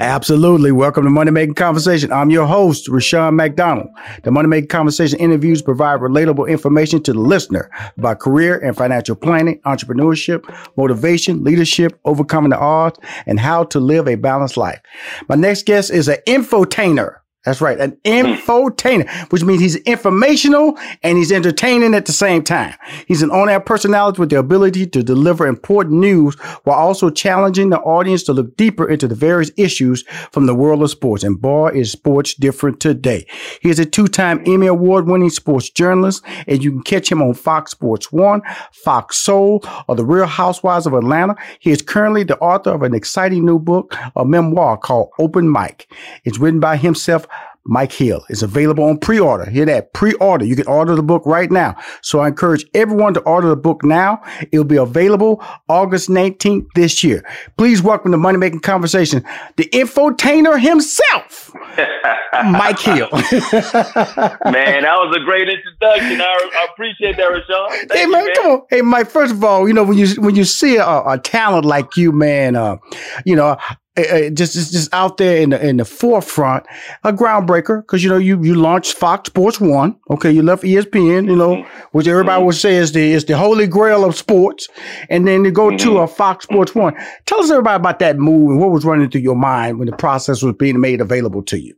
Absolutely. 0.00 0.72
Welcome 0.72 1.04
to 1.04 1.10
Money 1.10 1.30
Making 1.30 1.54
Conversation. 1.54 2.10
I'm 2.10 2.28
your 2.28 2.46
host, 2.46 2.88
Rushion 2.88 3.36
McDonald. 3.36 3.90
The 4.24 4.32
Money 4.32 4.48
Making 4.48 4.68
Conversation 4.68 5.20
interviews 5.20 5.62
provide 5.62 6.00
relatable 6.00 6.48
information 6.48 7.00
to 7.04 7.12
the 7.12 7.20
listener 7.20 7.70
about 7.96 8.18
career 8.18 8.58
and 8.58 8.76
financial 8.76 9.14
planning, 9.14 9.60
entrepreneurship, 9.64 10.52
motivation, 10.76 11.44
leadership, 11.44 11.96
overcoming 12.04 12.50
the 12.50 12.58
odds, 12.58 12.98
and 13.26 13.38
how 13.38 13.62
to 13.64 13.78
live 13.78 14.08
a 14.08 14.16
balanced 14.16 14.56
life. 14.56 14.80
My 15.28 15.36
next 15.36 15.64
guest 15.64 15.92
is 15.92 16.08
an 16.08 16.18
infotainer. 16.26 17.18
That's 17.44 17.60
right. 17.60 17.78
An 17.78 17.90
hmm. 18.04 18.10
infotainer, 18.10 19.08
which 19.30 19.44
means 19.44 19.60
he's 19.60 19.76
informational 19.76 20.78
and 21.02 21.18
he's 21.18 21.30
entertaining 21.30 21.94
at 21.94 22.06
the 22.06 22.12
same 22.12 22.42
time. 22.42 22.74
He's 23.06 23.22
an 23.22 23.30
on-air 23.30 23.60
personality 23.60 24.20
with 24.20 24.30
the 24.30 24.38
ability 24.38 24.86
to 24.88 25.02
deliver 25.02 25.46
important 25.46 26.00
news 26.00 26.34
while 26.64 26.78
also 26.78 27.10
challenging 27.10 27.70
the 27.70 27.80
audience 27.80 28.22
to 28.24 28.32
look 28.32 28.56
deeper 28.56 28.88
into 28.88 29.06
the 29.06 29.14
various 29.14 29.50
issues 29.56 30.04
from 30.32 30.46
the 30.46 30.54
world 30.54 30.82
of 30.82 30.90
sports. 30.90 31.22
And 31.22 31.40
boy, 31.40 31.72
is 31.74 31.92
sports 31.92 32.34
different 32.34 32.80
today. 32.80 33.26
He 33.60 33.68
is 33.68 33.78
a 33.78 33.84
two-time 33.84 34.42
Emmy 34.46 34.66
Award 34.66 35.06
winning 35.06 35.30
sports 35.30 35.68
journalist 35.68 36.24
and 36.46 36.64
you 36.64 36.70
can 36.70 36.82
catch 36.82 37.10
him 37.10 37.20
on 37.20 37.34
Fox 37.34 37.72
Sports 37.72 38.10
One, 38.10 38.40
Fox 38.72 39.18
Soul, 39.18 39.62
or 39.86 39.96
The 39.96 40.04
Real 40.04 40.26
Housewives 40.26 40.86
of 40.86 40.94
Atlanta. 40.94 41.36
He 41.58 41.70
is 41.70 41.82
currently 41.82 42.24
the 42.24 42.38
author 42.38 42.70
of 42.70 42.82
an 42.82 42.94
exciting 42.94 43.44
new 43.44 43.58
book, 43.58 43.94
a 44.16 44.24
memoir 44.24 44.78
called 44.78 45.10
Open 45.18 45.48
Mike. 45.48 45.92
It's 46.24 46.38
written 46.38 46.60
by 46.60 46.76
himself 46.76 47.26
Mike 47.66 47.92
Hill 47.92 48.24
is 48.28 48.42
available 48.42 48.84
on 48.84 48.98
pre-order. 48.98 49.48
Hear 49.48 49.64
that? 49.66 49.94
Pre-order. 49.94 50.44
You 50.44 50.54
can 50.54 50.66
order 50.66 50.94
the 50.94 51.02
book 51.02 51.22
right 51.24 51.50
now. 51.50 51.76
So 52.02 52.20
I 52.20 52.28
encourage 52.28 52.66
everyone 52.74 53.14
to 53.14 53.20
order 53.20 53.48
the 53.48 53.56
book 53.56 53.82
now. 53.82 54.20
It'll 54.52 54.64
be 54.64 54.76
available 54.76 55.42
August 55.68 56.10
19th 56.10 56.66
this 56.74 57.02
year. 57.02 57.24
Please 57.56 57.82
welcome 57.82 58.12
to 58.12 58.18
Money 58.18 58.36
Making 58.36 58.60
Conversation, 58.60 59.24
the 59.56 59.64
infotainer 59.70 60.60
himself, 60.60 61.52
Mike 62.44 62.80
Hill. 62.80 63.08
man, 63.12 64.82
that 64.82 64.96
was 64.98 65.16
a 65.16 65.24
great 65.24 65.48
introduction. 65.48 66.20
I, 66.20 66.50
I 66.54 66.66
appreciate 66.72 67.16
that, 67.16 67.24
Rushion. 67.24 67.88
hey 67.92 68.06
man, 68.06 68.26
you, 68.26 68.32
come 68.36 68.50
on. 68.52 68.62
Hey 68.68 68.82
Mike, 68.82 69.08
first 69.08 69.32
of 69.32 69.42
all, 69.42 69.66
you 69.66 69.72
know, 69.72 69.84
when 69.84 69.96
you 69.96 70.08
when 70.20 70.34
you 70.34 70.44
see 70.44 70.76
a, 70.76 70.84
a 70.84 71.18
talent 71.18 71.64
like 71.64 71.96
you, 71.96 72.12
man, 72.12 72.56
uh, 72.56 72.76
you 73.24 73.36
know, 73.36 73.56
uh, 73.96 74.30
just, 74.30 74.54
just 74.54 74.72
just 74.72 74.92
out 74.92 75.18
there 75.18 75.36
in 75.36 75.50
the 75.50 75.64
in 75.64 75.76
the 75.76 75.84
forefront, 75.84 76.66
a 77.04 77.12
groundbreaker 77.12 77.80
because 77.82 78.02
you 78.02 78.10
know 78.10 78.16
you 78.16 78.42
you 78.42 78.54
launched 78.54 78.94
Fox 78.94 79.28
Sports 79.28 79.60
One. 79.60 79.96
Okay, 80.10 80.32
you 80.32 80.42
left 80.42 80.64
ESPN, 80.64 81.28
you 81.28 81.36
know, 81.36 81.64
which 81.92 82.08
everybody 82.08 82.38
mm-hmm. 82.38 82.46
would 82.46 82.56
say 82.56 82.74
is 82.74 82.92
the 82.92 83.12
is 83.12 83.24
the 83.26 83.36
holy 83.36 83.68
grail 83.68 84.04
of 84.04 84.16
sports, 84.16 84.68
and 85.08 85.28
then 85.28 85.44
you 85.44 85.52
go 85.52 85.68
mm-hmm. 85.68 85.76
to 85.76 85.98
a 85.98 86.08
Fox 86.08 86.44
Sports 86.44 86.74
One. 86.74 86.94
Tell 87.26 87.40
us 87.40 87.50
everybody 87.50 87.76
about 87.76 88.00
that 88.00 88.18
move 88.18 88.50
and 88.50 88.60
what 88.60 88.70
was 88.70 88.84
running 88.84 89.08
through 89.10 89.20
your 89.20 89.36
mind 89.36 89.78
when 89.78 89.86
the 89.86 89.96
process 89.96 90.42
was 90.42 90.56
being 90.56 90.80
made 90.80 91.00
available 91.00 91.42
to 91.44 91.58
you. 91.58 91.74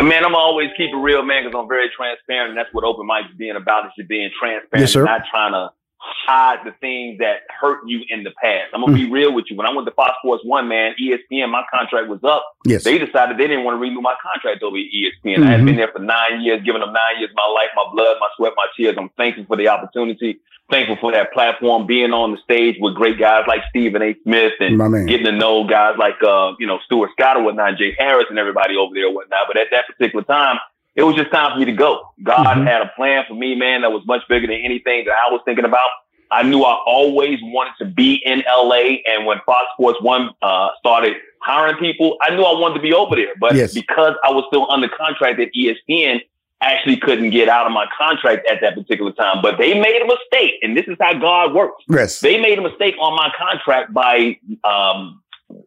Man, 0.00 0.24
I'm 0.24 0.36
always 0.36 0.68
keep 0.76 0.90
it 0.90 0.96
real, 0.96 1.22
man, 1.22 1.44
because 1.44 1.58
I'm 1.58 1.68
very 1.68 1.90
transparent, 1.94 2.50
and 2.50 2.58
that's 2.58 2.72
what 2.72 2.84
open 2.84 3.06
Mike 3.06 3.24
is 3.30 3.36
being 3.36 3.56
about. 3.56 3.86
Is 3.86 3.92
just 3.98 4.08
being 4.08 4.30
transparent, 4.40 4.80
yes, 4.80 4.92
sir. 4.92 5.04
not 5.04 5.22
trying 5.30 5.52
to 5.52 5.68
hide 6.00 6.64
the 6.64 6.72
things 6.80 7.18
that 7.18 7.40
hurt 7.48 7.80
you 7.86 8.00
in 8.08 8.24
the 8.24 8.30
past. 8.42 8.72
I'm 8.72 8.80
gonna 8.80 8.92
mm. 8.92 9.06
be 9.06 9.10
real 9.10 9.34
with 9.34 9.46
you. 9.50 9.56
When 9.56 9.66
I 9.66 9.72
went 9.72 9.86
to 9.86 9.92
Fox 9.92 10.14
Sports 10.22 10.44
One, 10.44 10.68
man, 10.68 10.94
ESPN, 11.00 11.50
my 11.50 11.62
contract 11.72 12.08
was 12.08 12.20
up. 12.24 12.44
Yes. 12.64 12.84
They 12.84 12.98
decided 12.98 13.36
they 13.36 13.46
didn't 13.46 13.64
want 13.64 13.76
to 13.76 13.80
renew 13.80 14.00
my 14.00 14.14
contract 14.22 14.62
over 14.62 14.76
at 14.76 14.84
ESPN. 14.84 15.36
Mm-hmm. 15.36 15.42
I 15.44 15.50
had 15.52 15.64
been 15.64 15.76
there 15.76 15.92
for 15.92 15.98
nine 15.98 16.40
years, 16.40 16.62
giving 16.64 16.80
them 16.80 16.92
nine 16.92 17.18
years 17.18 17.30
of 17.30 17.36
my 17.36 17.46
life, 17.52 17.68
my 17.76 17.84
blood, 17.92 18.16
my 18.20 18.28
sweat, 18.36 18.52
my 18.56 18.66
tears. 18.76 18.96
I'm 18.98 19.10
thankful 19.16 19.44
for 19.44 19.56
the 19.56 19.68
opportunity. 19.68 20.40
Thankful 20.70 20.96
for 21.00 21.10
that 21.12 21.32
platform, 21.32 21.86
being 21.86 22.12
on 22.12 22.30
the 22.30 22.38
stage 22.44 22.76
with 22.78 22.94
great 22.94 23.18
guys 23.18 23.42
like 23.48 23.62
Stephen 23.70 24.02
A. 24.02 24.14
Smith 24.22 24.52
and 24.60 24.78
getting 25.08 25.26
to 25.26 25.32
know 25.32 25.66
guys 25.66 25.96
like 25.98 26.22
uh, 26.22 26.52
you 26.60 26.66
know, 26.66 26.78
Stuart 26.86 27.10
Scott 27.18 27.36
or 27.36 27.42
whatnot, 27.42 27.76
Jay 27.76 27.96
Harris 27.98 28.26
and 28.30 28.38
everybody 28.38 28.76
over 28.76 28.94
there 28.94 29.08
or 29.08 29.14
whatnot. 29.14 29.48
But 29.48 29.56
at 29.56 29.66
that 29.72 29.86
particular 29.88 30.22
time, 30.22 30.58
it 30.94 31.02
was 31.02 31.14
just 31.14 31.30
time 31.30 31.52
for 31.52 31.58
me 31.58 31.64
to 31.66 31.72
go. 31.72 32.02
God 32.22 32.44
mm-hmm. 32.44 32.66
had 32.66 32.82
a 32.82 32.90
plan 32.96 33.24
for 33.28 33.34
me, 33.34 33.54
man, 33.54 33.82
that 33.82 33.90
was 33.90 34.02
much 34.06 34.22
bigger 34.28 34.46
than 34.46 34.56
anything 34.56 35.04
that 35.06 35.14
I 35.14 35.30
was 35.30 35.40
thinking 35.44 35.64
about. 35.64 35.88
I 36.30 36.42
knew 36.44 36.62
I 36.62 36.78
always 36.86 37.38
wanted 37.42 37.72
to 37.78 37.84
be 37.84 38.22
in 38.24 38.42
LA. 38.46 38.98
And 39.06 39.26
when 39.26 39.38
Fox 39.44 39.66
Sports 39.74 40.00
One 40.00 40.30
uh, 40.42 40.68
started 40.78 41.16
hiring 41.40 41.76
people, 41.76 42.16
I 42.22 42.34
knew 42.34 42.42
I 42.42 42.58
wanted 42.58 42.74
to 42.74 42.80
be 42.80 42.92
over 42.92 43.16
there. 43.16 43.34
But 43.40 43.54
yes. 43.54 43.74
because 43.74 44.14
I 44.24 44.30
was 44.30 44.44
still 44.48 44.70
under 44.70 44.88
contract 44.88 45.40
at 45.40 45.48
ESPN, 45.54 46.20
actually 46.60 46.96
couldn't 46.96 47.30
get 47.30 47.48
out 47.48 47.66
of 47.66 47.72
my 47.72 47.86
contract 47.98 48.46
at 48.48 48.60
that 48.60 48.74
particular 48.74 49.12
time. 49.12 49.38
But 49.42 49.58
they 49.58 49.78
made 49.78 50.02
a 50.02 50.06
mistake, 50.06 50.54
and 50.62 50.76
this 50.76 50.86
is 50.86 50.96
how 51.00 51.14
God 51.14 51.54
works. 51.54 51.82
Yes. 51.88 52.20
They 52.20 52.38
made 52.40 52.58
a 52.58 52.62
mistake 52.62 52.94
on 53.00 53.16
my 53.16 53.32
contract 53.36 53.92
by 53.92 54.38
um, 54.62 55.19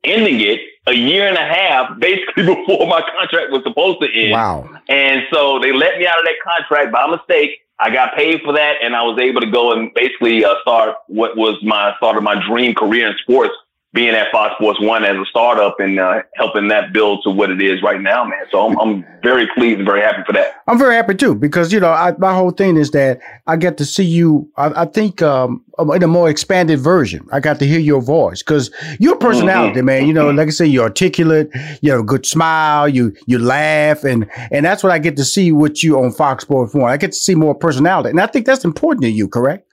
ending 0.04 0.42
it 0.42 0.60
a 0.88 0.94
year 0.94 1.28
and 1.28 1.38
a 1.38 1.46
half, 1.46 1.98
basically 2.00 2.46
before 2.56 2.88
my 2.88 3.02
contract 3.18 3.52
was 3.52 3.64
supposed 3.64 4.02
to 4.02 4.12
end. 4.14 4.32
Wow. 4.32 4.70
And 4.90 5.24
so 5.32 5.60
they 5.60 5.72
let 5.72 5.98
me 5.98 6.08
out 6.08 6.20
of 6.20 6.26
that 6.26 6.36
contract 6.44 6.92
by 6.92 7.08
mistake. 7.08 7.60
I 7.80 7.90
got 7.90 8.16
paid 8.16 8.42
for 8.44 8.54
that, 8.54 8.76
and 8.82 8.96
I 8.96 9.02
was 9.04 9.20
able 9.20 9.42
to 9.42 9.50
go 9.50 9.74
and 9.74 9.94
basically 9.94 10.46
uh, 10.46 10.54
start 10.62 10.96
what 11.08 11.36
was 11.36 11.58
my 11.64 11.94
start 11.98 12.18
of 12.18 12.24
my 12.24 12.42
dream 12.48 12.76
career 12.76 13.08
in 13.08 13.18
sports, 13.18 13.54
being 13.94 14.16
at 14.16 14.32
Fox 14.32 14.56
Sports 14.56 14.80
One 14.82 15.04
as 15.04 15.16
a 15.16 15.26
startup 15.30 15.80
and 15.80 16.00
uh, 16.00 16.24
helping 16.36 16.68
that 16.70 16.94
build 16.94 17.22
to 17.24 17.30
what 17.30 17.52
it 17.52 17.62
is 17.62 17.82
right 17.84 18.02
now, 18.02 18.26
man. 18.26 18.44
So 18.52 18.66
I'm, 18.66 18.80
I'm 18.80 19.06
very 19.22 19.48
pleased 19.56 19.78
and 19.78 19.88
very 19.88 20.02
happy 20.02 20.24
for 20.26 20.34
that. 20.34 20.64
I'm 20.68 20.80
very 20.80 20.96
happy 20.96 21.14
too 21.14 21.36
because 21.36 21.72
you 21.72 21.80
know 21.80 21.92
I, 21.92 22.14
my 22.18 22.34
whole 22.34 22.52
thing 22.52 22.76
is 22.76 22.92
that 22.92 23.20
I 23.46 23.56
get 23.56 23.78
to 23.78 23.86
see 23.86 24.04
you. 24.04 24.50
I, 24.58 24.84
I 24.84 24.86
think 24.86 25.22
um, 25.22 25.64
in 25.94 26.04
a 26.04 26.08
more 26.08 26.30
expanded 26.30 26.80
version. 26.80 27.28
I 27.32 27.40
got 27.40 27.60
to 27.60 27.66
hear 27.66 27.80
your 27.80 28.02
voice 28.02 28.42
because 28.42 28.72
your 29.00 29.16
personality, 29.18 29.78
mm-hmm. 29.78 29.86
man. 29.86 30.08
You 30.08 30.14
know, 30.14 30.30
like 30.32 30.48
I 30.48 30.52
say, 30.52 30.66
you're 30.66 30.84
articulate. 30.84 31.50
You 31.82 31.92
have 31.92 32.02
a 32.02 32.04
good 32.04 32.26
smile. 32.26 32.90
You 32.90 33.16
you 33.28 33.40
laugh, 33.40 34.04
and 34.04 34.30
and 34.52 34.66
that's 34.66 34.84
what 34.84 34.92
I 34.92 35.00
get 35.00 35.18
to 35.18 35.26
see 35.26 35.52
with 35.52 35.84
you 35.84 36.00
on 36.00 36.12
Fox 36.12 36.44
Sports 36.44 36.74
One. 36.74 36.92
I 36.92 36.98
get 36.98 37.12
to 37.12 37.18
see 37.18 37.36
more 37.36 37.54
personality, 37.54 38.10
and 38.10 38.20
I 38.20 38.28
think 38.28 38.46
that's 38.46 38.66
important 38.66 39.04
to 39.04 39.10
you. 39.10 39.28
Correct? 39.28 39.68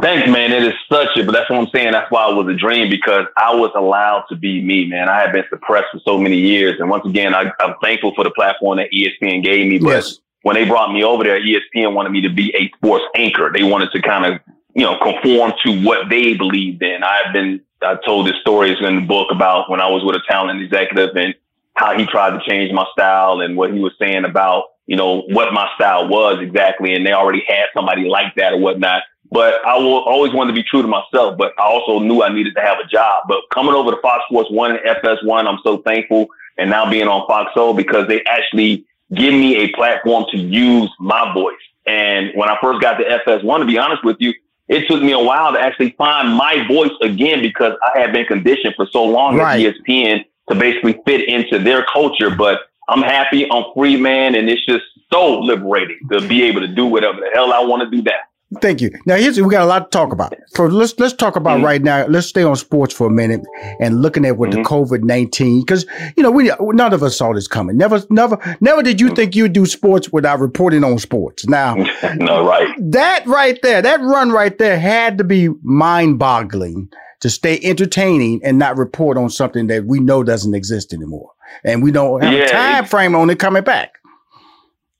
Thanks, 0.00 0.28
man. 0.28 0.52
It 0.52 0.64
is 0.64 0.74
such 0.90 1.16
a, 1.16 1.24
but 1.24 1.32
that's 1.32 1.48
what 1.48 1.60
I'm 1.60 1.68
saying. 1.72 1.92
That's 1.92 2.10
why 2.10 2.28
it 2.30 2.34
was 2.34 2.48
a 2.48 2.56
dream 2.56 2.90
because 2.90 3.26
I 3.36 3.54
was 3.54 3.70
allowed 3.76 4.24
to 4.28 4.36
be 4.36 4.60
me, 4.62 4.86
man. 4.86 5.08
I 5.08 5.20
had 5.20 5.32
been 5.32 5.44
suppressed 5.48 5.86
for 5.92 6.00
so 6.00 6.18
many 6.18 6.36
years. 6.36 6.80
And 6.80 6.90
once 6.90 7.06
again, 7.06 7.34
I, 7.34 7.52
am 7.60 7.74
thankful 7.82 8.12
for 8.14 8.24
the 8.24 8.30
platform 8.30 8.78
that 8.78 8.90
ESPN 8.92 9.44
gave 9.44 9.68
me. 9.68 9.78
But 9.78 9.90
yes. 9.90 10.18
when 10.42 10.54
they 10.54 10.64
brought 10.64 10.92
me 10.92 11.04
over 11.04 11.22
there, 11.22 11.40
ESPN 11.40 11.94
wanted 11.94 12.10
me 12.10 12.20
to 12.22 12.28
be 12.28 12.54
a 12.56 12.68
sports 12.76 13.04
anchor. 13.14 13.52
They 13.54 13.62
wanted 13.62 13.92
to 13.92 14.02
kind 14.02 14.34
of, 14.34 14.40
you 14.74 14.82
know, 14.82 14.98
conform 14.98 15.52
to 15.64 15.84
what 15.84 16.08
they 16.08 16.34
believed 16.34 16.82
in. 16.82 17.04
I've 17.04 17.32
been, 17.32 17.60
I 17.80 17.96
told 18.04 18.26
this 18.26 18.36
stories 18.40 18.76
in 18.80 18.96
the 18.96 19.06
book 19.06 19.28
about 19.30 19.70
when 19.70 19.80
I 19.80 19.88
was 19.88 20.02
with 20.02 20.16
a 20.16 20.22
talent 20.28 20.60
executive 20.60 21.14
and 21.16 21.34
how 21.74 21.96
he 21.96 22.04
tried 22.06 22.30
to 22.30 22.40
change 22.48 22.72
my 22.72 22.86
style 22.92 23.40
and 23.40 23.56
what 23.56 23.72
he 23.72 23.78
was 23.78 23.92
saying 23.98 24.24
about, 24.24 24.64
you 24.86 24.96
know, 24.96 25.22
what 25.28 25.52
my 25.52 25.68
style 25.76 26.08
was 26.08 26.38
exactly. 26.40 26.94
And 26.94 27.06
they 27.06 27.12
already 27.12 27.44
had 27.46 27.66
somebody 27.74 28.08
like 28.08 28.34
that 28.36 28.54
or 28.54 28.58
whatnot. 28.58 29.02
But 29.30 29.64
I 29.66 29.76
will 29.78 30.02
always 30.04 30.32
want 30.32 30.48
to 30.48 30.54
be 30.54 30.62
true 30.62 30.82
to 30.82 30.88
myself. 30.88 31.36
But 31.36 31.52
I 31.58 31.62
also 31.62 31.98
knew 31.98 32.22
I 32.22 32.32
needed 32.32 32.54
to 32.54 32.60
have 32.60 32.78
a 32.78 32.86
job. 32.86 33.24
But 33.28 33.40
coming 33.52 33.74
over 33.74 33.90
to 33.90 34.00
Fox 34.00 34.22
Sports 34.28 34.50
One 34.50 34.70
and 34.70 34.80
FS1, 34.80 35.46
I'm 35.46 35.58
so 35.64 35.78
thankful. 35.78 36.28
And 36.56 36.70
now 36.70 36.88
being 36.88 37.08
on 37.08 37.26
Fox 37.26 37.52
Soul 37.54 37.74
because 37.74 38.06
they 38.06 38.22
actually 38.24 38.84
give 39.12 39.34
me 39.34 39.56
a 39.56 39.72
platform 39.72 40.24
to 40.30 40.38
use 40.38 40.90
my 41.00 41.32
voice. 41.34 41.56
And 41.86 42.30
when 42.34 42.48
I 42.48 42.56
first 42.60 42.80
got 42.80 42.94
to 42.94 43.04
FS1, 43.04 43.58
to 43.58 43.64
be 43.64 43.78
honest 43.78 44.04
with 44.04 44.16
you, 44.20 44.32
it 44.68 44.88
took 44.88 45.02
me 45.02 45.12
a 45.12 45.18
while 45.18 45.52
to 45.52 45.60
actually 45.60 45.90
find 45.90 46.34
my 46.34 46.66
voice 46.66 46.92
again 47.02 47.42
because 47.42 47.74
I 47.94 48.00
had 48.00 48.12
been 48.12 48.24
conditioned 48.24 48.74
for 48.76 48.86
so 48.90 49.04
long 49.04 49.36
right. 49.36 49.64
at 49.64 49.74
ESPN 49.74 50.24
to 50.48 50.54
basically 50.54 51.00
fit 51.04 51.28
into 51.28 51.58
their 51.58 51.84
culture. 51.92 52.30
But 52.30 52.60
I'm 52.88 53.02
happy, 53.02 53.50
I'm 53.50 53.64
free, 53.74 53.96
man, 53.96 54.34
and 54.34 54.48
it's 54.48 54.64
just 54.64 54.84
so 55.12 55.40
liberating 55.40 55.98
to 56.10 56.26
be 56.26 56.42
able 56.44 56.60
to 56.60 56.68
do 56.68 56.86
whatever 56.86 57.20
the 57.20 57.30
hell 57.34 57.52
I 57.52 57.60
want 57.60 57.82
to 57.82 57.94
do 57.94 58.02
that. 58.04 58.30
Thank 58.60 58.80
you. 58.80 58.90
Now 59.06 59.16
here's 59.16 59.40
we 59.40 59.50
got 59.50 59.62
a 59.62 59.66
lot 59.66 59.90
to 59.90 59.98
talk 59.98 60.12
about. 60.12 60.34
So 60.48 60.66
let's 60.66 60.98
let's 60.98 61.14
talk 61.14 61.36
about 61.36 61.56
mm-hmm. 61.56 61.66
right 61.66 61.82
now. 61.82 62.06
Let's 62.06 62.26
stay 62.26 62.42
on 62.42 62.56
sports 62.56 62.94
for 62.94 63.06
a 63.06 63.10
minute 63.10 63.40
and 63.80 64.02
looking 64.02 64.24
at 64.24 64.36
what 64.36 64.50
mm-hmm. 64.50 64.62
the 64.62 64.68
COVID 64.68 65.02
nineteen 65.02 65.60
because 65.60 65.86
you 66.16 66.22
know 66.22 66.30
we 66.30 66.50
none 66.60 66.92
of 66.92 67.02
us 67.02 67.16
saw 67.16 67.32
this 67.32 67.48
coming. 67.48 67.76
Never 67.76 68.02
never 68.10 68.38
never 68.60 68.82
did 68.82 69.00
you 69.00 69.08
mm-hmm. 69.08 69.16
think 69.16 69.34
you'd 69.34 69.52
do 69.52 69.66
sports 69.66 70.12
without 70.12 70.40
reporting 70.40 70.84
on 70.84 70.98
sports. 70.98 71.46
Now, 71.46 71.74
no 72.16 72.46
right. 72.46 72.74
That 72.78 73.26
right 73.26 73.58
there, 73.62 73.82
that 73.82 74.00
run 74.00 74.30
right 74.30 74.56
there 74.56 74.78
had 74.78 75.18
to 75.18 75.24
be 75.24 75.48
mind 75.62 76.18
boggling 76.18 76.88
to 77.20 77.30
stay 77.30 77.58
entertaining 77.62 78.40
and 78.44 78.58
not 78.58 78.76
report 78.76 79.16
on 79.16 79.30
something 79.30 79.66
that 79.68 79.86
we 79.86 79.98
know 80.00 80.22
doesn't 80.22 80.54
exist 80.54 80.92
anymore, 80.92 81.30
and 81.64 81.82
we 81.82 81.90
don't 81.90 82.22
have 82.22 82.32
yeah, 82.32 82.44
a 82.44 82.50
time 82.50 82.84
frame 82.84 83.14
on 83.14 83.30
it 83.30 83.38
coming 83.38 83.64
back. 83.64 83.98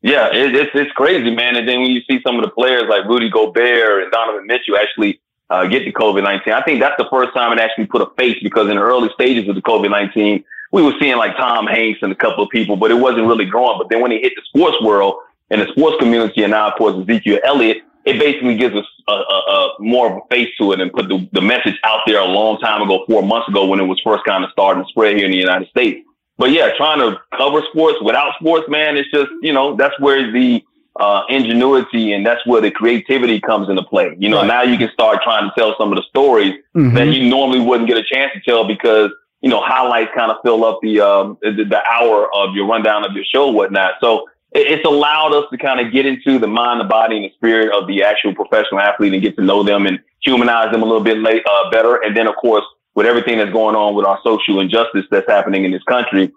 Yeah, 0.04 0.28
it, 0.34 0.54
it's 0.54 0.70
it's 0.74 0.92
crazy, 0.92 1.34
man. 1.34 1.56
And 1.56 1.66
then 1.66 1.80
when 1.80 1.90
you 1.90 2.02
see 2.02 2.20
some 2.26 2.36
of 2.36 2.44
the 2.44 2.50
players 2.50 2.84
like 2.90 3.06
Rudy 3.06 3.30
Gobert 3.30 4.02
and 4.02 4.12
Donovan 4.12 4.46
Mitchell 4.46 4.76
actually 4.76 5.18
uh, 5.48 5.64
get 5.64 5.86
the 5.86 5.94
COVID 5.94 6.22
nineteen, 6.22 6.52
I 6.52 6.60
think 6.60 6.80
that's 6.80 6.98
the 6.98 7.08
first 7.10 7.32
time 7.32 7.56
it 7.56 7.58
actually 7.58 7.86
put 7.86 8.02
a 8.02 8.10
face 8.18 8.36
because 8.42 8.68
in 8.68 8.76
the 8.76 8.82
early 8.82 9.08
stages 9.14 9.48
of 9.48 9.54
the 9.54 9.62
COVID 9.62 9.90
nineteen, 9.90 10.44
we 10.72 10.82
were 10.82 10.92
seeing 11.00 11.16
like 11.16 11.34
Tom 11.38 11.66
Hanks 11.66 12.00
and 12.02 12.12
a 12.12 12.14
couple 12.14 12.44
of 12.44 12.50
people, 12.50 12.76
but 12.76 12.90
it 12.90 12.96
wasn't 12.96 13.26
really 13.26 13.46
growing. 13.46 13.78
But 13.78 13.88
then 13.88 14.02
when 14.02 14.10
he 14.10 14.20
hit 14.20 14.34
the 14.36 14.42
sports 14.44 14.76
world 14.82 15.14
and 15.48 15.62
the 15.62 15.68
sports 15.68 15.96
community, 15.98 16.42
and 16.42 16.50
now 16.50 16.68
of 16.68 16.74
course 16.76 17.02
Ezekiel 17.02 17.40
Elliott, 17.42 17.78
it 18.04 18.18
basically 18.18 18.58
gives 18.58 18.76
us 18.76 18.84
a, 19.08 19.12
a, 19.12 19.16
a, 19.16 19.76
more 19.78 20.10
of 20.10 20.18
a 20.18 20.34
face 20.34 20.50
to 20.58 20.72
it 20.72 20.80
and 20.80 20.92
put 20.92 21.08
the, 21.08 21.26
the 21.32 21.40
message 21.40 21.78
out 21.82 22.00
there 22.06 22.20
a 22.20 22.26
long 22.26 22.58
time 22.58 22.82
ago, 22.82 23.06
four 23.08 23.22
months 23.22 23.48
ago, 23.48 23.64
when 23.64 23.80
it 23.80 23.84
was 23.84 23.98
first 24.04 24.22
kind 24.24 24.44
of 24.44 24.50
starting 24.50 24.84
to 24.84 24.88
spread 24.90 25.16
here 25.16 25.24
in 25.24 25.30
the 25.30 25.38
United 25.38 25.66
States. 25.70 26.06
But 26.36 26.50
yeah, 26.50 26.70
trying 26.76 26.98
to 26.98 27.20
cover 27.36 27.62
sports 27.70 27.98
without 28.02 28.34
sports, 28.40 28.68
man, 28.68 28.96
it's 28.96 29.10
just 29.10 29.30
you 29.42 29.52
know 29.52 29.76
that's 29.76 29.98
where 30.00 30.30
the 30.32 30.64
uh, 30.98 31.22
ingenuity 31.28 32.12
and 32.12 32.24
that's 32.24 32.44
where 32.46 32.60
the 32.60 32.70
creativity 32.70 33.40
comes 33.40 33.68
into 33.68 33.82
play. 33.82 34.14
You 34.18 34.28
know, 34.28 34.38
right. 34.38 34.46
now 34.46 34.62
you 34.62 34.78
can 34.78 34.90
start 34.92 35.20
trying 35.22 35.48
to 35.48 35.54
tell 35.56 35.74
some 35.78 35.92
of 35.92 35.96
the 35.96 36.04
stories 36.08 36.54
mm-hmm. 36.74 36.94
that 36.94 37.08
you 37.08 37.28
normally 37.28 37.60
wouldn't 37.60 37.88
get 37.88 37.98
a 37.98 38.04
chance 38.04 38.32
to 38.34 38.40
tell 38.40 38.66
because 38.66 39.10
you 39.40 39.50
know 39.50 39.60
highlights 39.60 40.10
kind 40.14 40.30
of 40.30 40.38
fill 40.44 40.64
up 40.64 40.78
the, 40.82 41.00
um, 41.00 41.38
the 41.42 41.64
the 41.64 41.82
hour 41.90 42.34
of 42.34 42.54
your 42.54 42.66
rundown 42.66 43.04
of 43.04 43.12
your 43.12 43.24
show, 43.24 43.50
whatnot. 43.50 43.94
So 44.00 44.26
it's 44.54 44.84
allowed 44.84 45.34
us 45.34 45.46
to 45.50 45.58
kind 45.58 45.84
of 45.84 45.92
get 45.92 46.06
into 46.06 46.38
the 46.38 46.46
mind, 46.46 46.80
the 46.80 46.84
body, 46.84 47.16
and 47.16 47.24
the 47.24 47.32
spirit 47.34 47.76
of 47.76 47.88
the 47.88 48.04
actual 48.04 48.34
professional 48.34 48.80
athlete 48.80 49.12
and 49.12 49.20
get 49.20 49.36
to 49.36 49.42
know 49.42 49.64
them 49.64 49.86
and 49.86 49.98
humanize 50.22 50.70
them 50.70 50.82
a 50.82 50.84
little 50.84 51.02
bit 51.02 51.18
late, 51.18 51.42
uh, 51.44 51.70
better. 51.70 51.96
And 51.96 52.16
then, 52.16 52.28
of 52.28 52.36
course, 52.36 52.64
with 52.94 53.06
everything 53.06 53.38
that's 53.38 53.52
going 53.52 53.76
on 53.76 53.94
with 53.94 54.06
our 54.06 54.18
social 54.24 54.60
injustice 54.60 55.04
that's 55.10 55.28
happening 55.28 55.64
in 55.64 55.72
this 55.72 55.82
country, 55.84 56.32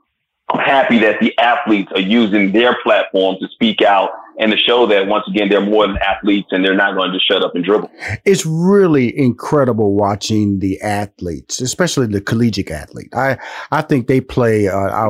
I'm 0.50 0.59
happy 0.59 1.00
that 1.00 1.19
the 1.19 1.38
athletes 1.38 1.92
are 1.94 2.01
using 2.01 2.51
their 2.51 2.77
platform 2.83 3.38
to 3.42 3.48
speak 3.50 3.81
out 3.81 4.12
and 4.38 4.51
to 4.51 4.57
show 4.57 4.86
that 4.88 5.07
once 5.07 5.25
again 5.28 5.50
they're 5.50 5.62
more 5.62 5.88
than 5.88 5.98
athletes 5.98 6.48
and 6.51 6.63
they're 6.63 6.75
not 6.75 6.95
going 6.95 7.12
to 7.12 7.18
just 7.18 7.28
shut 7.28 7.44
up 7.44 7.56
and 7.56 7.63
dribble. 7.63 7.89
It's 8.25 8.45
really 8.45 9.18
incredible 9.18 9.95
watching 9.95 10.60
the 10.60 10.80
athletes, 10.81 11.60
especially 11.60 12.07
the 12.07 12.22
collegiate 12.22 12.72
athlete. 12.72 13.10
I 13.13 13.38
I 13.72 13.81
think 13.81 14.07
they 14.07 14.22
play. 14.22 14.68
Uh, 14.68 14.78
I, 14.78 15.07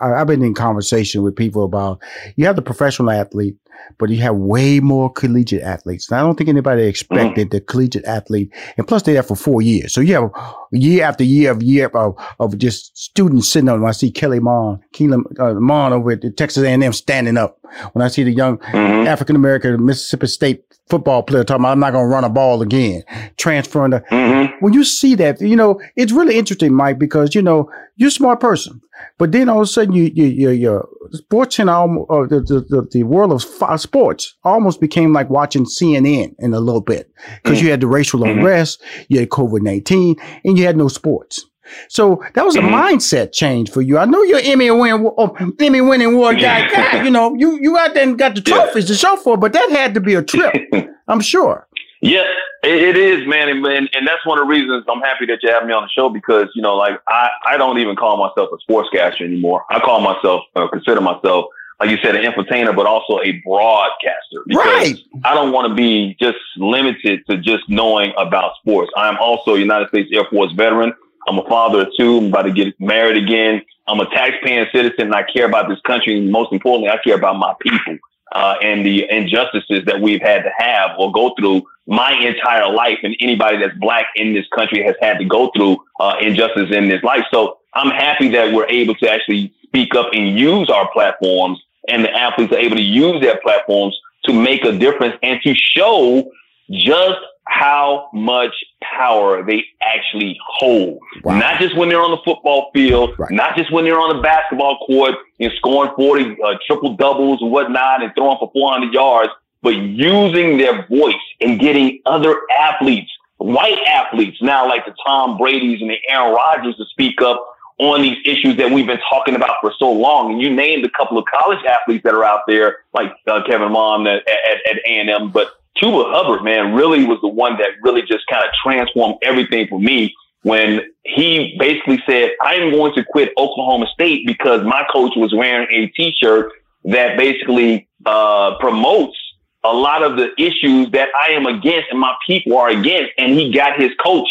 I, 0.00 0.20
I've 0.20 0.26
been 0.26 0.42
in 0.42 0.54
conversation 0.54 1.22
with 1.22 1.36
people 1.36 1.64
about 1.64 2.00
you 2.36 2.46
have 2.46 2.56
the 2.56 2.62
professional 2.62 3.10
athlete, 3.10 3.56
but 3.98 4.10
you 4.10 4.18
have 4.18 4.36
way 4.36 4.80
more 4.80 5.10
collegiate 5.12 5.62
athletes. 5.62 6.10
And 6.10 6.20
I 6.20 6.22
don't 6.22 6.36
think 6.36 6.48
anybody 6.48 6.84
expected 6.84 7.48
mm. 7.48 7.50
the 7.50 7.60
collegiate 7.60 8.04
athlete, 8.04 8.52
and 8.76 8.86
plus 8.86 9.02
they're 9.02 9.14
there 9.14 9.22
for 9.22 9.36
four 9.36 9.62
years. 9.62 9.92
So 9.92 10.00
you 10.00 10.14
have 10.14 10.30
year 10.70 11.04
after 11.04 11.24
year 11.24 11.50
of 11.50 11.62
year 11.62 11.86
of, 11.88 12.14
of 12.38 12.58
just 12.58 12.96
students 12.96 13.48
sitting 13.48 13.68
on. 13.68 13.80
When 13.80 13.88
I 13.88 13.92
see 13.92 14.10
Kelly 14.10 14.40
Mond, 14.40 14.80
Kellen 14.92 15.24
uh, 15.38 15.54
Mond 15.54 15.94
over 15.94 16.12
at 16.12 16.36
Texas 16.36 16.62
A&M 16.62 16.92
standing 16.92 17.36
up. 17.36 17.58
When 17.92 18.04
I 18.04 18.08
see 18.08 18.22
the 18.22 18.32
young 18.32 18.58
mm-hmm. 18.58 19.06
African 19.06 19.36
American 19.36 19.84
Mississippi 19.84 20.26
State 20.26 20.64
football 20.88 21.22
player 21.22 21.44
talking 21.44 21.62
about, 21.62 21.72
I'm 21.72 21.80
not 21.80 21.92
going 21.92 22.04
to 22.04 22.08
run 22.08 22.24
a 22.24 22.30
ball 22.30 22.62
again, 22.62 23.02
transferring 23.36 23.90
the, 23.90 24.00
mm-hmm. 24.00 24.64
when 24.64 24.72
you 24.72 24.84
see 24.84 25.14
that, 25.16 25.40
you 25.40 25.56
know, 25.56 25.80
it's 25.96 26.12
really 26.12 26.38
interesting, 26.38 26.72
Mike, 26.72 26.98
because, 26.98 27.34
you 27.34 27.42
know, 27.42 27.70
you're 27.96 28.08
a 28.08 28.12
smart 28.12 28.40
person, 28.40 28.80
but 29.18 29.32
then 29.32 29.48
all 29.48 29.58
of 29.58 29.64
a 29.64 29.66
sudden 29.66 29.92
you, 29.92 30.10
you, 30.14 30.26
you, 30.26 30.50
your 30.50 30.88
sports 31.12 31.56
channel, 31.56 32.06
uh, 32.10 32.22
the, 32.22 32.40
the, 32.40 32.88
the 32.90 33.02
world 33.02 33.32
of 33.32 33.80
sports 33.80 34.36
almost 34.44 34.80
became 34.80 35.12
like 35.12 35.30
watching 35.30 35.64
CNN 35.64 36.34
in 36.38 36.54
a 36.54 36.60
little 36.60 36.80
bit 36.80 37.10
because 37.42 37.58
mm-hmm. 37.58 37.66
you 37.66 37.70
had 37.70 37.80
the 37.80 37.86
racial 37.86 38.20
mm-hmm. 38.20 38.38
unrest, 38.38 38.82
you 39.08 39.20
had 39.20 39.28
COVID-19 39.28 40.18
and 40.44 40.58
you 40.58 40.64
had 40.64 40.76
no 40.76 40.88
sports. 40.88 41.44
So 41.88 42.22
that 42.34 42.44
was 42.44 42.56
a 42.56 42.60
mm-hmm. 42.60 42.74
mindset 42.74 43.32
change 43.32 43.70
for 43.70 43.82
you. 43.82 43.98
I 43.98 44.04
know 44.04 44.22
you're 44.22 44.40
Emmy 44.42 44.70
winning, 44.70 45.10
oh, 45.16 45.36
Emmy 45.60 45.80
winning 45.80 46.14
award 46.14 46.40
guy. 46.40 47.02
You 47.02 47.10
know, 47.10 47.34
you 47.34 47.58
you 47.60 47.76
out 47.78 47.94
there 47.94 48.02
and 48.02 48.18
got 48.18 48.34
the 48.34 48.40
trophies 48.40 48.84
yeah. 48.84 48.88
to 48.88 48.94
show 48.94 49.16
for, 49.16 49.36
but 49.36 49.52
that 49.52 49.70
had 49.70 49.94
to 49.94 50.00
be 50.00 50.14
a 50.14 50.22
trip. 50.22 50.54
I'm 51.08 51.20
sure. 51.20 51.68
Yeah, 52.00 52.22
it, 52.62 52.96
it 52.96 52.96
is, 52.96 53.26
man, 53.26 53.48
and, 53.48 53.64
and, 53.66 53.88
and 53.92 54.06
that's 54.06 54.24
one 54.24 54.38
of 54.38 54.46
the 54.46 54.48
reasons 54.48 54.84
I'm 54.88 55.00
happy 55.00 55.26
that 55.26 55.38
you 55.42 55.50
have 55.50 55.66
me 55.66 55.72
on 55.72 55.82
the 55.82 55.88
show 55.88 56.08
because 56.08 56.48
you 56.54 56.62
know, 56.62 56.76
like 56.76 57.00
I 57.08 57.28
I 57.46 57.56
don't 57.56 57.78
even 57.78 57.96
call 57.96 58.16
myself 58.16 58.50
a 58.52 58.70
sportscaster 58.70 59.22
anymore. 59.22 59.64
I 59.70 59.80
call 59.80 60.00
myself, 60.00 60.42
uh, 60.54 60.68
consider 60.68 61.00
myself, 61.00 61.46
like 61.80 61.90
you 61.90 61.98
said, 62.02 62.14
an 62.14 62.24
entertainer, 62.24 62.72
but 62.72 62.86
also 62.86 63.18
a 63.20 63.32
broadcaster 63.44 64.42
because 64.46 64.92
right. 64.92 64.96
I 65.24 65.34
don't 65.34 65.50
want 65.50 65.68
to 65.68 65.74
be 65.74 66.16
just 66.20 66.38
limited 66.56 67.26
to 67.28 67.38
just 67.38 67.68
knowing 67.68 68.12
about 68.16 68.52
sports. 68.60 68.92
I 68.96 69.08
am 69.08 69.16
also 69.20 69.56
a 69.56 69.58
United 69.58 69.88
States 69.88 70.10
Air 70.12 70.24
Force 70.30 70.52
veteran. 70.52 70.92
I'm 71.28 71.38
a 71.38 71.44
father 71.44 71.82
of 71.82 71.88
two. 71.98 72.18
I'm 72.18 72.26
about 72.26 72.42
to 72.42 72.52
get 72.52 72.78
married 72.80 73.22
again. 73.22 73.62
I'm 73.86 74.00
a 74.00 74.06
taxpaying 74.06 74.70
citizen 74.72 75.06
and 75.06 75.14
I 75.14 75.22
care 75.22 75.46
about 75.46 75.68
this 75.68 75.80
country. 75.86 76.16
And 76.16 76.30
most 76.30 76.52
importantly, 76.52 76.90
I 76.90 76.98
care 77.02 77.16
about 77.16 77.36
my 77.38 77.54
people 77.60 77.98
uh, 78.32 78.56
and 78.62 78.84
the 78.84 79.10
injustices 79.10 79.84
that 79.86 80.00
we've 80.00 80.22
had 80.22 80.42
to 80.42 80.50
have 80.56 80.90
or 80.98 81.12
go 81.12 81.34
through 81.38 81.62
my 81.86 82.12
entire 82.12 82.70
life. 82.72 82.98
And 83.02 83.14
anybody 83.20 83.58
that's 83.58 83.76
black 83.78 84.06
in 84.16 84.34
this 84.34 84.46
country 84.54 84.82
has 84.84 84.94
had 85.00 85.18
to 85.18 85.24
go 85.24 85.50
through 85.54 85.78
uh, 86.00 86.16
injustice 86.20 86.70
in 86.70 86.88
this 86.88 87.02
life. 87.02 87.24
So 87.30 87.58
I'm 87.74 87.90
happy 87.90 88.28
that 88.30 88.52
we're 88.52 88.68
able 88.68 88.94
to 88.96 89.10
actually 89.10 89.52
speak 89.62 89.94
up 89.94 90.08
and 90.12 90.38
use 90.38 90.70
our 90.70 90.90
platforms 90.92 91.60
and 91.88 92.04
the 92.04 92.10
athletes 92.10 92.52
are 92.52 92.58
able 92.58 92.76
to 92.76 92.82
use 92.82 93.20
their 93.20 93.38
platforms 93.40 93.98
to 94.24 94.32
make 94.32 94.64
a 94.64 94.72
difference 94.72 95.16
and 95.22 95.40
to 95.42 95.54
show 95.54 96.30
just 96.70 97.18
how 97.48 98.08
much 98.12 98.52
power 98.82 99.42
they 99.42 99.64
actually 99.80 100.38
hold. 100.46 100.98
Wow. 101.24 101.38
Not 101.38 101.60
just 101.60 101.76
when 101.76 101.88
they're 101.88 102.00
on 102.00 102.10
the 102.10 102.20
football 102.24 102.70
field, 102.74 103.18
right. 103.18 103.30
not 103.30 103.56
just 103.56 103.72
when 103.72 103.84
they're 103.84 103.98
on 103.98 104.14
the 104.14 104.22
basketball 104.22 104.78
court 104.86 105.14
and 105.40 105.50
scoring 105.56 105.90
40 105.96 106.36
uh, 106.42 106.54
triple 106.66 106.94
doubles 106.94 107.40
and 107.40 107.50
whatnot 107.50 108.02
and 108.02 108.12
throwing 108.14 108.36
for 108.38 108.50
400 108.52 108.92
yards, 108.92 109.30
but 109.62 109.70
using 109.70 110.58
their 110.58 110.86
voice 110.86 111.14
and 111.40 111.58
getting 111.58 112.00
other 112.04 112.36
athletes, 112.56 113.10
white 113.38 113.78
athletes 113.86 114.36
now 114.42 114.68
like 114.68 114.84
the 114.84 114.94
Tom 115.06 115.38
Brady's 115.38 115.80
and 115.80 115.90
the 115.90 115.98
Aaron 116.08 116.34
Rodgers 116.34 116.76
to 116.76 116.84
speak 116.84 117.22
up 117.22 117.44
on 117.78 118.02
these 118.02 118.18
issues 118.24 118.56
that 118.56 118.70
we've 118.70 118.86
been 118.86 119.00
talking 119.08 119.36
about 119.36 119.56
for 119.60 119.72
so 119.78 119.90
long. 119.90 120.32
And 120.32 120.42
you 120.42 120.54
named 120.54 120.84
a 120.84 120.90
couple 120.90 121.16
of 121.16 121.24
college 121.32 121.64
athletes 121.64 122.04
that 122.04 122.12
are 122.12 122.24
out 122.24 122.40
there, 122.46 122.78
like 122.92 123.12
uh, 123.26 123.42
Kevin 123.46 123.72
Mond 123.72 124.06
at, 124.06 124.28
at, 124.28 124.56
at 124.68 124.76
A&M, 124.84 125.30
but 125.30 125.54
Chuba 125.80 126.12
Hubbard, 126.12 126.42
man, 126.42 126.74
really 126.74 127.04
was 127.04 127.18
the 127.22 127.28
one 127.28 127.56
that 127.58 127.70
really 127.82 128.02
just 128.02 128.26
kind 128.26 128.44
of 128.44 128.50
transformed 128.62 129.16
everything 129.22 129.68
for 129.68 129.78
me 129.78 130.14
when 130.42 130.80
he 131.04 131.56
basically 131.58 132.02
said, 132.06 132.30
I'm 132.40 132.70
going 132.70 132.94
to 132.94 133.04
quit 133.04 133.32
Oklahoma 133.36 133.86
State 133.92 134.26
because 134.26 134.64
my 134.64 134.84
coach 134.92 135.12
was 135.16 135.32
wearing 135.34 135.68
a 135.70 135.86
t-shirt 135.88 136.52
that 136.84 137.16
basically 137.16 137.88
uh, 138.06 138.56
promotes 138.58 139.16
a 139.64 139.72
lot 139.72 140.02
of 140.02 140.16
the 140.16 140.30
issues 140.38 140.90
that 140.92 141.08
I 141.20 141.32
am 141.32 141.46
against 141.46 141.90
and 141.90 141.98
my 141.98 142.14
people 142.26 142.56
are 142.56 142.68
against. 142.68 143.12
And 143.18 143.32
he 143.32 143.52
got 143.52 143.80
his 143.80 143.90
coach, 144.02 144.28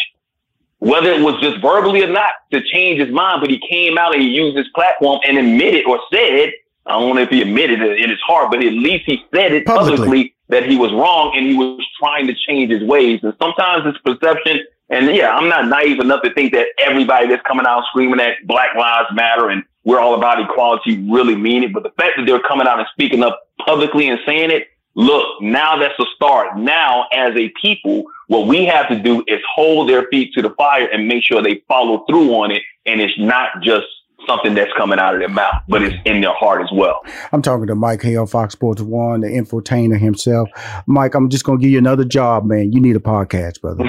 whether 0.79 1.11
it 1.11 1.21
was 1.21 1.39
just 1.41 1.61
verbally 1.61 2.03
or 2.03 2.11
not, 2.11 2.31
to 2.51 2.61
change 2.63 2.99
his 2.99 3.13
mind, 3.13 3.41
but 3.41 3.49
he 3.49 3.61
came 3.69 3.97
out 3.97 4.13
and 4.13 4.21
he 4.21 4.29
used 4.29 4.57
his 4.57 4.67
platform 4.73 5.19
and 5.27 5.37
admitted 5.37 5.85
or 5.85 5.99
said, 6.11 6.51
I 6.85 6.91
don't 6.93 7.15
know 7.15 7.21
if 7.21 7.29
he 7.29 7.41
admitted 7.41 7.81
it 7.81 7.99
in 7.99 8.09
his 8.09 8.19
heart, 8.25 8.49
but 8.49 8.63
at 8.63 8.71
least 8.71 9.03
he 9.05 9.23
said 9.35 9.51
it 9.51 9.65
publicly, 9.65 9.97
publicly 9.97 10.35
that 10.49 10.65
he 10.65 10.77
was 10.77 10.91
wrong 10.93 11.33
and 11.35 11.47
he 11.47 11.55
was 11.55 11.85
trying 11.99 12.27
to 12.27 12.33
change 12.47 12.71
his 12.71 12.83
ways. 12.83 13.19
And 13.23 13.33
sometimes 13.39 13.83
it's 13.85 13.97
perception. 13.99 14.59
And 14.89 15.13
yeah, 15.13 15.35
I'm 15.35 15.49
not 15.49 15.67
naive 15.67 15.99
enough 15.99 16.21
to 16.23 16.33
think 16.33 16.53
that 16.53 16.67
everybody 16.77 17.27
that's 17.27 17.45
coming 17.45 17.65
out 17.65 17.83
screaming 17.89 18.17
that 18.17 18.35
Black 18.45 18.75
Lives 18.75 19.09
Matter 19.13 19.49
and 19.49 19.63
we're 19.83 19.99
all 19.99 20.15
about 20.15 20.41
equality 20.41 20.97
really 21.09 21.35
mean 21.35 21.63
it. 21.63 21.73
But 21.73 21.83
the 21.83 21.91
fact 21.91 22.17
that 22.17 22.25
they're 22.25 22.41
coming 22.41 22.67
out 22.67 22.79
and 22.79 22.87
speaking 22.91 23.23
up 23.23 23.47
publicly 23.65 24.09
and 24.09 24.19
saying 24.25 24.51
it, 24.51 24.67
look, 24.95 25.41
now 25.41 25.77
that's 25.77 25.97
a 25.99 26.05
start. 26.15 26.57
Now, 26.57 27.07
as 27.13 27.35
a 27.35 27.49
people, 27.61 28.03
what 28.27 28.47
we 28.47 28.65
have 28.65 28.89
to 28.89 28.99
do 28.99 29.23
is 29.27 29.39
hold 29.53 29.89
their 29.89 30.03
feet 30.07 30.33
to 30.33 30.41
the 30.41 30.49
fire 30.51 30.87
and 30.87 31.07
make 31.07 31.23
sure 31.23 31.41
they 31.41 31.63
follow 31.67 32.03
through 32.05 32.33
on 32.33 32.51
it. 32.51 32.63
And 32.85 32.99
it's 32.99 33.17
not 33.17 33.61
just 33.61 33.87
something 34.27 34.53
that's 34.55 34.71
coming 34.77 34.99
out 34.99 35.13
of 35.13 35.19
their 35.19 35.29
mouth, 35.29 35.63
but 35.67 35.81
it's 35.81 35.95
in 36.05 36.21
their 36.21 36.33
heart 36.33 36.61
as 36.61 36.69
well. 36.73 36.99
I'm 37.31 37.41
talking 37.41 37.67
to 37.67 37.75
Mike 37.75 38.01
Hill, 38.01 38.25
Fox 38.25 38.53
Sports 38.53 38.81
One, 38.81 39.21
the 39.21 39.27
infotainer 39.27 39.99
himself. 39.99 40.49
Mike, 40.85 41.15
I'm 41.15 41.29
just 41.29 41.43
gonna 41.43 41.59
give 41.59 41.71
you 41.71 41.77
another 41.77 42.05
job, 42.05 42.45
man. 42.45 42.71
You 42.73 42.79
need 42.81 42.95
a 42.95 42.99
podcast, 42.99 43.61
brother. 43.61 43.85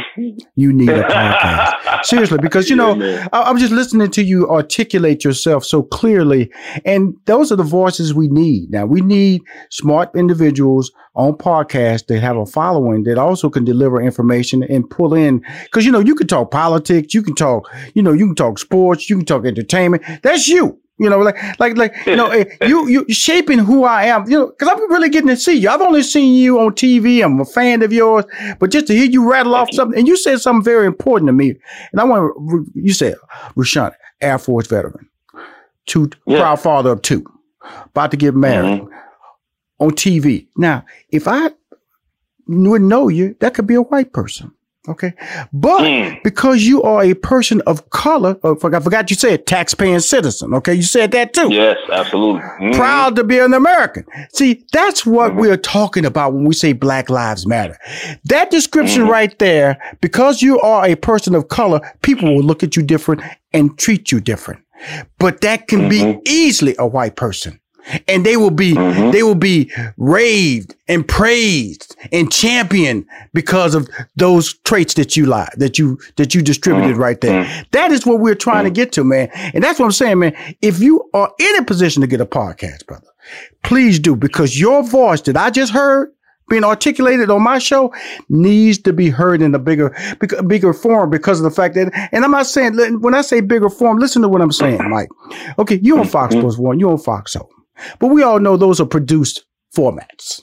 you 0.54 0.72
need 0.72 0.88
a 0.90 1.02
podcast. 1.08 1.74
Seriously, 2.02 2.38
because 2.40 2.70
you 2.70 2.76
know, 2.82 2.94
yeah, 2.94 3.28
I, 3.32 3.42
I'm 3.42 3.58
just 3.58 3.72
listening 3.72 4.10
to 4.10 4.22
you 4.22 4.48
articulate 4.48 5.24
yourself 5.24 5.64
so 5.64 5.82
clearly, 5.82 6.50
and 6.84 7.14
those 7.26 7.52
are 7.52 7.56
the 7.56 7.62
voices 7.62 8.14
we 8.14 8.28
need. 8.28 8.70
Now 8.70 8.86
we 8.86 9.00
need 9.00 9.42
smart 9.70 10.10
individuals 10.14 10.90
on 11.14 11.32
podcasts 11.32 12.06
that 12.06 12.20
have 12.20 12.36
a 12.36 12.46
following 12.46 13.02
that 13.04 13.18
also 13.18 13.50
can 13.50 13.64
deliver 13.64 14.00
information 14.00 14.62
and 14.62 14.88
pull 14.88 15.14
in 15.14 15.44
because 15.64 15.84
you 15.84 15.92
know 15.92 16.00
you 16.00 16.14
can 16.14 16.26
talk 16.26 16.50
politics, 16.50 17.14
you 17.14 17.22
can 17.22 17.34
talk, 17.34 17.68
you 17.94 18.02
know, 18.02 18.12
you 18.12 18.26
can 18.26 18.36
talk 18.36 18.58
sports, 18.58 19.10
you 19.10 19.16
can 19.16 19.26
talk 19.26 19.44
entertainment. 19.44 20.02
That's 20.22 20.48
you. 20.48 20.80
You 20.98 21.08
know, 21.08 21.18
like, 21.18 21.36
like, 21.60 21.76
like, 21.76 21.94
you 22.06 22.16
know, 22.16 22.28
eh, 22.30 22.44
you, 22.66 22.88
you 22.88 23.06
shaping 23.08 23.58
who 23.58 23.84
I 23.84 24.04
am, 24.04 24.28
you 24.28 24.38
know, 24.38 24.50
cause 24.50 24.68
I'm 24.70 24.90
really 24.90 25.08
getting 25.08 25.28
to 25.28 25.36
see 25.36 25.56
you. 25.56 25.68
I've 25.68 25.80
only 25.80 26.02
seen 26.02 26.34
you 26.34 26.58
on 26.58 26.72
TV. 26.72 27.24
I'm 27.24 27.40
a 27.40 27.44
fan 27.44 27.82
of 27.82 27.92
yours, 27.92 28.24
but 28.58 28.70
just 28.70 28.88
to 28.88 28.94
hear 28.94 29.04
you 29.04 29.30
rattle 29.30 29.54
off 29.54 29.68
something, 29.72 29.98
and 29.98 30.08
you 30.08 30.16
said 30.16 30.40
something 30.40 30.64
very 30.64 30.86
important 30.86 31.28
to 31.28 31.32
me. 31.32 31.54
And 31.92 32.00
I 32.00 32.04
want 32.04 32.34
to, 32.36 32.66
you 32.74 32.92
said, 32.92 33.14
Rushion, 33.54 33.92
Air 34.20 34.38
Force 34.38 34.66
veteran, 34.66 35.08
two, 35.86 36.10
yeah. 36.26 36.40
proud 36.40 36.60
father 36.60 36.90
of 36.90 37.02
two, 37.02 37.24
about 37.86 38.10
to 38.10 38.16
get 38.16 38.34
married 38.34 38.82
mm-hmm. 38.82 38.94
on 39.78 39.90
TV. 39.92 40.48
Now, 40.56 40.84
if 41.10 41.28
I 41.28 41.50
wouldn't 42.48 42.88
know 42.88 43.08
you, 43.08 43.36
that 43.40 43.54
could 43.54 43.66
be 43.66 43.74
a 43.74 43.82
white 43.82 44.12
person. 44.12 44.52
Okay. 44.88 45.12
But 45.52 45.80
Mm. 45.82 46.22
because 46.22 46.62
you 46.64 46.82
are 46.82 47.02
a 47.02 47.14
person 47.14 47.60
of 47.66 47.88
color, 47.90 48.36
oh, 48.42 48.56
I 48.62 48.80
forgot 48.80 49.10
you 49.10 49.16
said 49.16 49.46
taxpaying 49.46 50.02
citizen. 50.02 50.54
Okay. 50.54 50.74
You 50.74 50.82
said 50.82 51.10
that 51.12 51.34
too. 51.34 51.48
Yes, 51.52 51.76
absolutely. 51.92 52.42
Mhm. 52.60 52.74
Proud 52.74 53.16
to 53.16 53.24
be 53.24 53.38
an 53.38 53.54
American. 53.54 54.04
See, 54.32 54.64
that's 54.72 55.04
what 55.04 55.34
we're 55.36 55.56
talking 55.56 56.04
about 56.04 56.32
when 56.32 56.44
we 56.44 56.54
say 56.54 56.72
Black 56.72 57.10
Lives 57.10 57.46
Matter. 57.46 57.76
That 58.24 58.50
description 58.50 59.06
right 59.08 59.38
there, 59.38 59.78
because 60.00 60.42
you 60.42 60.58
are 60.60 60.86
a 60.86 60.94
person 60.96 61.34
of 61.34 61.48
color, 61.48 61.80
people 62.02 62.34
will 62.34 62.42
look 62.44 62.62
at 62.62 62.76
you 62.76 62.82
different 62.82 63.22
and 63.52 63.76
treat 63.78 64.10
you 64.12 64.20
different. 64.20 64.60
But 65.18 65.40
that 65.40 65.66
can 65.66 65.88
be 65.88 66.18
easily 66.26 66.76
a 66.78 66.86
white 66.86 67.16
person. 67.16 67.58
And 68.06 68.24
they 68.24 68.36
will 68.36 68.50
be, 68.50 68.74
mm-hmm. 68.74 69.10
they 69.10 69.22
will 69.22 69.34
be 69.34 69.72
raved 69.96 70.74
and 70.88 71.06
praised 71.06 71.96
and 72.12 72.32
championed 72.32 73.06
because 73.32 73.74
of 73.74 73.88
those 74.16 74.54
traits 74.64 74.94
that 74.94 75.16
you 75.16 75.26
lie, 75.26 75.52
that 75.56 75.78
you, 75.78 75.98
that 76.16 76.34
you 76.34 76.42
distributed 76.42 76.92
mm-hmm. 76.92 77.00
right 77.00 77.20
there. 77.20 77.44
Mm-hmm. 77.44 77.62
That 77.72 77.92
is 77.92 78.06
what 78.06 78.20
we're 78.20 78.34
trying 78.34 78.64
to 78.64 78.70
get 78.70 78.92
to, 78.92 79.04
man. 79.04 79.30
And 79.32 79.62
that's 79.62 79.78
what 79.78 79.86
I'm 79.86 79.92
saying, 79.92 80.18
man. 80.18 80.36
If 80.62 80.80
you 80.80 81.08
are 81.14 81.32
in 81.38 81.56
a 81.56 81.64
position 81.64 82.00
to 82.02 82.06
get 82.06 82.20
a 82.20 82.26
podcast, 82.26 82.86
brother, 82.86 83.08
please 83.62 83.98
do 83.98 84.16
because 84.16 84.58
your 84.58 84.82
voice 84.82 85.20
that 85.22 85.36
I 85.36 85.50
just 85.50 85.72
heard 85.72 86.12
being 86.48 86.64
articulated 86.64 87.30
on 87.30 87.42
my 87.42 87.58
show 87.58 87.92
needs 88.30 88.78
to 88.78 88.92
be 88.92 89.10
heard 89.10 89.42
in 89.42 89.54
a 89.54 89.58
bigger, 89.58 89.94
bigger 90.46 90.72
form 90.72 91.10
because 91.10 91.38
of 91.40 91.44
the 91.44 91.50
fact 91.50 91.74
that, 91.74 91.92
and 92.10 92.24
I'm 92.24 92.30
not 92.30 92.46
saying, 92.46 93.00
when 93.00 93.14
I 93.14 93.20
say 93.20 93.42
bigger 93.42 93.68
form, 93.68 93.98
listen 93.98 94.22
to 94.22 94.28
what 94.28 94.40
I'm 94.40 94.52
saying, 94.52 94.88
Mike. 94.88 95.10
Okay, 95.58 95.78
you 95.82 95.98
on 95.98 96.06
Fox 96.06 96.34
Sports 96.34 96.56
One, 96.56 96.80
you 96.80 96.90
on 96.90 96.96
Fox 96.96 97.32
Soul, 97.32 97.50
but 97.98 98.08
we 98.08 98.22
all 98.22 98.40
know 98.40 98.56
those 98.56 98.80
are 98.80 98.86
produced 98.86 99.44
formats. 99.76 100.42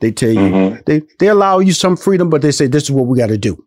They 0.00 0.10
tell 0.10 0.30
you, 0.30 0.40
Mhm. 0.40 0.84
they, 0.84 1.02
they 1.18 1.28
allow 1.28 1.58
you 1.60 1.72
some 1.72 1.96
freedom, 1.96 2.28
but 2.30 2.42
they 2.42 2.50
say, 2.52 2.66
this 2.66 2.84
is 2.84 2.90
what 2.90 3.06
we 3.06 3.18
got 3.18 3.28
to 3.28 3.38
do. 3.38 3.62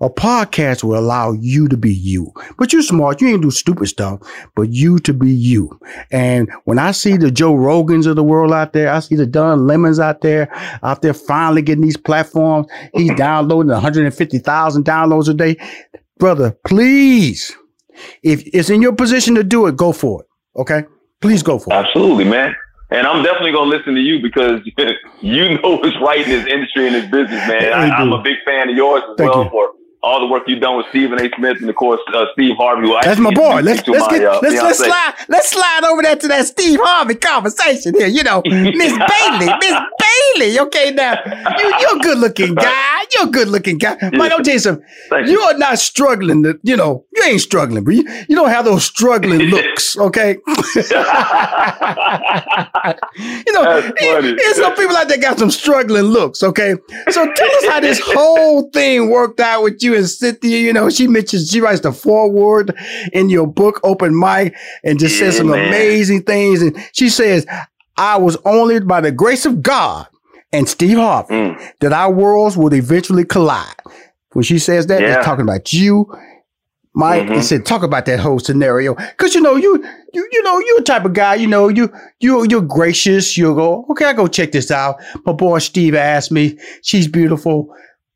A 0.00 0.08
podcast 0.08 0.84
will 0.84 0.96
allow 0.96 1.32
you 1.32 1.66
to 1.66 1.76
be 1.76 1.92
you, 1.92 2.32
but 2.56 2.72
you're 2.72 2.82
smart. 2.82 3.20
You 3.20 3.30
ain't 3.30 3.42
do 3.42 3.50
stupid 3.50 3.88
stuff, 3.88 4.20
but 4.54 4.70
you 4.70 5.00
to 5.00 5.12
be 5.12 5.28
you. 5.30 5.76
And 6.12 6.48
when 6.66 6.78
I 6.78 6.92
see 6.92 7.16
the 7.16 7.32
Joe 7.32 7.52
Rogans 7.52 8.06
of 8.06 8.14
the 8.14 8.22
world 8.22 8.52
out 8.52 8.74
there, 8.74 8.92
I 8.92 9.00
see 9.00 9.16
the 9.16 9.26
Don 9.26 9.66
Lemons 9.66 9.98
out 9.98 10.20
there, 10.20 10.48
out 10.84 11.02
there 11.02 11.14
finally 11.14 11.62
getting 11.62 11.82
these 11.82 11.96
platforms. 11.96 12.68
He's 12.94 13.12
downloading 13.16 13.72
150,000 13.72 14.84
downloads 14.84 15.28
a 15.28 15.34
day. 15.34 15.56
Brother, 16.20 16.56
please, 16.64 17.52
if 18.22 18.44
it's 18.54 18.70
in 18.70 18.80
your 18.82 18.92
position 18.92 19.34
to 19.34 19.42
do 19.42 19.66
it, 19.66 19.76
go 19.76 19.90
for 19.90 20.20
it. 20.22 20.60
Okay? 20.60 20.84
Please 21.20 21.42
go 21.42 21.58
for 21.58 21.72
it. 21.72 21.76
Absolutely, 21.76 22.24
man. 22.24 22.54
And 22.90 23.06
I'm 23.06 23.22
definitely 23.22 23.52
gonna 23.52 23.70
listen 23.70 23.94
to 23.94 24.00
you 24.00 24.20
because 24.22 24.60
you 25.20 25.58
know 25.60 25.76
what's 25.76 25.96
right 26.00 26.20
in 26.20 26.30
this 26.30 26.46
industry 26.46 26.86
and 26.86 26.94
this 26.94 27.10
business, 27.10 27.46
man. 27.48 27.72
I, 27.72 27.90
I'm 27.90 28.12
a 28.12 28.22
big 28.22 28.36
fan 28.46 28.70
of 28.70 28.76
yours 28.76 29.02
as 29.10 29.16
Thank 29.18 29.34
well 29.34 29.44
you. 29.44 29.50
for 29.50 29.70
all 30.02 30.20
the 30.20 30.26
work 30.26 30.44
you've 30.46 30.60
done 30.60 30.76
with 30.76 30.86
Stephen 30.90 31.20
A. 31.20 31.28
Smith 31.36 31.60
and 31.60 31.68
of 31.68 31.76
course 31.76 32.00
uh, 32.14 32.26
Steve 32.32 32.54
Harvey. 32.56 32.88
That's 33.02 33.20
my 33.20 33.32
boy. 33.32 33.60
Let's 33.60 33.86
let's 33.88 34.06
my, 34.06 34.18
get 34.18 34.26
uh, 34.26 34.40
let's 34.42 34.62
let's 34.62 34.78
slide 34.78 35.14
let's 35.28 35.50
slide 35.50 35.84
over 35.84 36.02
there 36.02 36.16
to 36.16 36.28
that 36.28 36.46
Steve 36.46 36.78
Harvey 36.82 37.16
conversation 37.16 37.94
here. 37.94 38.06
You 38.06 38.22
know, 38.22 38.42
Miss 38.46 38.92
Bailey, 38.92 39.52
Miss 39.60 39.74
Okay, 40.68 40.90
now 40.92 41.14
you 41.58 41.72
you're 41.80 41.96
a 41.96 42.00
good 42.00 42.18
looking 42.18 42.54
guy. 42.54 43.02
You're 43.14 43.28
a 43.28 43.30
good 43.30 43.48
looking 43.48 43.78
guy. 43.78 43.96
Mike, 44.12 44.32
I'll 44.32 44.42
tell 44.42 44.54
you 44.54 44.58
something. 44.58 44.84
Thank 45.10 45.28
You 45.28 45.40
are 45.40 45.56
not 45.56 45.78
struggling. 45.78 46.42
To, 46.44 46.58
you 46.62 46.76
know, 46.76 47.04
you 47.14 47.22
ain't 47.24 47.40
struggling, 47.40 47.84
but 47.84 47.94
you, 47.94 48.04
you 48.28 48.36
don't 48.36 48.50
have 48.50 48.64
those 48.64 48.84
struggling 48.84 49.40
looks. 49.50 49.96
Okay. 49.96 50.36
you 50.46 50.54
know, 53.52 53.80
there's 54.00 54.56
some 54.56 54.74
people 54.74 54.96
out 54.96 55.08
there 55.08 55.18
got 55.18 55.38
some 55.38 55.50
struggling 55.50 56.04
looks. 56.04 56.42
Okay, 56.42 56.74
so 57.10 57.32
tell 57.32 57.48
us 57.48 57.66
how 57.66 57.80
this 57.80 58.00
whole 58.00 58.70
thing 58.70 59.10
worked 59.10 59.40
out 59.40 59.62
with 59.62 59.82
you 59.82 59.96
and 59.96 60.08
Cynthia. 60.08 60.58
You 60.58 60.72
know, 60.72 60.90
she 60.90 61.08
mentions 61.08 61.50
she 61.50 61.60
writes 61.60 61.80
the 61.80 61.92
foreword 61.92 62.74
in 63.12 63.30
your 63.30 63.46
book, 63.46 63.80
Open 63.82 64.14
Mike, 64.14 64.54
and 64.84 64.98
just 64.98 65.18
says 65.18 65.36
some 65.38 65.48
man. 65.48 65.68
amazing 65.68 66.22
things. 66.22 66.62
And 66.62 66.76
she 66.92 67.08
says, 67.08 67.46
"I 67.98 68.16
was 68.16 68.36
only 68.44 68.80
by 68.80 69.00
the 69.00 69.12
grace 69.12 69.44
of 69.46 69.62
God 69.62 70.06
and 70.52 70.68
Steve 70.68 70.96
Harvey 70.98 71.34
Mm. 71.34 71.60
that 71.80 71.92
our 71.92 72.10
worlds 72.12 72.56
would 72.56 72.72
eventually 72.72 73.24
collide." 73.24 73.74
When 74.32 74.42
she 74.44 74.58
says 74.58 74.86
that, 74.86 75.00
Yeah. 75.00 75.16
it's 75.16 75.24
talking 75.26 75.42
about 75.42 75.72
you. 75.72 76.06
Mike 76.94 77.24
Mhm. 77.28 77.34
and 77.34 77.44
said, 77.44 77.64
talk 77.64 77.82
about 77.84 78.06
that 78.06 78.18
whole 78.18 78.40
scenario. 78.40 78.94
Cause 79.18 79.32
you 79.34 79.40
know, 79.40 79.54
you, 79.54 79.84
you, 80.12 80.28
you 80.32 80.42
know, 80.42 80.58
you're 80.58 80.80
a 80.80 80.82
type 80.82 81.04
of 81.04 81.12
guy, 81.12 81.34
you 81.36 81.46
know, 81.46 81.68
you, 81.68 81.92
you, 82.18 82.44
you're 82.48 82.60
gracious. 82.62 83.38
You'll 83.38 83.54
go, 83.54 83.86
okay, 83.90 84.06
I 84.06 84.12
go 84.14 84.26
check 84.26 84.50
this 84.50 84.70
out. 84.72 84.96
My 85.24 85.32
boy 85.32 85.58
Steve 85.60 85.94
asked 85.94 86.32
me, 86.32 86.58
she's 86.82 87.06
beautiful. 87.06 87.68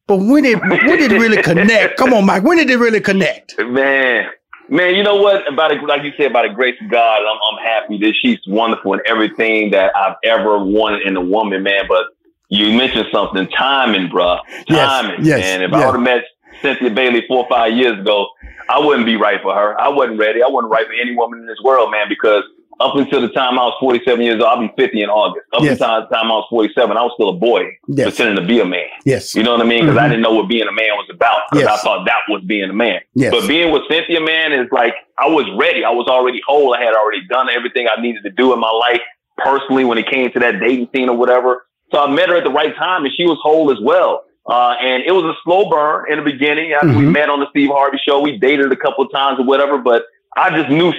But 0.09 0.17
when 0.17 0.43
did, 0.43 0.59
when 0.61 0.99
did 0.99 1.13
it 1.13 1.19
really 1.21 1.41
connect? 1.43 1.97
Come 1.99 2.13
on, 2.13 2.27
Mike. 2.27 2.43
When 2.43 2.57
did 2.59 2.71
it 2.71 2.79
really 2.79 3.01
connect? 3.01 3.55
Man, 3.61 4.25
man, 4.69 4.95
you 4.95 5.03
know 5.03 5.17
what? 5.17 5.51
About 5.53 5.73
it, 5.73 5.83
like 5.83 6.03
you 6.03 6.13
said, 6.17 6.31
about 6.31 6.49
the 6.49 6.55
grace 6.55 6.77
of 6.81 6.91
God, 6.91 7.21
I'm, 7.21 7.39
I'm 7.51 7.65
happy 7.65 7.99
that 7.99 8.15
she's 8.21 8.39
wonderful 8.47 8.95
in 8.95 9.01
everything 9.07 9.71
that 9.71 9.95
I've 9.97 10.17
ever 10.25 10.59
wanted 10.59 11.07
in 11.07 11.17
a 11.17 11.21
woman, 11.21 11.63
man. 11.63 11.85
But 11.89 12.07
you 12.49 12.77
mentioned 12.77 13.07
something, 13.13 13.49
timing, 13.49 14.09
bruh. 14.09 14.41
Yes, 14.69 14.89
Timing, 14.89 15.25
yes, 15.25 15.41
man. 15.41 15.63
If. 15.63 15.73
I 15.73 15.87
would 15.87 15.95
have 15.95 16.03
met 16.03 16.25
Cynthia 16.61 16.91
Bailey 16.91 17.25
four 17.27 17.45
or 17.45 17.49
five 17.49 17.73
years 17.73 17.99
ago, 17.99 18.29
I 18.69 18.79
wouldn't 18.79 19.07
be 19.07 19.17
right 19.17 19.41
for 19.43 19.55
her. 19.55 19.79
I 19.81 19.89
wasn't 19.89 20.19
ready. 20.19 20.43
I 20.43 20.49
wasn't 20.49 20.73
right 20.73 20.87
for 20.87 20.93
any 20.93 21.15
woman 21.15 21.41
in 21.41 21.47
this 21.47 21.61
world, 21.63 21.91
man, 21.91 22.09
because 22.09 22.45
up 22.83 22.97
until 22.97 23.21
the 23.21 23.29
time 23.29 23.59
I 23.59 23.65
was 23.65 23.75
47 23.81 24.21
years 24.21 24.35
old, 24.35 24.45
I'll 24.45 24.61
be 24.61 24.73
50 24.77 25.03
in 25.03 25.09
August. 25.09 25.47
Up 25.53 25.63
Yes. 25.63 25.81
until 25.81 26.01
the 26.03 26.07
time 26.15 26.27
I 26.31 26.35
was 26.35 26.47
47, 26.51 26.97
I 26.97 27.03
was 27.03 27.13
still 27.15 27.29
a 27.31 27.33
boy 27.33 27.65
Yes. 27.89 28.09
pretending 28.09 28.37
to 28.37 28.47
be 28.47 28.61
a 28.61 28.65
man. 28.65 28.89
Yes. 29.05 29.35
You 29.35 29.43
know 29.43 29.53
what 29.53 29.61
I 29.61 29.65
mean? 29.65 29.85
Because 29.87 29.99
I 29.99 30.07
Mhm. 30.07 30.11
didn't 30.11 30.23
know 30.23 30.35
what 30.35 30.49
being 30.49 30.67
a 30.69 30.73
man 30.73 30.91
was 30.97 31.07
about. 31.11 31.39
Because 31.51 31.69
Yes. 31.69 31.81
I 31.81 31.85
thought 31.85 32.05
that 32.07 32.19
was 32.29 32.43
being 32.43 32.69
a 32.69 32.73
man. 32.73 33.01
Yes. 33.15 33.31
But 33.33 33.47
being 33.49 33.71
with 33.71 33.83
Cynthia, 33.91 34.21
man, 34.21 34.53
is 34.53 34.69
like 34.73 34.95
I 35.19 35.29
was 35.29 35.47
ready. 35.57 35.85
I 35.85 35.91
was 35.91 36.07
already 36.09 36.41
whole. 36.47 36.75
I 36.75 36.81
had 36.83 36.95
already 36.95 37.23
done 37.29 37.49
everything 37.51 37.87
I 37.89 38.01
needed 38.01 38.23
to 38.25 38.31
do 38.31 38.53
in 38.53 38.59
my 38.59 38.71
life 38.71 39.01
personally 39.39 39.85
when 39.85 39.99
it 39.99 40.07
came 40.11 40.31
to 40.33 40.39
that 40.41 40.61
dating 40.61 40.89
scene 40.95 41.09
or 41.09 41.17
whatever. 41.17 41.67
So 41.93 42.01
I 42.03 42.07
met 42.09 42.29
her 42.29 42.37
at 42.37 42.45
the 42.45 42.51
right 42.51 42.75
time, 42.77 43.05
and 43.05 43.13
she 43.15 43.25
was 43.25 43.39
whole 43.43 43.71
as 43.71 43.79
well. 43.81 44.25
Uh, 44.49 44.75
and 44.83 45.05
it 45.07 45.13
was 45.13 45.25
a 45.25 45.35
slow 45.45 45.69
burn 45.71 46.07
in 46.11 46.17
the 46.19 46.25
beginning. 46.25 46.73
After 46.73 46.89
we 46.89 46.95
Mhm. 47.05 47.13
met 47.13 47.29
on 47.29 47.39
the 47.41 47.47
Steve 47.51 47.71
Harvey 47.71 47.99
show, 48.07 48.19
we 48.21 48.39
dated 48.39 48.73
a 48.73 48.77
couple 48.77 49.05
of 49.05 49.13
times 49.13 49.39
or 49.39 49.45
whatever. 49.45 49.79
But 49.79 50.05
I 50.37 50.51
just 50.51 50.69
knew 50.69 50.93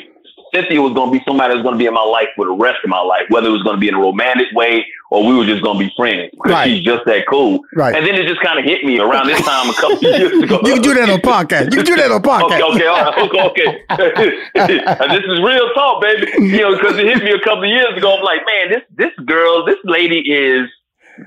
Cynthia 0.54 0.82
was 0.82 0.94
going 0.94 1.12
to 1.12 1.18
be 1.18 1.24
somebody 1.26 1.50
that 1.52 1.56
was 1.58 1.64
going 1.64 1.74
to 1.76 1.80
be 1.80 1.86
in 1.88 1.94
my 1.94 2.04
life 2.04 2.28
for 2.36 2.46
the 2.46 2.54
rest 2.54 2.80
of 2.84 2.90
my 2.90 3.02
life, 3.02 3.24
whether 3.30 3.48
it 3.48 3.52
was 3.52 3.64
going 3.64 3.76
to 3.76 3.80
be 3.80 3.88
in 3.88 3.94
a 3.96 4.00
romantic 4.00 4.48
way 4.54 4.86
or 5.12 5.26
we 5.26 5.36
were 5.36 5.46
just 5.46 5.62
going 5.64 5.78
to 5.80 5.86
be 5.86 5.92
friends. 5.96 6.32
Because 6.34 6.52
Right. 6.52 6.68
she's 6.70 6.84
just 6.84 7.06
that 7.06 7.26
cool. 7.30 7.60
Right. 7.76 7.96
And 7.96 8.06
then 8.06 8.16
it 8.16 8.28
just 8.28 8.42
kind 8.42 8.58
of 8.60 8.66
hit 8.66 8.84
me 8.86 9.00
around 9.00 9.28
this 9.28 9.42
time 9.42 9.70
a 9.70 9.74
couple 9.74 9.98
of 9.98 10.02
years 10.20 10.44
ago. 10.44 10.60
You 10.64 10.74
can 10.74 10.82
do 10.82 10.94
that 10.96 11.10
on 11.10 11.20
podcast. 11.22 11.72
You 11.72 11.78
can 11.84 11.86
do 11.86 11.96
that 11.98 12.12
on 12.12 12.22
podcast. 12.22 12.62
Okay, 12.62 12.62
okay, 12.64 12.86
right, 12.88 13.18
okay, 13.18 13.42
okay. 13.42 13.78
And 14.56 15.12
this 15.18 15.24
is 15.26 15.40
real 15.42 15.70
talk, 15.74 16.02
baby. 16.02 16.28
You 16.38 16.62
know, 16.62 16.76
because 16.76 16.98
it 16.98 17.06
hit 17.06 17.24
me 17.24 17.32
a 17.32 17.40
couple 17.40 17.64
of 17.64 17.70
years 17.70 17.96
ago. 17.98 18.18
I'm 18.18 18.24
like, 18.24 18.42
man, 18.46 18.70
this 18.70 18.82
this 18.98 19.26
girl, 19.26 19.66
this 19.66 19.78
lady 19.84 20.20
is 20.22 20.70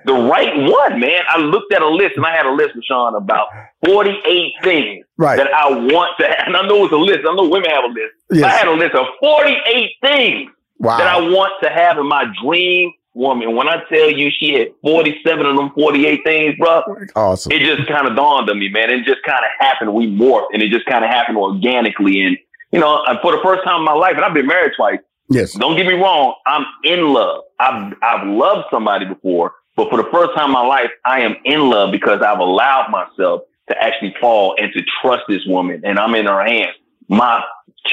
the 0.04 0.12
right 0.14 0.54
one, 0.56 1.00
man. 1.00 1.22
I 1.28 1.38
looked 1.38 1.72
at 1.72 1.82
a 1.82 1.88
list, 1.88 2.16
and 2.16 2.26
I 2.26 2.34
had 2.36 2.46
a 2.46 2.50
list, 2.52 2.74
with 2.74 2.84
Sean, 2.84 3.14
about 3.14 3.48
48 3.84 4.52
things 4.62 5.04
Right. 5.18 5.36
that 5.36 5.52
I 5.52 5.70
want 5.70 6.12
to 6.20 6.26
have. 6.26 6.46
And 6.46 6.56
I 6.56 6.66
know 6.66 6.84
it's 6.84 6.92
a 6.92 6.96
list. 6.96 7.20
I 7.28 7.34
know 7.34 7.48
women 7.48 7.70
have 7.70 7.84
a 7.84 7.88
list. 7.88 8.14
Yes. 8.32 8.44
I 8.44 8.48
had 8.50 8.68
a 8.68 8.72
list 8.72 8.94
of 8.94 9.06
48 9.20 9.90
things 10.02 10.50
Wow. 10.78 10.98
that 10.98 11.06
I 11.06 11.20
want 11.20 11.52
to 11.62 11.70
have 11.70 11.98
in 11.98 12.06
my 12.06 12.24
dream 12.42 12.92
woman. 13.14 13.56
When 13.56 13.66
I 13.68 13.82
tell 13.88 14.10
you 14.10 14.30
she 14.30 14.52
had 14.54 14.68
47 14.82 15.46
of 15.46 15.56
them 15.56 15.70
48 15.74 16.20
things, 16.24 16.54
bro, 16.58 16.82
awesome. 17.14 17.50
it 17.52 17.60
just 17.60 17.88
kind 17.88 18.06
of 18.06 18.14
dawned 18.14 18.50
on 18.50 18.58
me, 18.58 18.68
man. 18.68 18.90
It 18.90 19.04
just 19.06 19.22
kind 19.24 19.42
of 19.42 19.50
happened. 19.66 19.94
We 19.94 20.06
morphed, 20.06 20.48
and 20.52 20.62
it 20.62 20.70
just 20.70 20.84
kind 20.86 21.02
of 21.04 21.10
happened 21.10 21.38
organically. 21.38 22.22
And 22.22 22.36
you 22.72 22.80
know, 22.80 23.02
for 23.22 23.32
the 23.32 23.40
first 23.42 23.64
time 23.64 23.78
in 23.78 23.84
my 23.84 23.92
life, 23.94 24.16
and 24.16 24.24
I've 24.24 24.34
been 24.34 24.46
married 24.46 24.72
twice. 24.76 24.98
yes. 25.30 25.52
Don't 25.54 25.76
get 25.76 25.86
me 25.86 25.94
wrong, 25.94 26.34
I'm 26.46 26.66
in 26.84 27.08
love. 27.14 27.44
I've 27.58 27.94
I've 28.02 28.26
loved 28.26 28.66
somebody 28.70 29.06
before, 29.06 29.52
but 29.76 29.88
for 29.90 29.96
the 30.02 30.08
first 30.10 30.34
time 30.36 30.46
in 30.46 30.52
my 30.52 30.66
life, 30.66 30.90
I 31.04 31.20
am 31.20 31.36
in 31.44 31.68
love 31.70 31.92
because 31.92 32.22
I've 32.22 32.38
allowed 32.40 32.90
myself 32.90 33.42
to 33.68 33.82
actually 33.82 34.14
fall 34.20 34.54
and 34.58 34.72
to 34.72 34.82
trust 35.02 35.22
this 35.28 35.42
woman, 35.46 35.82
and 35.84 35.98
I'm 35.98 36.14
in 36.14 36.26
her 36.26 36.44
hands. 36.44 36.74
My 37.08 37.42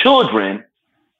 children 0.01 0.63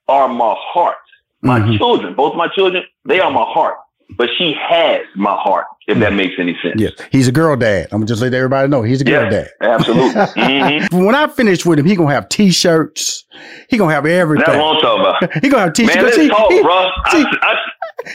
are 0.08 0.28
my 0.28 0.56
heart. 0.58 0.98
My 1.42 1.60
Mhm. 1.60 1.78
children, 1.78 2.14
both 2.14 2.36
my 2.36 2.48
children, 2.50 2.84
they 3.06 3.20
are 3.20 3.32
my 3.32 3.44
heart. 3.46 3.76
But 4.16 4.30
she 4.38 4.54
has 4.54 5.02
my 5.16 5.32
heart, 5.36 5.66
if 5.88 5.98
that 6.00 6.14
makes 6.14 6.36
any 6.38 6.56
sense. 6.62 6.76
Yes. 6.80 6.92
He's 7.12 7.28
a 7.28 7.32
girl 7.32 7.56
dad. 7.56 7.88
I'm 7.92 8.00
gonna 8.00 8.06
just 8.06 8.22
let 8.22 8.34
everybody 8.34 8.68
know 8.68 8.84
he's 8.84 9.02
a 9.02 9.06
girl 9.06 9.24
Yeah, 9.24 9.30
dad. 9.30 9.50
absolutely. 9.62 10.22
hmm 10.92 11.06
When 11.06 11.16
I 11.16 11.28
finish 11.28 11.66
with 11.66 11.80
him, 11.80 11.86
he 11.86 11.96
gonna 11.96 12.14
have 12.14 12.30
t-shirts. 12.30 13.26
He 13.70 13.78
gonna 13.78 13.94
have 13.94 14.06
everything. 14.06 14.46
That's 14.46 14.58
what 14.62 14.76
I'm 14.76 14.82
talking 14.82 15.02
about. 15.28 15.34
He 15.44 15.50
gonna 15.50 15.64
have 15.64 15.74
t-shirts. 15.74 15.96
Man, 15.96 16.06
let's 16.06 16.28
talk, 16.30 16.52
he- 16.52 16.62
bro. 16.62 16.90
see- 17.10 17.26
I, 17.26 17.38
I, 17.42 17.56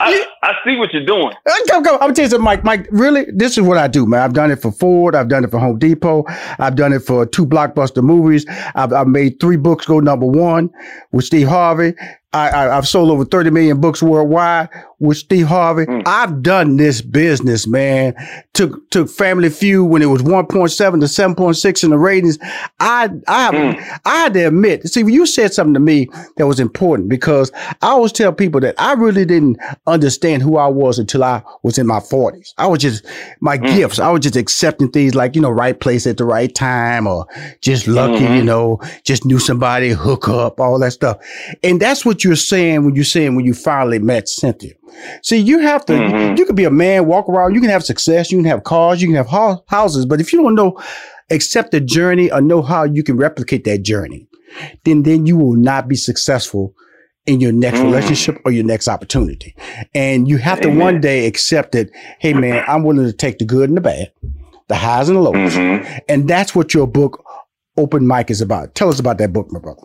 I, 0.00 0.26
I 0.42 0.52
see 0.64 0.76
what 0.76 0.92
you're 0.92 1.04
doing. 1.04 1.32
Go, 1.68 1.80
go. 1.80 1.94
I'm 1.94 2.00
gonna 2.00 2.14
tell 2.14 2.24
you 2.24 2.30
something, 2.30 2.44
Mike. 2.44 2.64
Mike, 2.64 2.86
really, 2.90 3.26
this 3.34 3.56
is 3.56 3.64
what 3.64 3.78
I 3.78 3.88
do, 3.88 4.06
man. 4.06 4.20
I've 4.20 4.34
done 4.34 4.50
it 4.50 4.60
for 4.60 4.70
Ford. 4.70 5.14
I've 5.14 5.28
done 5.28 5.44
it 5.44 5.50
for 5.50 5.58
Home 5.58 5.78
Depot. 5.78 6.24
I've 6.58 6.76
done 6.76 6.92
it 6.92 7.00
for 7.00 7.24
two 7.26 7.46
blockbuster 7.46 8.02
movies. 8.02 8.44
I've, 8.74 8.92
I've 8.92 9.08
made 9.08 9.40
three 9.40 9.56
books 9.56 9.86
go 9.86 10.00
number 10.00 10.26
one 10.26 10.70
with 11.12 11.24
Steve 11.24 11.48
Harvey. 11.48 11.94
I, 12.32 12.50
I, 12.50 12.74
have 12.74 12.86
sold 12.86 13.10
over 13.10 13.24
30 13.24 13.50
million 13.50 13.80
books 13.80 14.02
worldwide 14.02 14.68
with 15.00 15.16
Steve 15.16 15.46
Harvey. 15.46 15.86
Mm. 15.86 16.02
I've 16.06 16.42
done 16.42 16.76
this 16.76 17.00
business, 17.02 17.66
man. 17.66 18.14
Took 18.54 18.90
took 18.90 19.08
Family 19.08 19.48
Feud 19.48 19.88
when 19.88 20.02
it 20.02 20.06
was 20.06 20.22
1.7 20.22 20.70
to 20.76 21.06
7.6 21.06 21.84
in 21.84 21.90
the 21.90 21.98
ratings. 21.98 22.38
I 22.80 23.10
I 23.28 23.50
mm. 23.50 23.98
I 24.04 24.16
had 24.16 24.34
to 24.34 24.48
admit, 24.48 24.88
see, 24.88 25.00
you 25.00 25.26
said 25.26 25.52
something 25.52 25.74
to 25.74 25.80
me 25.80 26.08
that 26.36 26.46
was 26.46 26.58
important 26.58 27.08
because 27.08 27.52
I 27.54 27.88
always 27.88 28.12
tell 28.12 28.32
people 28.32 28.60
that 28.60 28.74
I 28.78 28.94
really 28.94 29.24
didn't 29.24 29.58
understand 29.86 30.42
who 30.42 30.56
I 30.56 30.66
was 30.66 30.98
until 30.98 31.22
I 31.22 31.42
was 31.62 31.78
in 31.78 31.86
my 31.86 32.00
40s. 32.00 32.54
I 32.58 32.66
was 32.66 32.80
just 32.80 33.06
my 33.40 33.58
mm. 33.58 33.66
gifts. 33.66 33.98
I 33.98 34.10
was 34.10 34.20
just 34.20 34.36
accepting 34.36 34.90
things 34.90 35.14
like, 35.14 35.36
you 35.36 35.42
know, 35.42 35.50
right 35.50 35.78
place 35.78 36.06
at 36.06 36.16
the 36.16 36.24
right 36.24 36.52
time 36.54 37.06
or 37.06 37.26
just 37.60 37.86
lucky, 37.86 38.24
mm-hmm. 38.24 38.34
you 38.34 38.44
know, 38.44 38.80
just 39.04 39.24
knew 39.24 39.38
somebody, 39.38 39.90
hook 39.90 40.28
up, 40.28 40.60
all 40.60 40.78
that 40.78 40.92
stuff. 40.92 41.18
And 41.62 41.80
that's 41.80 42.04
what 42.04 42.24
you're 42.24 42.36
saying 42.36 42.84
when 42.84 42.94
you're 42.94 43.04
saying 43.04 43.36
when 43.36 43.44
you 43.44 43.54
finally 43.54 43.98
met 43.98 44.28
Cynthia. 44.28 44.72
See, 45.22 45.38
you 45.38 45.60
have 45.60 45.84
to, 45.86 45.92
mm-hmm. 45.92 46.16
you, 46.16 46.36
you 46.36 46.46
can 46.46 46.54
be 46.54 46.64
a 46.64 46.70
man, 46.70 47.06
walk 47.06 47.28
around, 47.28 47.54
you 47.54 47.60
can 47.60 47.70
have 47.70 47.84
success, 47.84 48.30
you 48.30 48.38
can 48.38 48.44
have 48.44 48.64
cars, 48.64 49.00
you 49.00 49.08
can 49.08 49.16
have 49.16 49.26
ho- 49.26 49.64
houses, 49.68 50.06
but 50.06 50.20
if 50.20 50.32
you 50.32 50.42
don't 50.42 50.54
know, 50.54 50.80
accept 51.30 51.72
the 51.72 51.80
journey 51.80 52.30
or 52.30 52.40
know 52.40 52.62
how 52.62 52.84
you 52.84 53.02
can 53.02 53.16
replicate 53.16 53.64
that 53.64 53.82
journey, 53.82 54.26
then, 54.84 55.02
then 55.02 55.26
you 55.26 55.36
will 55.36 55.56
not 55.56 55.88
be 55.88 55.96
successful 55.96 56.74
in 57.26 57.40
your 57.40 57.52
next 57.52 57.78
mm. 57.78 57.84
relationship 57.84 58.40
or 58.44 58.50
your 58.50 58.64
next 58.64 58.88
opportunity. 58.88 59.54
And 59.94 60.26
you 60.26 60.38
have 60.38 60.60
to 60.62 60.68
Amen. 60.68 60.78
one 60.78 61.00
day 61.00 61.26
accept 61.26 61.72
that, 61.72 61.90
hey 62.18 62.32
man, 62.32 62.64
I'm 62.66 62.84
willing 62.84 63.04
to 63.04 63.12
take 63.12 63.38
the 63.38 63.44
good 63.44 63.68
and 63.68 63.76
the 63.76 63.82
bad, 63.82 64.10
the 64.68 64.76
highs 64.76 65.10
and 65.10 65.18
the 65.18 65.22
lows. 65.22 65.34
Mm-hmm. 65.34 65.98
And 66.08 66.26
that's 66.26 66.54
what 66.54 66.72
your 66.72 66.86
book, 66.86 67.22
Open 67.76 68.06
Mike, 68.06 68.30
is 68.30 68.40
about. 68.40 68.74
Tell 68.74 68.88
us 68.88 68.98
about 68.98 69.18
that 69.18 69.32
book, 69.34 69.52
my 69.52 69.60
brother. 69.60 69.82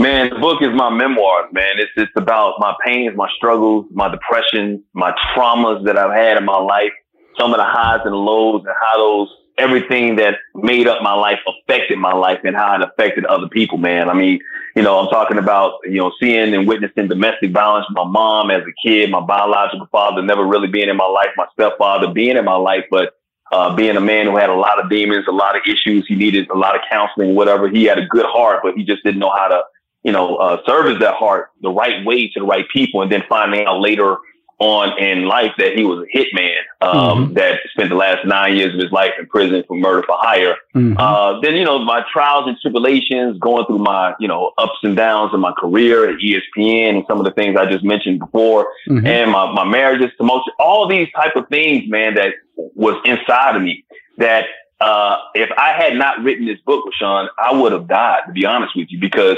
Man, 0.00 0.30
the 0.30 0.36
book 0.36 0.62
is 0.62 0.70
my 0.72 0.88
memoir, 0.88 1.46
man. 1.52 1.74
It's 1.76 1.92
it's 1.94 2.10
about 2.16 2.54
my 2.58 2.74
pains, 2.86 3.14
my 3.14 3.28
struggles, 3.36 3.84
my 3.90 4.08
depression, 4.08 4.82
my 4.94 5.12
traumas 5.34 5.84
that 5.84 5.98
I've 5.98 6.16
had 6.16 6.38
in 6.38 6.46
my 6.46 6.56
life, 6.56 6.92
some 7.38 7.52
of 7.52 7.58
the 7.58 7.66
highs 7.66 8.00
and 8.06 8.14
lows, 8.14 8.62
and 8.64 8.74
how 8.80 8.96
those 8.96 9.28
everything 9.58 10.16
that 10.16 10.36
made 10.54 10.88
up 10.88 11.02
my 11.02 11.12
life 11.12 11.38
affected 11.46 11.98
my 11.98 12.14
life 12.14 12.38
and 12.44 12.56
how 12.56 12.74
it 12.76 12.82
affected 12.82 13.26
other 13.26 13.46
people, 13.50 13.76
man. 13.76 14.08
I 14.08 14.14
mean, 14.14 14.40
you 14.74 14.80
know, 14.80 14.98
I'm 14.98 15.10
talking 15.10 15.36
about, 15.36 15.80
you 15.84 15.98
know, 15.98 16.12
seeing 16.18 16.54
and 16.54 16.66
witnessing 16.66 17.08
domestic 17.08 17.52
violence. 17.52 17.84
My 17.90 18.06
mom 18.06 18.50
as 18.50 18.62
a 18.62 18.88
kid, 18.88 19.10
my 19.10 19.20
biological 19.20 19.86
father 19.92 20.22
never 20.22 20.46
really 20.46 20.68
being 20.68 20.88
in 20.88 20.96
my 20.96 21.08
life, 21.08 21.28
my 21.36 21.46
stepfather 21.52 22.10
being 22.10 22.38
in 22.38 22.44
my 22.46 22.56
life, 22.56 22.84
but 22.90 23.16
uh, 23.52 23.76
being 23.76 23.98
a 23.98 24.00
man 24.00 24.24
who 24.24 24.38
had 24.38 24.48
a 24.48 24.54
lot 24.54 24.82
of 24.82 24.88
demons, 24.88 25.26
a 25.28 25.32
lot 25.32 25.56
of 25.56 25.62
issues. 25.66 26.06
He 26.08 26.14
needed 26.14 26.48
a 26.48 26.56
lot 26.56 26.74
of 26.74 26.80
counseling, 26.90 27.34
whatever. 27.34 27.68
He 27.68 27.84
had 27.84 27.98
a 27.98 28.06
good 28.06 28.24
heart, 28.24 28.60
but 28.62 28.76
he 28.76 28.82
just 28.82 29.04
didn't 29.04 29.20
know 29.20 29.32
how 29.36 29.48
to 29.48 29.60
you 30.02 30.12
know, 30.12 30.36
uh, 30.36 30.64
service 30.66 30.98
that 31.00 31.14
heart 31.14 31.50
the 31.60 31.70
right 31.70 32.04
way 32.04 32.28
to 32.28 32.40
the 32.40 32.46
right 32.46 32.68
people, 32.72 33.02
and 33.02 33.12
then 33.12 33.22
finding 33.28 33.66
out 33.66 33.80
later 33.80 34.16
on 34.60 34.96
in 34.98 35.24
life 35.24 35.52
that 35.56 35.72
he 35.72 35.84
was 35.84 36.06
a 36.06 36.16
hitman 36.16 36.58
um, 36.82 37.24
mm-hmm. 37.24 37.34
that 37.34 37.60
spent 37.70 37.88
the 37.88 37.96
last 37.96 38.26
nine 38.26 38.54
years 38.54 38.74
of 38.74 38.80
his 38.80 38.92
life 38.92 39.12
in 39.18 39.26
prison 39.26 39.64
for 39.66 39.74
murder 39.74 40.02
for 40.06 40.16
hire. 40.20 40.54
Mm-hmm. 40.76 40.98
Uh, 40.98 41.40
then 41.40 41.54
you 41.54 41.64
know 41.64 41.78
my 41.78 42.04
trials 42.12 42.44
and 42.46 42.58
tribulations, 42.60 43.38
going 43.38 43.64
through 43.64 43.78
my 43.78 44.14
you 44.20 44.28
know 44.28 44.52
ups 44.58 44.78
and 44.82 44.94
downs 44.94 45.32
in 45.32 45.40
my 45.40 45.52
career 45.58 46.08
at 46.10 46.16
ESPN 46.20 46.96
and 46.96 47.04
some 47.08 47.18
of 47.18 47.24
the 47.24 47.32
things 47.32 47.56
I 47.56 47.70
just 47.70 47.84
mentioned 47.84 48.18
before, 48.20 48.68
mm-hmm. 48.86 49.06
and 49.06 49.30
my 49.30 49.50
my 49.50 49.64
marriages, 49.64 50.10
promotion, 50.18 50.52
all 50.58 50.86
these 50.86 51.08
type 51.16 51.36
of 51.36 51.48
things, 51.48 51.90
man, 51.90 52.14
that 52.14 52.34
was 52.54 53.00
inside 53.04 53.56
of 53.56 53.62
me 53.62 53.84
that. 54.18 54.44
Uh, 54.82 55.18
if 55.34 55.50
I 55.58 55.72
had 55.72 55.92
not 55.96 56.22
written 56.22 56.46
this 56.46 56.58
book, 56.64 56.82
Sean, 56.98 57.28
I 57.38 57.52
would 57.52 57.72
have 57.72 57.86
died, 57.86 58.20
to 58.28 58.32
be 58.32 58.46
honest 58.46 58.74
with 58.74 58.86
you, 58.88 58.98
because 58.98 59.36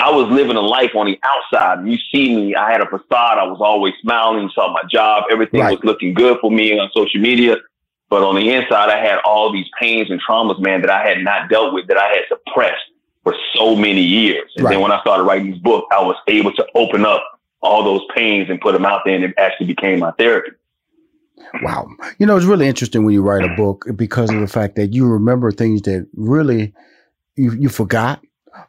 I 0.00 0.10
was 0.10 0.28
living 0.28 0.56
a 0.56 0.60
life 0.60 0.92
on 0.94 1.06
the 1.06 1.18
outside. 1.22 1.86
You 1.86 1.98
see 2.12 2.34
me, 2.34 2.54
I 2.54 2.72
had 2.72 2.80
a 2.80 2.86
facade. 2.86 3.38
I 3.38 3.44
was 3.44 3.58
always 3.60 3.94
smiling. 4.00 4.44
You 4.44 4.50
saw 4.50 4.72
my 4.72 4.82
job. 4.90 5.24
Everything 5.30 5.60
right. 5.60 5.72
was 5.72 5.84
looking 5.84 6.14
good 6.14 6.38
for 6.40 6.50
me 6.50 6.78
on 6.78 6.90
social 6.94 7.20
media. 7.20 7.56
But 8.08 8.22
on 8.22 8.34
the 8.34 8.50
inside, 8.50 8.90
I 8.90 8.98
had 8.98 9.18
all 9.24 9.52
these 9.52 9.66
pains 9.78 10.10
and 10.10 10.20
traumas, 10.20 10.58
man, 10.58 10.80
that 10.80 10.90
I 10.90 11.06
had 11.06 11.18
not 11.18 11.48
dealt 11.48 11.72
with, 11.72 11.86
that 11.88 11.96
I 11.96 12.08
had 12.08 12.22
suppressed 12.28 12.82
for 13.22 13.34
so 13.54 13.76
many 13.76 14.00
years. 14.00 14.50
And 14.56 14.64
right. 14.64 14.72
then 14.72 14.80
when 14.80 14.90
I 14.90 15.00
started 15.00 15.24
writing 15.24 15.52
this 15.52 15.60
book, 15.60 15.84
I 15.92 16.02
was 16.02 16.16
able 16.26 16.52
to 16.54 16.66
open 16.74 17.04
up 17.04 17.22
all 17.62 17.84
those 17.84 18.00
pains 18.14 18.48
and 18.48 18.60
put 18.60 18.72
them 18.72 18.86
out 18.86 19.02
there, 19.04 19.14
and 19.14 19.24
it 19.24 19.34
actually 19.36 19.66
became 19.66 19.98
my 19.98 20.10
therapy. 20.12 20.50
Wow. 21.62 21.88
You 22.18 22.26
know, 22.26 22.36
it's 22.36 22.46
really 22.46 22.66
interesting 22.66 23.04
when 23.04 23.14
you 23.14 23.22
write 23.22 23.44
a 23.44 23.54
book 23.54 23.84
because 23.96 24.30
of 24.30 24.40
the 24.40 24.46
fact 24.46 24.76
that 24.76 24.92
you 24.92 25.06
remember 25.06 25.52
things 25.52 25.82
that 25.82 26.06
really 26.14 26.72
you, 27.36 27.52
you 27.52 27.68
forgot 27.68 28.20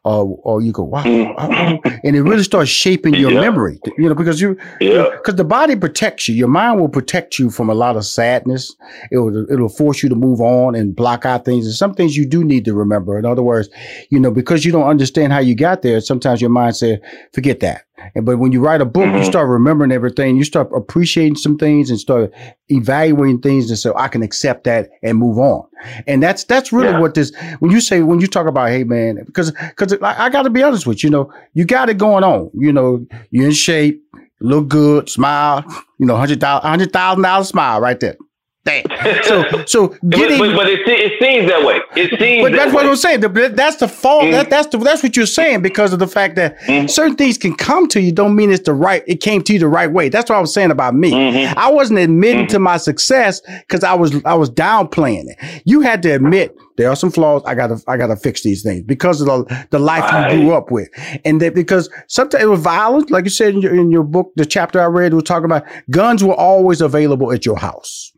or 0.04 0.40
or 0.44 0.62
you 0.62 0.72
go 0.72 0.84
wow, 0.84 1.04
mm. 1.04 2.00
and 2.04 2.16
it 2.16 2.22
really 2.22 2.44
starts 2.44 2.70
shaping 2.70 3.14
your 3.14 3.32
yeah. 3.32 3.42
memory. 3.42 3.80
You 3.98 4.10
know, 4.10 4.16
because 4.16 4.42
you 4.42 4.58
yeah, 4.80 5.10
because 5.12 5.36
the 5.36 5.44
body 5.44 5.76
protects 5.76 6.28
you. 6.28 6.36
Your 6.36 6.48
mind 6.48 6.80
will 6.80 6.90
protect 6.90 7.40
you 7.40 7.50
from 7.50 7.70
a 7.70 7.74
lot 7.74 7.96
of 7.96 8.06
sadness. 8.06 8.76
It 9.12 9.18
will 9.18 9.52
it'll 9.52 9.70
force 9.70 10.04
you 10.04 10.10
to 10.10 10.16
move 10.16 10.42
on 10.42 10.76
and 10.76 10.96
block 10.96 11.26
out 11.26 11.46
things. 11.46 11.66
And 11.66 11.76
some 11.76 11.94
things 11.94 12.16
you 12.16 12.26
do 12.26 12.44
need 12.44 12.66
to 12.66 12.74
remember. 12.74 13.18
In 13.18 13.26
other 13.26 13.44
words, 13.44 13.70
you 14.10 14.20
know, 14.20 14.32
because 14.32 14.66
you 14.66 14.72
don't 14.72 14.88
understand 14.88 15.34
how 15.34 15.40
you 15.40 15.56
got 15.56 15.82
there. 15.82 16.02
Sometimes 16.02 16.42
your 16.42 16.50
mind 16.50 16.76
says, 16.76 17.00
"Forget 17.34 17.60
that." 17.62 17.86
And 18.16 18.26
but 18.26 18.38
when 18.38 18.52
you 18.52 18.60
write 18.60 18.82
a 18.82 18.86
book, 18.86 19.04
mm-hmm. 19.04 19.18
you 19.18 19.26
start 19.26 19.48
remembering 19.48 19.92
everything. 19.92 20.38
You 20.38 20.44
start 20.44 20.70
appreciating 20.76 21.36
some 21.36 21.58
things 21.58 21.90
and 21.90 22.00
start 22.00 22.34
evaluating 22.70 23.42
things 23.42 23.70
and 23.70 23.78
so 23.78 23.96
I 23.98 24.08
can 24.08 24.24
accept 24.24 24.64
that 24.64 24.90
and 25.04 25.18
move 25.18 25.38
on. 25.38 25.68
And 26.08 26.22
that's 26.22 26.44
that's 26.46 26.72
really 26.72 26.90
yeah. 26.90 27.00
what 27.00 27.14
this 27.14 27.32
when 27.60 27.72
you 27.72 27.82
say 27.82 28.02
when 28.02 28.20
you 28.20 28.28
talk 28.28 28.48
about, 28.48 28.70
hey 28.70 28.84
man, 28.84 29.24
because 29.26 29.52
because 29.52 29.94
I, 30.02 30.26
I 30.26 30.30
got 30.30 30.44
to 30.44 30.50
be 30.50 30.64
honest 30.64 30.88
with 30.88 31.04
you, 31.04 31.08
you 31.08 31.12
know, 31.12 31.34
you 31.54 31.66
got 31.66 31.90
it 31.90 31.98
going 31.98 32.24
on. 32.24 32.50
You 32.54 32.72
know, 32.72 33.06
you're 33.32 33.46
in 33.46 33.52
shape, 33.52 34.02
look 34.40 34.68
good, 34.68 35.10
smile. 35.10 35.66
You 36.00 36.06
know, 36.06 36.16
hundred 36.16 36.40
thousand 36.40 36.70
hundred 36.70 36.94
thousand 36.94 37.24
dollar 37.24 37.44
smile 37.44 37.82
right 37.82 38.00
there. 38.00 38.18
Damn. 38.64 38.84
So, 39.24 39.66
so 39.66 39.88
getting, 40.10 40.38
but, 40.40 40.50
but, 40.50 40.56
but 40.56 40.70
it, 40.70 40.88
it, 40.88 41.22
seems 41.22 41.50
that 41.50 41.66
way. 41.66 41.80
It 41.96 42.20
seems. 42.20 42.44
But 42.44 42.52
that's 42.52 42.72
that 42.72 42.74
what 42.74 42.86
I'm 42.86 42.96
saying. 42.96 43.22
That's 43.22 43.78
the 43.78 43.88
fault. 43.88 44.24
Mm-hmm. 44.24 44.32
That, 44.32 44.50
that's 44.50 44.68
the 44.68 44.78
that's 44.78 45.04
what 45.04 45.16
you're 45.16 45.26
saying 45.26 45.62
because 45.62 45.94
of 45.94 46.00
the 46.00 46.08
fact 46.08 46.36
that 46.36 46.60
mm-hmm. 46.62 46.88
certain 46.88 47.16
things 47.16 47.38
can 47.38 47.56
come 47.56 47.88
to 47.90 48.02
you. 48.02 48.12
Don't 48.12 48.36
mean 48.36 48.52
it's 48.52 48.66
the 48.66 48.74
right. 48.74 49.04
It 49.08 49.22
came 49.22 49.42
to 49.44 49.54
you 49.54 49.60
the 49.60 49.68
right 49.68 49.92
way. 49.92 50.10
That's 50.10 50.30
what 50.30 50.38
I 50.38 50.42
was 50.42 50.54
saying 50.54 50.72
about 50.72 50.96
me. 50.96 51.12
Mm-hmm. 51.12 51.58
I 51.58 51.72
wasn't 51.72 52.00
admitting 52.00 52.48
to 52.48 52.56
mm-hmm. 52.56 52.64
my 52.64 52.78
success 52.78 53.42
because 53.42 53.84
I 53.84 53.94
was 53.94 54.24
I 54.26 54.34
was 54.34 54.50
downplaying 54.50 55.26
it. 55.28 55.62
You 55.66 55.82
had 55.82 56.04
to 56.04 56.12
admit 56.12 56.56
there 56.78 56.90
are 56.90 56.96
some 56.96 57.12
flaws. 57.12 57.42
I 57.46 57.56
gotta 57.56 57.82
I 57.88 57.98
gotta 57.98 58.16
fix 58.16 58.44
these 58.44 58.64
things 58.64 58.84
because 58.84 59.22
of 59.22 59.28
the 59.28 59.68
the 59.72 59.80
life 59.80 60.04
right. 60.04 60.34
you 60.34 60.42
grew 60.42 60.54
up 60.54 60.72
with, 60.72 60.90
and 61.26 61.42
that 61.42 61.56
because 61.56 61.90
sometimes 62.08 62.44
it 62.44 62.48
was 62.48 62.60
violent, 62.60 63.12
like 63.12 63.24
you 63.24 63.32
said 63.32 63.56
in 63.56 63.62
your 63.62 63.74
in 63.74 63.92
your 63.92 64.04
book, 64.04 64.32
the 64.36 64.46
chapter 64.46 64.80
I 64.80 64.86
read 64.86 65.14
was 65.14 65.24
talking 65.24 65.46
about 65.46 65.66
guns 65.90 66.24
were 66.24 66.36
always 66.36 66.82
available 66.82 67.32
at 67.32 67.46
your 67.46 67.58
house. 67.58 68.12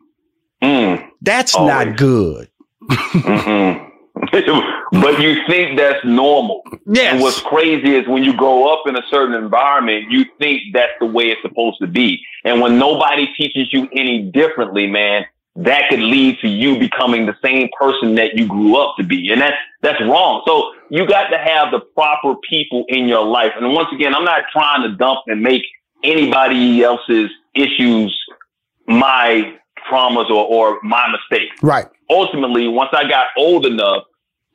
Mm, 0.63 1.09
that's 1.21 1.55
always. 1.55 1.87
not 1.87 1.97
good. 1.97 2.49
but 4.91 5.19
you 5.19 5.35
think 5.47 5.77
that's 5.77 6.03
normal. 6.05 6.61
Yes. 6.85 7.13
And 7.13 7.21
what's 7.21 7.41
crazy 7.41 7.95
is 7.95 8.07
when 8.07 8.23
you 8.23 8.35
grow 8.35 8.71
up 8.71 8.87
in 8.87 8.95
a 8.95 9.01
certain 9.09 9.35
environment, 9.35 10.09
you 10.09 10.25
think 10.39 10.61
that's 10.73 10.93
the 10.99 11.05
way 11.05 11.25
it's 11.25 11.41
supposed 11.41 11.79
to 11.81 11.87
be. 11.87 12.21
And 12.45 12.61
when 12.61 12.77
nobody 12.77 13.27
teaches 13.35 13.73
you 13.73 13.89
any 13.93 14.23
differently, 14.31 14.87
man, 14.87 15.25
that 15.55 15.89
could 15.89 15.99
lead 15.99 16.39
to 16.39 16.47
you 16.47 16.79
becoming 16.79 17.25
the 17.25 17.35
same 17.43 17.69
person 17.77 18.15
that 18.15 18.35
you 18.35 18.47
grew 18.47 18.77
up 18.77 18.95
to 18.97 19.03
be. 19.03 19.31
And 19.31 19.41
that's, 19.41 19.57
that's 19.81 20.01
wrong. 20.01 20.43
So 20.47 20.71
you 20.89 21.05
got 21.05 21.27
to 21.27 21.37
have 21.37 21.71
the 21.71 21.79
proper 21.79 22.35
people 22.49 22.85
in 22.87 23.07
your 23.07 23.25
life. 23.25 23.51
And 23.59 23.73
once 23.73 23.89
again, 23.93 24.15
I'm 24.15 24.23
not 24.23 24.43
trying 24.51 24.83
to 24.83 24.95
dump 24.95 25.19
and 25.27 25.41
make 25.41 25.63
anybody 26.03 26.83
else's 26.83 27.29
issues 27.53 28.17
my 28.87 29.57
traumas 29.89 30.29
or, 30.29 30.45
or 30.45 30.79
my 30.83 31.05
mistakes. 31.11 31.55
Right. 31.61 31.87
Ultimately, 32.09 32.67
once 32.67 32.89
I 32.93 33.07
got 33.07 33.27
old 33.37 33.65
enough, 33.65 34.03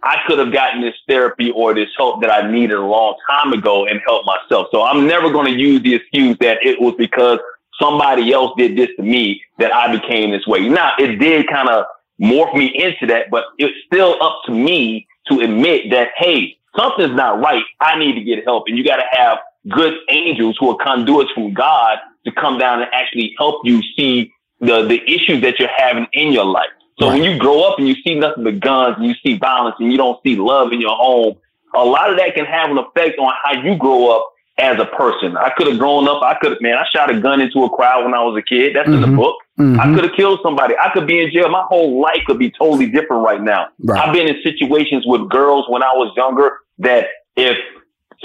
I 0.02 0.18
could 0.26 0.38
have 0.38 0.52
gotten 0.52 0.80
this 0.80 0.94
therapy 1.08 1.50
or 1.50 1.74
this 1.74 1.88
help 1.96 2.20
that 2.22 2.30
I 2.30 2.50
needed 2.50 2.76
a 2.76 2.84
long 2.84 3.16
time 3.28 3.52
ago 3.52 3.86
and 3.86 4.00
helped 4.06 4.26
myself. 4.26 4.68
So 4.70 4.82
I'm 4.82 5.06
never 5.06 5.30
going 5.30 5.52
to 5.52 5.58
use 5.58 5.82
the 5.82 5.94
excuse 5.94 6.36
that 6.40 6.58
it 6.62 6.80
was 6.80 6.94
because 6.96 7.38
somebody 7.80 8.32
else 8.32 8.52
did 8.56 8.76
this 8.76 8.90
to 8.96 9.02
me 9.02 9.42
that 9.58 9.74
I 9.74 9.94
became 9.94 10.30
this 10.30 10.46
way. 10.46 10.68
Now, 10.68 10.92
it 10.98 11.16
did 11.18 11.48
kind 11.48 11.68
of 11.68 11.84
morph 12.20 12.54
me 12.56 12.66
into 12.66 13.06
that, 13.06 13.30
but 13.30 13.44
it's 13.58 13.74
still 13.86 14.22
up 14.22 14.40
to 14.46 14.52
me 14.52 15.06
to 15.28 15.40
admit 15.40 15.90
that, 15.90 16.08
hey, 16.16 16.56
something's 16.76 17.14
not 17.14 17.40
right. 17.40 17.64
I 17.80 17.98
need 17.98 18.14
to 18.14 18.22
get 18.22 18.44
help. 18.44 18.64
And 18.66 18.78
you 18.78 18.84
got 18.84 18.96
to 18.96 19.06
have 19.10 19.38
good 19.68 19.94
angels 20.08 20.56
who 20.58 20.70
are 20.70 20.76
conduits 20.84 21.30
from 21.32 21.52
God 21.52 21.98
to 22.24 22.32
come 22.32 22.58
down 22.58 22.80
and 22.82 22.88
actually 22.92 23.34
help 23.38 23.62
you 23.64 23.82
see 23.96 24.32
the 24.60 24.86
the 24.86 25.00
issues 25.06 25.42
that 25.42 25.58
you're 25.58 25.68
having 25.76 26.06
in 26.12 26.32
your 26.32 26.44
life. 26.44 26.70
So 26.98 27.06
right. 27.06 27.20
when 27.20 27.30
you 27.30 27.38
grow 27.38 27.62
up 27.62 27.78
and 27.78 27.86
you 27.86 27.94
see 28.04 28.14
nothing 28.14 28.44
but 28.44 28.60
guns 28.60 28.96
and 28.98 29.06
you 29.06 29.14
see 29.24 29.38
violence 29.38 29.76
and 29.78 29.90
you 29.90 29.98
don't 29.98 30.20
see 30.24 30.36
love 30.36 30.72
in 30.72 30.80
your 30.80 30.96
home, 30.96 31.36
a 31.74 31.84
lot 31.84 32.10
of 32.10 32.16
that 32.16 32.34
can 32.34 32.44
have 32.44 32.70
an 32.70 32.78
effect 32.78 33.18
on 33.18 33.32
how 33.44 33.62
you 33.62 33.76
grow 33.76 34.10
up 34.16 34.32
as 34.58 34.80
a 34.80 34.86
person. 34.86 35.36
I 35.36 35.50
could 35.56 35.68
have 35.68 35.78
grown 35.78 36.08
up. 36.08 36.22
I 36.22 36.34
could 36.40 36.52
have, 36.52 36.60
man. 36.60 36.76
I 36.76 36.84
shot 36.92 37.14
a 37.14 37.20
gun 37.20 37.40
into 37.40 37.62
a 37.62 37.70
crowd 37.70 38.04
when 38.04 38.14
I 38.14 38.22
was 38.22 38.36
a 38.36 38.42
kid. 38.42 38.74
That's 38.74 38.88
mm-hmm. 38.88 38.94
in 38.94 39.00
the 39.00 39.06
mm-hmm. 39.06 39.16
book. 39.16 39.36
Mm-hmm. 39.60 39.80
I 39.80 39.94
could 39.94 40.04
have 40.04 40.16
killed 40.16 40.40
somebody. 40.42 40.74
I 40.80 40.90
could 40.90 41.06
be 41.06 41.20
in 41.20 41.30
jail. 41.30 41.48
My 41.48 41.64
whole 41.68 42.00
life 42.00 42.22
could 42.26 42.38
be 42.38 42.50
totally 42.50 42.90
different 42.90 43.22
right 43.22 43.40
now. 43.40 43.68
Right. 43.84 44.00
I've 44.00 44.12
been 44.12 44.26
in 44.26 44.42
situations 44.42 45.04
with 45.06 45.28
girls 45.28 45.66
when 45.68 45.84
I 45.84 45.92
was 45.94 46.12
younger 46.16 46.58
that 46.78 47.06
if 47.36 47.56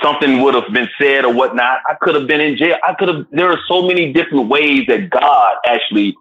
something 0.02 0.42
would 0.42 0.56
have 0.56 0.72
been 0.74 0.90
said 1.00 1.26
or 1.26 1.34
whatnot. 1.34 1.80
I 1.88 1.96
could 2.02 2.16
have 2.16 2.28
been 2.28 2.42
in 2.42 2.58
jail. 2.58 2.78
I 2.88 2.94
could 2.96 3.10
have. 3.10 3.26
There 3.32 3.50
are 3.50 3.60
so 3.68 3.84
many 3.84 4.12
different 4.12 4.48
ways 4.48 4.86
that 4.88 5.10
God 5.10 5.56
actually 5.66 6.16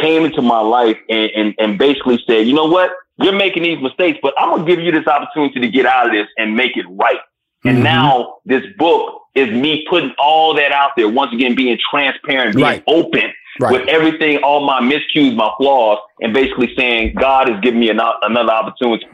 came 0.00 0.24
into 0.24 0.42
my 0.42 0.60
life 0.60 0.96
and, 1.08 1.30
and, 1.30 1.54
and 1.58 1.78
basically 1.78 2.22
said, 2.26 2.46
you 2.46 2.54
know 2.54 2.66
what? 2.66 2.90
You're 3.16 3.34
making 3.34 3.64
these 3.64 3.80
mistakes, 3.82 4.18
but 4.22 4.32
I'm 4.38 4.50
gonna 4.50 4.64
give 4.64 4.80
you 4.80 4.92
this 4.92 5.06
opportunity 5.06 5.60
to 5.60 5.68
get 5.68 5.86
out 5.86 6.06
of 6.06 6.12
this 6.12 6.28
and 6.36 6.54
make 6.54 6.76
it 6.76 6.86
right. 6.90 7.18
And 7.64 7.76
mm-hmm. 7.76 7.84
now 7.84 8.36
this 8.44 8.62
book 8.78 9.22
is 9.34 9.50
me 9.50 9.84
putting 9.90 10.12
all 10.18 10.54
that 10.54 10.72
out 10.72 10.92
there. 10.96 11.08
Once 11.08 11.32
again, 11.32 11.54
being 11.54 11.78
transparent, 11.90 12.54
being 12.54 12.64
right. 12.64 12.84
open 12.86 13.32
right. 13.60 13.72
with 13.72 13.88
everything, 13.88 14.38
all 14.38 14.64
my 14.64 14.80
miscues, 14.80 15.34
my 15.34 15.50
flaws, 15.58 15.98
and 16.20 16.32
basically 16.32 16.72
saying 16.76 17.14
God 17.18 17.48
has 17.48 17.60
given 17.60 17.80
me 17.80 17.90
an, 17.90 18.00
another 18.22 18.52
opportunity. 18.52 19.06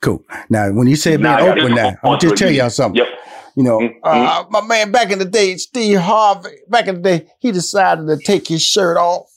Cool. 0.00 0.22
Now, 0.50 0.70
when 0.72 0.86
you 0.86 0.96
say 0.96 1.16
being 1.16 1.28
open, 1.28 1.74
now 1.74 1.94
I'll 2.02 2.18
just 2.18 2.36
tell 2.36 2.50
y'all 2.50 2.70
something. 2.70 2.98
Yep. 2.98 3.08
You 3.56 3.62
know, 3.62 3.78
mm-hmm. 3.78 3.98
uh, 4.02 4.44
my 4.50 4.60
man 4.66 4.90
back 4.90 5.12
in 5.12 5.20
the 5.20 5.24
day, 5.24 5.56
Steve 5.56 6.00
Harvey, 6.00 6.50
back 6.68 6.88
in 6.88 6.96
the 6.96 7.00
day, 7.02 7.26
he 7.38 7.52
decided 7.52 8.08
to 8.08 8.16
take 8.16 8.48
his 8.48 8.62
shirt 8.62 8.96
off 8.96 9.30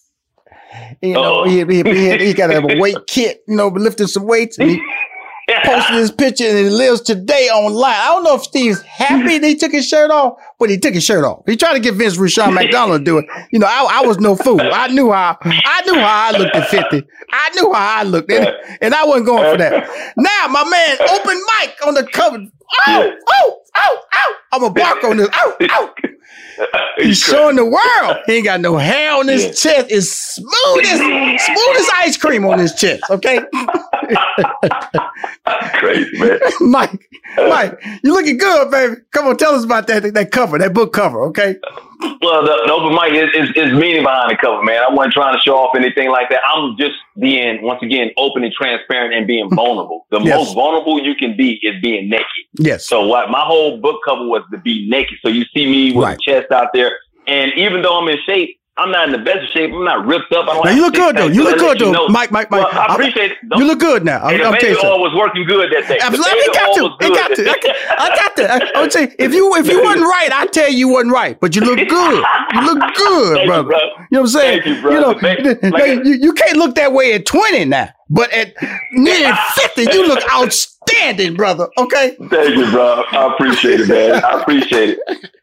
you 1.01 1.15
oh. 1.15 1.21
know, 1.21 1.43
he, 1.45 1.63
he, 1.65 1.83
he, 1.83 2.25
he 2.27 2.33
got 2.33 2.53
a 2.53 2.61
weight 2.79 2.97
kit, 3.07 3.43
you 3.47 3.55
know, 3.55 3.67
lifting 3.67 4.07
some 4.07 4.25
weights. 4.25 4.57
And 4.57 4.69
he 4.69 4.81
posted 5.63 5.95
his 5.95 6.11
picture 6.11 6.45
and 6.45 6.57
he 6.57 6.69
lives 6.69 7.01
today 7.01 7.49
online. 7.49 7.95
I 7.95 8.07
don't 8.07 8.23
know 8.23 8.35
if 8.35 8.43
Steve's 8.43 8.81
happy 8.81 9.37
that 9.37 9.47
he 9.47 9.55
took 9.55 9.71
his 9.71 9.87
shirt 9.87 10.11
off, 10.11 10.39
but 10.59 10.69
he 10.69 10.77
took 10.77 10.93
his 10.93 11.03
shirt 11.03 11.23
off. 11.23 11.43
He 11.45 11.55
tried 11.55 11.73
to 11.73 11.79
get 11.79 11.95
Vince 11.95 12.17
Rushion 12.17 12.53
McDonald 12.53 13.01
to 13.01 13.05
do 13.05 13.17
it. 13.17 13.25
You 13.51 13.59
know, 13.59 13.67
I, 13.67 14.01
I 14.01 14.05
was 14.05 14.19
no 14.19 14.35
fool. 14.35 14.61
I 14.61 14.87
knew 14.87 15.11
how 15.11 15.37
I 15.41 15.81
knew 15.85 15.95
how 15.95 16.31
I 16.33 16.37
looked 16.37 16.55
at 16.55 16.67
50. 16.69 17.07
I 17.31 17.49
knew 17.55 17.73
how 17.73 17.99
I 17.99 18.03
looked, 18.03 18.31
and, 18.31 18.53
and 18.81 18.93
I 18.93 19.05
wasn't 19.05 19.27
going 19.27 19.51
for 19.51 19.57
that. 19.57 20.13
Now, 20.17 20.47
my 20.49 20.63
man, 20.69 20.97
open 21.09 21.41
Mike 21.59 21.75
on 21.85 21.93
the 21.93 22.07
cover. 22.11 22.39
Oh, 22.87 23.11
oh, 23.29 23.61
oh, 23.75 23.99
oh. 24.13 24.35
I'm 24.51 24.63
a 24.63 24.69
bark 24.69 25.03
on 25.03 25.17
this. 25.17 25.29
Oh, 25.33 25.55
oh. 25.61 25.93
He's 26.97 27.19
showing 27.19 27.55
the 27.55 27.65
world. 27.65 28.17
He 28.25 28.33
ain't 28.33 28.45
got 28.45 28.61
no 28.61 28.77
hair 28.77 29.13
on 29.13 29.27
his 29.27 29.43
yeah. 29.43 29.51
chest. 29.51 29.87
It's 29.89 30.11
smooth 30.11 30.85
as 30.85 30.99
smooth 30.99 31.77
as 31.77 31.89
ice 31.95 32.17
cream 32.17 32.45
on 32.45 32.59
his 32.59 32.73
chest. 32.73 33.03
Okay. 33.09 33.39
Crazy 35.79 36.19
man. 36.19 36.39
Mike, 36.61 37.09
Mike, 37.37 37.83
you 38.03 38.13
looking 38.13 38.37
good, 38.37 38.71
baby. 38.71 38.95
Come 39.11 39.27
on, 39.27 39.37
tell 39.37 39.55
us 39.55 39.63
about 39.63 39.87
that 39.87 40.13
that 40.13 40.31
cover, 40.31 40.57
that 40.57 40.73
book 40.73 40.93
cover, 40.93 41.21
okay? 41.23 41.55
Well, 42.21 42.43
the, 42.43 42.61
the 42.65 42.71
open 42.71 42.93
Mike, 42.93 43.13
is, 43.13 43.29
is, 43.33 43.49
is 43.55 43.73
meaning 43.73 44.03
behind 44.03 44.29
the 44.29 44.37
cover, 44.39 44.61
man. 44.61 44.83
I 44.83 44.93
wasn't 44.93 45.13
trying 45.13 45.35
to 45.35 45.41
show 45.41 45.57
off 45.57 45.75
anything 45.75 46.11
like 46.11 46.29
that. 46.29 46.39
I'm 46.45 46.77
just 46.77 46.95
being, 47.19 47.61
once 47.63 47.81
again, 47.81 48.11
open 48.17 48.43
and 48.43 48.53
transparent 48.53 49.13
and 49.15 49.25
being 49.25 49.49
vulnerable. 49.49 50.05
The 50.11 50.19
yes. 50.19 50.35
most 50.35 50.53
vulnerable 50.53 51.01
you 51.01 51.15
can 51.15 51.35
be 51.35 51.59
is 51.63 51.81
being 51.81 52.09
naked. 52.09 52.25
Yes. 52.59 52.85
So 52.85 53.07
what 53.07 53.31
my 53.31 53.41
whole 53.41 53.79
book 53.79 54.01
cover 54.05 54.27
was 54.27 54.43
to 54.51 54.59
be 54.59 54.87
naked. 54.89 55.17
So 55.23 55.29
you 55.29 55.43
see 55.55 55.65
me 55.65 55.93
with 55.93 56.03
right. 56.03 56.19
chest 56.19 56.51
out 56.51 56.67
there. 56.73 56.91
And 57.25 57.51
even 57.57 57.81
though 57.81 57.99
I'm 57.99 58.07
in 58.07 58.17
shape, 58.25 58.59
I'm 58.77 58.91
not 58.91 59.07
in 59.07 59.11
the 59.11 59.23
best 59.25 59.51
shape. 59.53 59.71
I'm 59.73 59.83
not 59.83 60.05
ripped 60.05 60.31
up. 60.33 60.47
I 60.47 60.53
don't 60.53 60.65
now 60.65 60.71
you 60.71 60.81
look 60.81 60.93
good 60.93 61.17
though. 61.17 61.27
You 61.27 61.43
look 61.43 61.57
good 61.57 61.79
though, 61.79 61.91
know. 61.91 62.07
Mike. 62.09 62.31
Mike. 62.31 62.51
Mike. 62.51 62.71
Well, 62.71 62.81
I 62.81 62.93
appreciate 62.93 63.31
it. 63.31 63.37
You 63.55 63.65
look 63.65 63.79
good 63.79 64.05
now. 64.05 64.21
I'm, 64.21 64.35
I'm 64.35 64.59
telling 64.59 64.75
you. 64.75 65.01
was 65.01 65.15
working 65.15 65.45
good 65.45 65.71
that 65.71 65.87
day. 65.87 65.97
Absolutely, 66.01 66.39
it 66.39 66.53
got 66.53 66.75
to. 66.75 67.05
It 67.05 67.15
got 67.15 67.35
to. 67.35 68.01
I 68.01 68.15
got 68.15 68.35
to. 68.37 68.53
I, 68.53 68.79
I 68.79 68.81
would 68.81 68.93
say 68.93 69.15
if 69.17 69.33
you 69.33 69.55
if 69.55 69.67
you 69.67 69.83
wasn't 69.83 70.05
right, 70.05 70.29
I 70.31 70.45
tell 70.47 70.69
you 70.69 70.77
you 70.77 70.87
wasn't 70.89 71.13
right. 71.13 71.39
But 71.39 71.55
you 71.55 71.61
look 71.61 71.77
good. 71.77 72.23
You 72.53 72.61
look 72.61 72.95
good, 72.95 73.47
brother. 73.47 73.71
You, 73.71 73.77
you, 73.77 73.81
know 73.81 73.97
what 74.09 74.19
I'm 74.19 74.27
saying? 74.27 74.61
Thank 74.61 74.75
you, 74.75 74.81
bro. 74.81 74.91
You 74.91 74.99
know, 75.01 75.69
like, 75.69 76.05
you, 76.05 76.13
you 76.13 76.33
can't 76.33 76.57
look 76.57 76.75
that 76.75 76.93
way 76.93 77.13
at 77.13 77.25
20 77.25 77.65
now. 77.65 77.89
But 78.09 78.31
at 78.31 78.53
nearly 78.91 79.35
50, 79.55 79.81
you 79.81 80.07
look 80.07 80.23
outstanding, 80.31 80.76
brother. 81.35 81.67
Okay. 81.77 82.15
Thank 82.29 82.55
you, 82.55 82.69
bro. 82.71 83.03
I 83.11 83.33
appreciate 83.33 83.79
it, 83.81 83.87
man. 83.87 84.23
I 84.23 84.41
appreciate 84.41 84.89
it. 84.89 84.99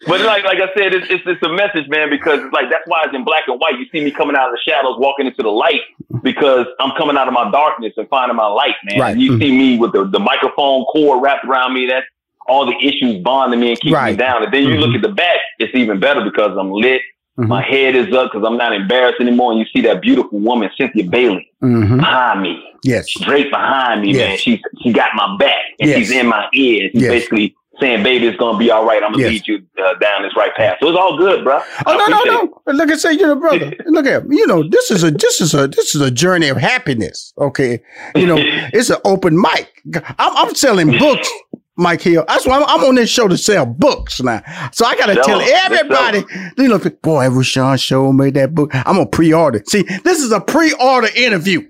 But 0.07 0.21
like 0.21 0.45
like 0.45 0.59
I 0.59 0.69
said, 0.77 0.95
it's, 0.95 1.07
it's, 1.11 1.23
it's 1.27 1.43
a 1.43 1.49
message, 1.49 1.88
man, 1.88 2.11
because 2.11 2.40
like 2.53 2.71
that's 2.71 2.87
why 2.87 3.03
it's 3.05 3.14
in 3.14 3.25
black 3.25 3.45
and 3.49 3.59
white. 3.61 3.79
You 3.79 3.87
see 3.90 4.05
me 4.05 4.11
coming 4.11 4.37
out 4.37 4.49
of 4.49 4.53
the 4.53 4.61
shadows, 4.71 4.97
walking 4.99 5.27
into 5.27 5.43
the 5.43 5.51
light, 5.51 5.81
because 6.23 6.67
I'm 6.81 6.93
coming 6.97 7.17
out 7.17 7.29
of 7.29 7.35
my 7.35 7.51
darkness 7.51 7.93
and 7.97 8.09
finding 8.09 8.37
my 8.37 8.47
light, 8.47 8.75
man. 8.85 9.01
Right. 9.01 9.17
You 9.17 9.33
mm-hmm. 9.33 9.40
see 9.40 9.53
me 9.57 9.79
with 9.79 9.93
the, 9.93 10.05
the 10.05 10.21
microphone 10.21 10.85
cord 10.85 11.23
wrapped 11.23 11.45
around 11.45 11.75
me. 11.75 11.87
That's 11.87 12.07
all 12.47 12.67
the 12.67 12.77
issues 12.87 13.23
bonding 13.23 13.61
me 13.61 13.71
and 13.71 13.81
keeping 13.81 13.95
right. 13.95 14.12
me 14.12 14.17
down. 14.17 14.43
And 14.43 14.53
then 14.53 14.64
you 14.64 14.71
mm-hmm. 14.71 14.81
look 14.81 14.95
at 14.95 15.03
the 15.03 15.14
back, 15.14 15.38
it's 15.59 15.75
even 15.75 15.99
better 16.01 16.23
because 16.23 16.57
I'm 16.59 16.71
lit. 16.71 17.01
Mm-hmm. 17.38 17.49
My 17.49 17.62
head 17.62 17.97
is 17.97 18.14
up 18.14 18.31
because 18.33 18.47
I'm 18.47 18.57
not 18.57 18.73
embarrassed 18.73 19.20
anymore. 19.20 19.53
And 19.53 19.61
you 19.61 19.66
see 19.66 19.81
that 19.83 20.01
beautiful 20.01 20.38
woman, 20.38 20.70
Cynthia 20.77 21.05
Bailey, 21.05 21.51
mm-hmm. 21.62 21.97
behind 21.97 22.42
me. 22.42 22.62
Yes. 22.85 23.11
Straight 23.11 23.51
behind 23.51 24.03
me, 24.03 24.12
yes. 24.12 24.18
man. 24.18 24.38
She, 24.38 24.62
she 24.83 24.92
got 24.92 25.11
my 25.14 25.37
back 25.38 25.64
and 25.81 25.90
yes. 25.90 25.99
she's 25.99 26.11
in 26.12 26.27
my 26.29 26.49
ear. 26.53 26.90
She's 26.92 27.03
yes. 27.03 27.11
basically 27.11 27.57
saying, 27.81 28.03
baby, 28.03 28.27
it's 28.27 28.37
gonna 28.37 28.59
be 28.59 28.70
all 28.70 28.85
right. 28.85 29.03
I'm 29.03 29.12
gonna 29.12 29.25
yes. 29.25 29.33
lead 29.33 29.49
you 29.49 29.66
uh, 29.85 29.94
down 29.94 30.23
this 30.23 30.37
right 30.37 30.55
path. 30.55 30.79
So 30.81 30.88
it's 30.88 30.99
all 30.99 31.16
good, 31.16 31.44
bro. 31.44 31.61
Oh 31.87 31.97
no, 31.97 32.07
no, 32.07 32.25
no. 32.25 32.62
It. 32.66 32.75
Look 32.75 32.90
at 32.90 33.01
say 33.01 33.12
you're 33.12 33.33
a 33.33 33.37
brother. 33.37 33.73
Look 33.87 34.07
at 34.07 34.25
you 34.29 34.47
know 34.47 34.62
this 34.68 34.90
is 34.90 35.03
a 35.03 35.11
this 35.11 35.40
is 35.40 35.55
a 35.55 35.68
this 35.68 35.94
is 35.94 36.01
a 36.01 36.11
journey 36.11 36.49
of 36.49 36.57
happiness. 36.57 37.33
Okay, 37.38 37.83
you 38.14 38.27
know 38.27 38.37
it's 38.38 38.90
an 38.90 38.99
open 39.05 39.37
Mike. 39.37 39.83
I'm, 39.94 40.37
I'm 40.37 40.55
selling 40.55 40.99
books 40.99 41.29
Mike 41.77 42.03
Hill. 42.03 42.25
That's 42.29 42.47
why 42.47 42.57
I'm, 42.57 42.65
I'm, 42.65 42.89
on 42.89 42.95
this 42.95 43.11
show 43.11 43.27
to 43.29 43.37
sell 43.37 43.67
books 43.67 44.23
now. 44.23 44.43
So 44.73 44.87
I 44.87 44.97
got 44.97 45.07
to 45.07 45.17
tell 45.17 45.41
everybody, 45.41 46.25
you 46.57 46.69
know, 46.69 46.79
boy, 46.79 47.29
Rushion 47.29 47.77
Show 47.79 48.13
made 48.13 48.35
that 48.35 48.55
book. 48.55 48.71
I'm 48.73 48.97
going 48.97 49.07
to 49.07 49.11
pre-order. 49.11 49.63
See, 49.67 49.83
this 49.83 50.21
is 50.21 50.31
a 50.33 50.41
pre-order 50.41 51.09
interview. 51.17 51.67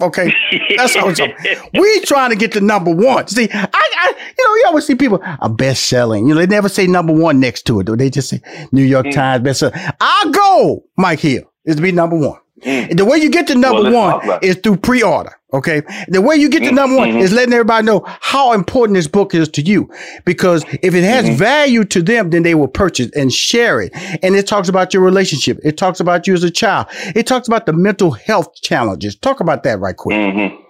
Okay, 0.00 0.34
that's 0.76 0.96
how 0.96 1.08
it's. 1.08 1.20
we 1.72 2.00
trying 2.00 2.30
to 2.30 2.36
get 2.36 2.52
to 2.52 2.60
number 2.60 2.92
one. 2.92 3.28
See, 3.28 3.48
I, 3.52 3.68
I, 3.72 4.14
you 4.36 4.48
know, 4.48 4.54
you 4.56 4.64
always 4.66 4.86
see 4.86 4.96
people 4.96 5.20
are 5.22 5.48
best 5.48 5.84
selling. 5.84 6.26
You 6.26 6.34
know, 6.34 6.40
they 6.40 6.48
never 6.48 6.68
say 6.68 6.88
number 6.88 7.12
one 7.12 7.38
next 7.38 7.62
to 7.66 7.78
it. 7.78 7.84
Though. 7.86 7.94
They 7.94 8.10
just 8.10 8.28
say 8.28 8.42
New 8.72 8.82
York 8.82 9.06
mm. 9.06 9.14
Times 9.14 9.44
best 9.44 9.60
selling. 9.60 9.78
Our 10.00 10.30
goal, 10.32 10.84
Mike 10.96 11.20
Hill, 11.20 11.42
is 11.64 11.76
to 11.76 11.82
be 11.82 11.92
number 11.92 12.16
one. 12.16 12.40
Mm. 12.62 12.96
The 12.96 13.04
way 13.04 13.18
you 13.18 13.30
get 13.30 13.46
to 13.48 13.54
number 13.54 13.90
well, 13.90 14.20
one 14.20 14.38
is 14.42 14.56
through 14.56 14.78
pre-order. 14.78 15.38
Okay. 15.54 15.82
The 16.08 16.20
way 16.20 16.34
you 16.34 16.48
get 16.48 16.60
to 16.64 16.72
number 16.72 16.96
one 16.96 17.10
mm-hmm. 17.10 17.18
is 17.18 17.32
letting 17.32 17.54
everybody 17.54 17.86
know 17.86 18.02
how 18.20 18.52
important 18.52 18.96
this 18.96 19.06
book 19.06 19.34
is 19.34 19.48
to 19.50 19.62
you. 19.62 19.88
Because 20.24 20.64
if 20.82 20.94
it 20.94 21.04
has 21.04 21.26
mm-hmm. 21.26 21.36
value 21.36 21.84
to 21.84 22.02
them, 22.02 22.30
then 22.30 22.42
they 22.42 22.56
will 22.56 22.68
purchase 22.68 23.10
and 23.14 23.32
share 23.32 23.80
it. 23.80 23.92
And 24.22 24.34
it 24.34 24.48
talks 24.48 24.68
about 24.68 24.92
your 24.92 25.02
relationship. 25.04 25.60
It 25.62 25.76
talks 25.76 26.00
about 26.00 26.26
you 26.26 26.34
as 26.34 26.42
a 26.42 26.50
child. 26.50 26.88
It 27.14 27.28
talks 27.28 27.46
about 27.46 27.66
the 27.66 27.72
mental 27.72 28.10
health 28.10 28.60
challenges. 28.62 29.14
Talk 29.14 29.38
about 29.38 29.62
that 29.62 29.78
right 29.78 29.96
quick. 29.96 30.16
Mm-hmm. 30.16 30.63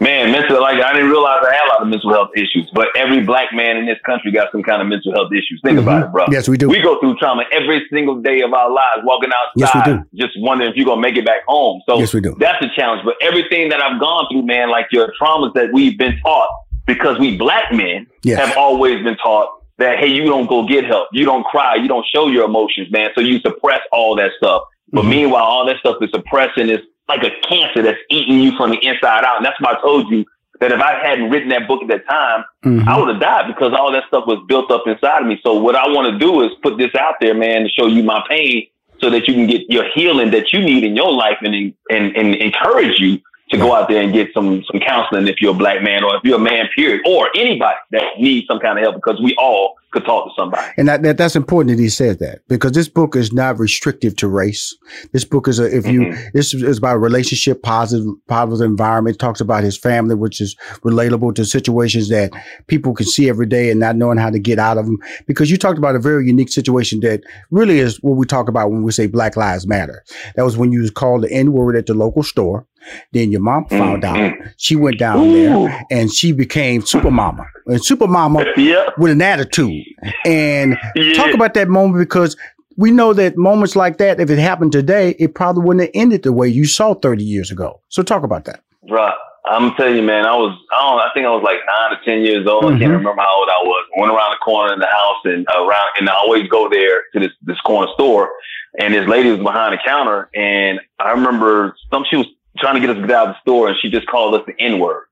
Man, 0.00 0.30
mental 0.30 0.60
like 0.60 0.80
I 0.82 0.92
didn't 0.92 1.10
realize 1.10 1.42
I 1.42 1.52
had 1.52 1.66
a 1.66 1.68
lot 1.68 1.82
of 1.82 1.88
mental 1.88 2.12
health 2.12 2.30
issues, 2.36 2.70
but 2.72 2.88
every 2.96 3.24
black 3.24 3.52
man 3.52 3.76
in 3.76 3.86
this 3.86 3.98
country 4.06 4.30
got 4.30 4.52
some 4.52 4.62
kind 4.62 4.80
of 4.80 4.88
mental 4.88 5.12
health 5.12 5.32
issues. 5.32 5.60
Think 5.64 5.78
mm-hmm. 5.78 5.88
about 5.88 6.04
it, 6.04 6.12
bro. 6.12 6.26
Yes, 6.30 6.48
we 6.48 6.56
do. 6.56 6.68
We 6.68 6.80
go 6.80 7.00
through 7.00 7.16
trauma 7.16 7.44
every 7.52 7.84
single 7.90 8.20
day 8.20 8.42
of 8.42 8.52
our 8.52 8.70
lives, 8.70 9.02
walking 9.02 9.30
outside, 9.34 10.04
yes, 10.12 10.28
just 10.28 10.40
wondering 10.40 10.70
if 10.70 10.76
you're 10.76 10.86
gonna 10.86 11.00
make 11.00 11.16
it 11.16 11.26
back 11.26 11.44
home. 11.46 11.82
So 11.88 11.98
yes, 11.98 12.14
we 12.14 12.20
do. 12.20 12.36
That's 12.38 12.64
a 12.64 12.68
challenge. 12.76 13.02
But 13.04 13.14
everything 13.20 13.70
that 13.70 13.82
I've 13.82 14.00
gone 14.00 14.26
through, 14.30 14.42
man, 14.42 14.70
like 14.70 14.86
your 14.92 15.12
traumas 15.20 15.54
that 15.54 15.72
we've 15.72 15.98
been 15.98 16.18
taught, 16.20 16.48
because 16.86 17.18
we 17.18 17.36
black 17.36 17.72
men 17.72 18.06
yes. 18.22 18.38
have 18.38 18.56
always 18.56 19.02
been 19.02 19.16
taught 19.16 19.50
that 19.78 19.98
hey, 19.98 20.08
you 20.08 20.24
don't 20.24 20.48
go 20.48 20.66
get 20.66 20.84
help, 20.84 21.08
you 21.12 21.24
don't 21.24 21.44
cry, 21.44 21.76
you 21.76 21.88
don't 21.88 22.06
show 22.14 22.28
your 22.28 22.44
emotions, 22.44 22.90
man. 22.90 23.10
So 23.14 23.20
you 23.20 23.40
suppress 23.40 23.80
all 23.92 24.16
that 24.16 24.30
stuff. 24.36 24.62
But 24.90 25.02
mm-hmm. 25.02 25.10
meanwhile, 25.10 25.44
all 25.44 25.66
that 25.66 25.78
stuff 25.80 25.96
is 26.00 26.10
suppressing 26.10 26.70
is 26.70 26.80
like 27.08 27.22
a 27.24 27.30
cancer 27.48 27.82
that's 27.82 27.98
eating 28.10 28.40
you 28.40 28.56
from 28.56 28.70
the 28.70 28.78
inside 28.78 29.24
out. 29.24 29.38
And 29.38 29.46
that's 29.46 29.60
why 29.60 29.72
I 29.72 29.80
told 29.80 30.10
you 30.10 30.24
that 30.60 30.72
if 30.72 30.80
I 30.80 30.94
hadn't 30.94 31.30
written 31.30 31.48
that 31.50 31.68
book 31.68 31.82
at 31.82 31.88
that 31.88 32.06
time, 32.08 32.44
mm-hmm. 32.64 32.88
I 32.88 32.98
would 32.98 33.08
have 33.08 33.20
died 33.20 33.46
because 33.46 33.72
all 33.72 33.92
that 33.92 34.04
stuff 34.08 34.24
was 34.26 34.44
built 34.48 34.70
up 34.70 34.86
inside 34.86 35.22
of 35.22 35.26
me. 35.26 35.40
So 35.42 35.54
what 35.54 35.76
I 35.76 35.86
want 35.88 36.12
to 36.12 36.18
do 36.18 36.42
is 36.42 36.50
put 36.62 36.78
this 36.78 36.94
out 36.94 37.14
there, 37.20 37.34
man, 37.34 37.62
to 37.62 37.68
show 37.68 37.86
you 37.86 38.02
my 38.02 38.24
pain 38.28 38.66
so 39.00 39.10
that 39.10 39.28
you 39.28 39.34
can 39.34 39.46
get 39.46 39.70
your 39.70 39.84
healing 39.94 40.30
that 40.32 40.52
you 40.52 40.60
need 40.60 40.84
in 40.84 40.96
your 40.96 41.12
life 41.12 41.38
and, 41.42 41.54
and, 41.90 42.16
and 42.16 42.34
encourage 42.34 42.98
you 42.98 43.20
to 43.50 43.56
go 43.56 43.74
out 43.74 43.88
there 43.88 44.02
and 44.02 44.12
get 44.12 44.28
some 44.34 44.62
some 44.70 44.80
counseling 44.80 45.26
if 45.26 45.40
you're 45.40 45.54
a 45.54 45.56
black 45.56 45.82
man 45.82 46.04
or 46.04 46.16
if 46.16 46.22
you're 46.24 46.36
a 46.36 46.40
man, 46.40 46.68
period, 46.74 47.00
or 47.06 47.30
anybody 47.34 47.76
that 47.92 48.02
needs 48.18 48.46
some 48.46 48.58
kind 48.58 48.78
of 48.78 48.82
help 48.82 48.94
because 48.96 49.20
we 49.22 49.34
all 49.36 49.77
could 49.90 50.04
talk 50.04 50.26
to 50.28 50.34
somebody. 50.36 50.66
And 50.76 50.86
that, 50.88 51.02
that, 51.02 51.16
that's 51.16 51.34
important 51.34 51.76
that 51.76 51.82
he 51.82 51.88
says 51.88 52.18
that 52.18 52.40
because 52.48 52.72
this 52.72 52.88
book 52.88 53.16
is 53.16 53.32
not 53.32 53.58
restrictive 53.58 54.16
to 54.16 54.28
race. 54.28 54.76
This 55.12 55.24
book 55.24 55.48
is 55.48 55.58
a, 55.58 55.64
if 55.74 55.86
you 55.86 56.00
mm-hmm. 56.00 56.28
this 56.34 56.52
is 56.52 56.78
about 56.78 56.96
relationship, 56.96 57.62
positive 57.62 58.06
positive 58.26 58.66
environment. 58.66 59.16
It 59.16 59.18
talks 59.18 59.40
about 59.40 59.64
his 59.64 59.78
family, 59.78 60.14
which 60.14 60.40
is 60.40 60.56
relatable 60.84 61.34
to 61.36 61.44
situations 61.44 62.10
that 62.10 62.32
people 62.66 62.94
can 62.94 63.06
see 63.06 63.28
every 63.28 63.46
day 63.46 63.70
and 63.70 63.80
not 63.80 63.96
knowing 63.96 64.18
how 64.18 64.30
to 64.30 64.38
get 64.38 64.58
out 64.58 64.76
of 64.76 64.84
them. 64.84 64.98
Because 65.26 65.50
you 65.50 65.56
talked 65.56 65.78
about 65.78 65.96
a 65.96 66.00
very 66.00 66.26
unique 66.26 66.50
situation 66.50 67.00
that 67.00 67.22
really 67.50 67.78
is 67.78 68.02
what 68.02 68.16
we 68.16 68.26
talk 68.26 68.48
about 68.48 68.70
when 68.70 68.82
we 68.82 68.92
say 68.92 69.06
Black 69.06 69.36
Lives 69.36 69.66
Matter. 69.66 70.04
That 70.36 70.44
was 70.44 70.56
when 70.56 70.70
you 70.70 70.80
was 70.80 70.90
called 70.90 71.22
the 71.22 71.32
N 71.32 71.52
word 71.52 71.76
at 71.76 71.86
the 71.86 71.94
local 71.94 72.22
store. 72.22 72.66
Then 73.12 73.30
your 73.30 73.40
mom 73.40 73.66
found 73.66 74.02
mm-hmm. 74.02 74.42
out. 74.42 74.48
She 74.56 74.76
went 74.76 74.98
down 74.98 75.26
Ooh. 75.26 75.32
there 75.32 75.86
and 75.90 76.12
she 76.12 76.32
became 76.32 76.82
super 76.82 77.10
mama. 77.10 77.46
And 77.66 77.84
super 77.84 78.06
mama 78.06 78.44
yeah. 78.56 78.88
with 78.98 79.12
an 79.12 79.22
attitude. 79.22 79.84
And 80.24 80.78
yeah. 80.94 81.14
talk 81.14 81.34
about 81.34 81.54
that 81.54 81.68
moment 81.68 82.02
because 82.02 82.36
we 82.76 82.90
know 82.90 83.12
that 83.12 83.36
moments 83.36 83.74
like 83.74 83.98
that, 83.98 84.20
if 84.20 84.30
it 84.30 84.38
happened 84.38 84.72
today, 84.72 85.16
it 85.18 85.34
probably 85.34 85.64
wouldn't 85.64 85.86
have 85.86 85.90
ended 85.94 86.22
the 86.22 86.32
way 86.32 86.48
you 86.48 86.64
saw 86.64 86.94
30 86.94 87.24
years 87.24 87.50
ago. 87.50 87.80
So 87.88 88.02
talk 88.02 88.22
about 88.22 88.44
that. 88.44 88.62
Right. 88.88 89.14
I'm 89.44 89.74
telling 89.74 89.96
you, 89.96 90.02
man, 90.02 90.26
I 90.26 90.34
was, 90.36 90.56
I 90.70 90.82
don't, 90.82 91.00
I 91.00 91.10
think 91.14 91.26
I 91.26 91.30
was 91.30 91.42
like 91.42 91.58
nine 91.66 91.98
or 91.98 92.04
10 92.04 92.20
years 92.22 92.46
old. 92.46 92.64
Mm-hmm. 92.64 92.76
I 92.76 92.78
can't 92.78 92.92
mm-hmm. 92.92 92.98
remember 92.98 93.22
how 93.22 93.38
old 93.38 93.48
I 93.48 93.60
was. 93.64 93.86
I 93.96 94.00
went 94.00 94.12
around 94.12 94.30
the 94.30 94.44
corner 94.44 94.74
in 94.74 94.80
the 94.80 94.86
house 94.86 95.20
and 95.24 95.46
around, 95.56 95.90
and 95.98 96.08
I 96.08 96.14
always 96.14 96.48
go 96.48 96.68
there 96.68 97.02
to 97.14 97.20
this, 97.20 97.32
this 97.42 97.60
corner 97.62 97.90
store. 97.94 98.30
And 98.78 98.94
this 98.94 99.08
lady 99.08 99.30
was 99.30 99.40
behind 99.40 99.72
the 99.72 99.78
counter. 99.84 100.30
And 100.34 100.80
I 101.00 101.10
remember 101.10 101.74
some, 101.90 102.04
she 102.08 102.16
was 102.16 102.26
trying 102.56 102.74
to 102.74 102.80
get 102.80 102.90
us 102.90 102.96
to 102.96 103.06
get 103.06 103.16
out 103.16 103.28
of 103.28 103.34
the 103.34 103.40
store 103.40 103.68
and 103.68 103.76
she 103.80 103.90
just 103.90 104.06
called 104.06 104.34
us 104.34 104.42
the 104.46 104.54
N 104.60 104.78
word. 104.78 105.04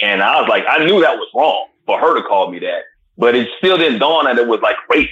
And 0.00 0.22
I 0.22 0.40
was 0.40 0.48
like, 0.48 0.64
I 0.68 0.84
knew 0.84 1.00
that 1.00 1.16
was 1.16 1.28
wrong 1.34 1.68
for 1.86 1.98
her 1.98 2.14
to 2.14 2.22
call 2.22 2.50
me 2.50 2.58
that, 2.60 2.82
but 3.16 3.34
it 3.34 3.48
still 3.58 3.76
didn't 3.76 3.98
dawn 3.98 4.24
that 4.24 4.38
it 4.38 4.46
was 4.46 4.60
like 4.60 4.76
racist. 4.90 5.08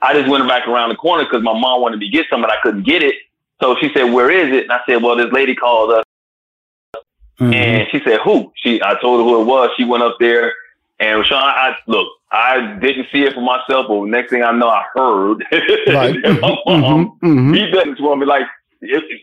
I 0.00 0.14
just 0.14 0.28
went 0.28 0.46
back 0.48 0.66
around 0.66 0.88
the 0.88 0.96
corner 0.96 1.24
because 1.24 1.42
my 1.42 1.58
mom 1.58 1.80
wanted 1.80 2.00
me 2.00 2.10
to 2.10 2.12
get 2.12 2.26
some, 2.28 2.40
but 2.40 2.50
I 2.50 2.56
couldn't 2.62 2.84
get 2.84 3.02
it. 3.02 3.14
So 3.62 3.76
she 3.80 3.90
said, 3.94 4.12
"Where 4.12 4.30
is 4.30 4.52
it?" 4.52 4.64
And 4.64 4.72
I 4.72 4.80
said, 4.84 5.00
"Well, 5.00 5.14
this 5.14 5.30
lady 5.30 5.54
called 5.54 5.92
us." 5.92 6.04
Mm-hmm. 7.38 7.52
And 7.52 7.88
she 7.92 8.00
said, 8.04 8.18
"Who?" 8.24 8.52
She, 8.56 8.82
I 8.82 9.00
told 9.00 9.20
her 9.20 9.24
who 9.24 9.40
it 9.40 9.44
was. 9.44 9.70
She 9.76 9.84
went 9.84 10.02
up 10.02 10.16
there, 10.18 10.52
and 10.98 11.24
Sean, 11.24 11.42
I 11.42 11.76
look, 11.86 12.08
I 12.32 12.78
didn't 12.80 13.06
see 13.12 13.22
it 13.22 13.34
for 13.34 13.42
myself, 13.42 13.86
but 13.88 14.06
next 14.06 14.30
thing 14.30 14.42
I 14.42 14.50
know, 14.52 14.68
I 14.68 14.84
heard 14.94 15.44
right. 15.88 16.16
my 16.40 16.56
mom 16.66 17.18
mm-hmm. 17.22 17.26
mm-hmm. 17.26 17.54
he 17.54 17.70
doesn't 17.70 18.00
want 18.00 18.20
me. 18.20 18.26
Like 18.26 18.46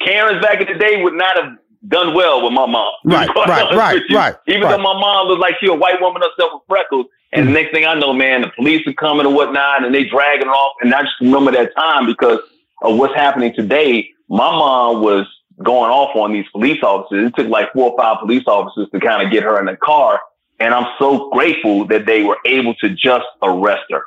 Karen's 0.06 0.42
back 0.42 0.62
in 0.62 0.68
the 0.72 0.80
day 0.80 1.04
would 1.04 1.16
not 1.16 1.36
have 1.36 1.58
done 1.88 2.14
well 2.14 2.44
with 2.44 2.54
my 2.54 2.66
mom. 2.66 2.92
Right, 3.06 3.30
right, 3.30 3.76
right, 3.76 4.02
right. 4.12 4.36
Even 4.48 4.64
right. 4.64 4.72
though 4.72 4.84
my 4.84 5.00
mom 5.00 5.28
was 5.28 5.40
like 5.40 5.56
she 5.60 5.68
a 5.68 5.74
white 5.74 6.02
woman 6.02 6.22
herself 6.22 6.52
with 6.54 6.64
freckles, 6.68 7.06
and 7.32 7.46
mm-hmm. 7.46 7.54
the 7.54 7.62
next 7.62 7.74
thing 7.74 7.86
I 7.86 7.94
know, 7.96 8.14
man, 8.14 8.42
the 8.42 8.52
police 8.56 8.86
are 8.88 8.94
coming 8.94 9.26
and 9.26 9.36
whatnot, 9.36 9.86
and 9.86 9.94
they 9.94 10.04
dragging 10.04 10.48
her 10.48 10.54
off. 10.54 10.76
And 10.82 10.94
I 10.94 11.04
just 11.04 11.16
remember 11.22 11.52
that 11.52 11.74
time 11.76 12.06
because 12.06 12.40
of 12.82 12.98
what's 12.98 13.16
happening 13.16 13.54
today. 13.56 14.10
My 14.30 14.52
mom 14.52 15.02
was 15.02 15.26
going 15.64 15.92
off 15.92 16.16
on 16.16 16.34
these 16.34 16.46
police 16.52 16.82
officers. 16.84 17.28
It 17.28 17.36
took 17.36 17.48
like 17.48 17.72
four 17.74 17.92
or 17.92 17.98
five 17.98 18.20
police 18.20 18.44
officers 18.48 18.88
to 18.92 19.00
kind 19.00 19.26
of 19.26 19.32
get 19.32 19.44
her 19.44 19.60
in 19.60 19.66
the 19.66 19.76
car. 19.76 20.22
And 20.60 20.74
I'm 20.74 20.88
so 21.00 21.30
grateful 21.32 21.86
that 21.88 22.06
they 22.06 22.24
were 22.24 22.38
able 22.46 22.76
to 22.76 22.90
just 22.90 23.26
arrest 23.42 23.84
her. 23.92 24.04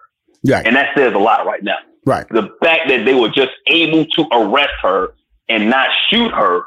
Right. 0.47 0.67
And 0.67 0.77
that 0.77 0.95
says 0.97 1.15
a 1.15 1.19
lot 1.19 1.47
right 1.47 1.63
now. 1.63 1.79
Right. 2.05 2.27
The 2.29 2.51
fact 2.63 2.89
that 2.89 3.05
they 3.05 3.15
were 3.15 3.29
just 3.29 3.53
able 3.69 4.05
to 4.05 4.27
arrest 4.33 4.75
her 4.83 5.15
and 5.49 5.71
not 5.71 5.89
shoot 6.11 6.33
her 6.33 6.65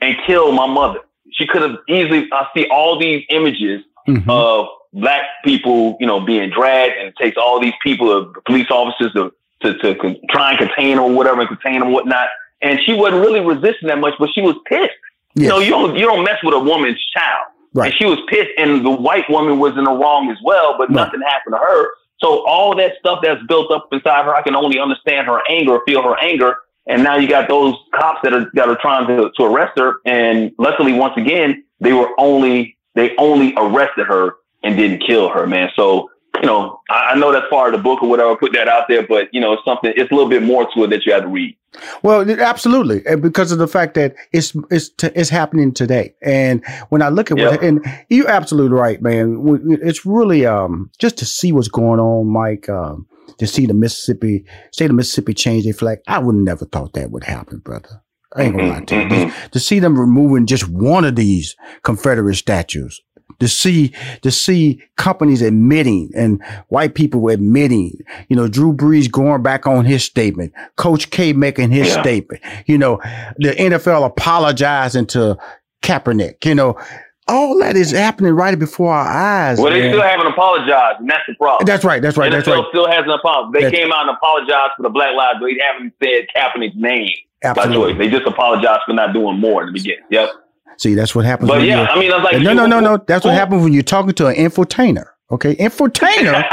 and 0.00 0.16
kill 0.26 0.52
my 0.52 0.66
mother. 0.66 1.00
She 1.32 1.46
could 1.46 1.62
have 1.62 1.76
easily, 1.88 2.28
I 2.32 2.46
see 2.56 2.66
all 2.70 2.98
these 2.98 3.24
images 3.30 3.82
mm-hmm. 4.06 4.28
of 4.30 4.66
black 4.92 5.22
people, 5.44 5.96
you 5.98 6.06
know, 6.06 6.20
being 6.20 6.50
dragged 6.50 6.94
and 6.98 7.08
it 7.08 7.16
takes 7.16 7.36
all 7.36 7.60
these 7.60 7.72
people, 7.82 8.10
uh, 8.10 8.40
police 8.46 8.70
officers 8.70 9.12
to, 9.14 9.32
to, 9.62 9.78
to 9.78 9.94
con- 9.96 10.16
try 10.30 10.50
and 10.50 10.58
contain 10.58 10.96
them 10.96 11.04
or 11.04 11.12
whatever 11.12 11.40
and 11.40 11.48
contain 11.48 11.80
them 11.80 11.92
whatnot. 11.92 12.28
And 12.62 12.78
she 12.84 12.92
wasn't 12.94 13.22
really 13.22 13.40
resisting 13.40 13.88
that 13.88 13.98
much, 13.98 14.14
but 14.18 14.28
she 14.34 14.40
was 14.40 14.56
pissed. 14.66 14.90
Yes. 15.34 15.44
You 15.44 15.48
know, 15.48 15.58
you 15.58 15.70
don't, 15.70 15.96
you 15.96 16.06
don't 16.06 16.24
mess 16.24 16.38
with 16.44 16.54
a 16.54 16.60
woman's 16.60 17.02
child. 17.14 17.48
Right. 17.72 17.86
And 17.86 17.94
she 17.98 18.06
was 18.06 18.18
pissed 18.28 18.50
and 18.56 18.86
the 18.86 18.90
white 18.90 19.28
woman 19.28 19.58
was 19.58 19.76
in 19.76 19.84
the 19.84 19.90
wrong 19.90 20.30
as 20.30 20.38
well, 20.44 20.76
but 20.78 20.88
right. 20.88 20.94
nothing 20.94 21.20
happened 21.22 21.54
to 21.54 21.58
her. 21.58 21.88
So 22.20 22.46
all 22.46 22.76
that 22.76 22.92
stuff 23.00 23.18
that's 23.22 23.42
built 23.48 23.72
up 23.72 23.88
inside 23.90 24.24
her, 24.24 24.34
I 24.34 24.42
can 24.42 24.54
only 24.54 24.78
understand 24.78 25.26
her 25.26 25.40
anger, 25.48 25.80
feel 25.86 26.02
her 26.02 26.16
anger. 26.20 26.56
And 26.86 27.02
now 27.02 27.16
you 27.16 27.28
got 27.28 27.48
those 27.48 27.74
cops 27.94 28.20
that 28.22 28.32
are 28.32 28.50
that 28.54 28.68
are 28.68 28.78
trying 28.80 29.06
to, 29.06 29.30
to 29.36 29.42
arrest 29.44 29.78
her. 29.78 29.96
And 30.04 30.52
luckily, 30.58 30.92
once 30.92 31.14
again, 31.16 31.64
they 31.80 31.92
were 31.92 32.10
only 32.18 32.76
they 32.94 33.16
only 33.16 33.54
arrested 33.56 34.06
her 34.06 34.34
and 34.62 34.76
didn't 34.76 35.04
kill 35.06 35.28
her, 35.30 35.46
man. 35.46 35.70
So 35.76 36.10
you 36.40 36.46
know, 36.46 36.80
I, 36.90 37.12
I 37.12 37.14
know 37.14 37.32
that's 37.32 37.46
part 37.48 37.74
of 37.74 37.80
the 37.80 37.82
book 37.82 38.02
or 38.02 38.08
whatever. 38.08 38.36
Put 38.36 38.52
that 38.54 38.68
out 38.68 38.84
there, 38.88 39.06
but 39.06 39.32
you 39.32 39.40
know, 39.40 39.52
it's 39.52 39.64
something. 39.64 39.92
It's 39.96 40.10
a 40.10 40.14
little 40.14 40.28
bit 40.28 40.42
more 40.42 40.68
to 40.74 40.84
it 40.84 40.90
that 40.90 41.06
you 41.06 41.12
have 41.12 41.22
to 41.22 41.28
read. 41.28 41.56
Well, 42.02 42.28
absolutely, 42.40 43.02
because 43.16 43.50
of 43.50 43.58
the 43.58 43.66
fact 43.66 43.94
that 43.94 44.14
it's 44.32 44.54
it's 44.70 44.90
t- 44.90 45.10
it's 45.14 45.30
happening 45.30 45.72
today. 45.72 46.14
And 46.22 46.64
when 46.90 47.02
I 47.02 47.08
look 47.08 47.30
at 47.30 47.38
yep. 47.38 47.50
what, 47.52 47.62
and 47.62 47.84
you're 48.08 48.28
absolutely 48.28 48.76
right, 48.76 49.00
man. 49.02 49.42
It's 49.82 50.06
really 50.06 50.46
um 50.46 50.90
just 50.98 51.18
to 51.18 51.24
see 51.26 51.52
what's 51.52 51.68
going 51.68 52.00
on, 52.00 52.28
Mike. 52.28 52.68
Um, 52.68 53.06
to 53.38 53.46
see 53.46 53.66
the 53.66 53.74
Mississippi 53.74 54.44
state 54.72 54.90
of 54.90 54.96
Mississippi 54.96 55.34
change 55.34 55.64
their 55.64 55.72
flag. 55.72 55.98
I 56.06 56.18
would 56.18 56.36
never 56.36 56.64
thought 56.64 56.92
that 56.94 57.10
would 57.10 57.24
happen, 57.24 57.58
brother. 57.58 58.02
I 58.36 58.44
ain't 58.44 58.56
gonna 58.56 58.68
lie 58.68 58.80
to 58.80 58.94
you. 58.96 59.02
Mm-hmm. 59.02 59.48
To 59.50 59.60
see 59.60 59.78
them 59.78 59.98
removing 59.98 60.46
just 60.46 60.68
one 60.68 61.04
of 61.04 61.14
these 61.14 61.56
Confederate 61.82 62.34
statues, 62.34 63.00
to 63.38 63.48
see 63.48 63.92
to 64.22 64.30
see 64.30 64.82
companies 64.96 65.42
admitting 65.42 66.10
and 66.16 66.42
white 66.68 66.94
people 66.94 67.28
admitting, 67.28 67.92
you 68.28 68.36
know, 68.36 68.48
Drew 68.48 68.72
Brees 68.72 69.10
going 69.10 69.42
back 69.42 69.66
on 69.66 69.84
his 69.84 70.04
statement, 70.04 70.52
Coach 70.76 71.10
K 71.10 71.32
making 71.32 71.70
his 71.70 71.88
yeah. 71.88 72.02
statement, 72.02 72.42
you 72.66 72.78
know, 72.78 73.00
the 73.38 73.50
NFL 73.50 74.04
apologizing 74.04 75.06
to 75.06 75.38
Kaepernick, 75.82 76.44
you 76.44 76.54
know, 76.54 76.78
all 77.26 77.58
that 77.58 77.76
is 77.76 77.90
happening 77.90 78.32
right 78.32 78.58
before 78.58 78.92
our 78.92 79.06
eyes. 79.06 79.58
Well, 79.58 79.70
man. 79.70 79.80
they 79.80 79.88
still 79.90 80.02
haven't 80.02 80.26
apologized, 80.26 81.00
and 81.00 81.08
that's 81.08 81.22
the 81.26 81.34
problem. 81.34 81.66
That's 81.66 81.84
right. 81.84 82.02
That's 82.02 82.16
right. 82.16 82.30
NFL 82.30 82.36
that's 82.36 82.48
right. 82.48 82.64
Still 82.70 82.90
hasn't 82.90 83.10
apologized. 83.10 83.54
They 83.54 83.62
that's, 83.62 83.76
came 83.76 83.92
out 83.92 84.08
and 84.08 84.16
apologized 84.16 84.72
for 84.76 84.82
the 84.82 84.90
Black 84.90 85.14
Lives, 85.16 85.38
but 85.40 85.46
they 85.46 85.58
haven't 85.72 85.94
said 86.02 86.26
Kaepernick's 86.36 86.76
name 86.76 87.08
absolutely. 87.42 87.94
by 87.94 87.98
choice. 87.98 87.98
They 87.98 88.18
just 88.18 88.28
apologized 88.28 88.80
for 88.86 88.92
not 88.92 89.12
doing 89.12 89.38
more 89.38 89.62
in 89.62 89.68
the 89.68 89.72
beginning. 89.72 90.04
Yep. 90.10 90.30
See, 90.78 90.94
that's 90.94 91.14
what 91.14 91.24
happens. 91.24 91.48
But 91.48 91.62
yeah, 91.62 91.86
I 91.86 91.98
mean, 91.98 92.12
I 92.12 92.16
was 92.16 92.24
like, 92.24 92.42
no, 92.42 92.52
no, 92.52 92.66
no, 92.66 92.80
no. 92.80 92.96
That's 93.06 93.24
what 93.24 93.34
happens 93.34 93.62
when 93.62 93.72
you're 93.72 93.82
talking 93.82 94.12
to 94.12 94.26
an 94.26 94.34
infotainer. 94.34 95.06
Okay, 95.30 95.54
infotainer. 95.56 96.44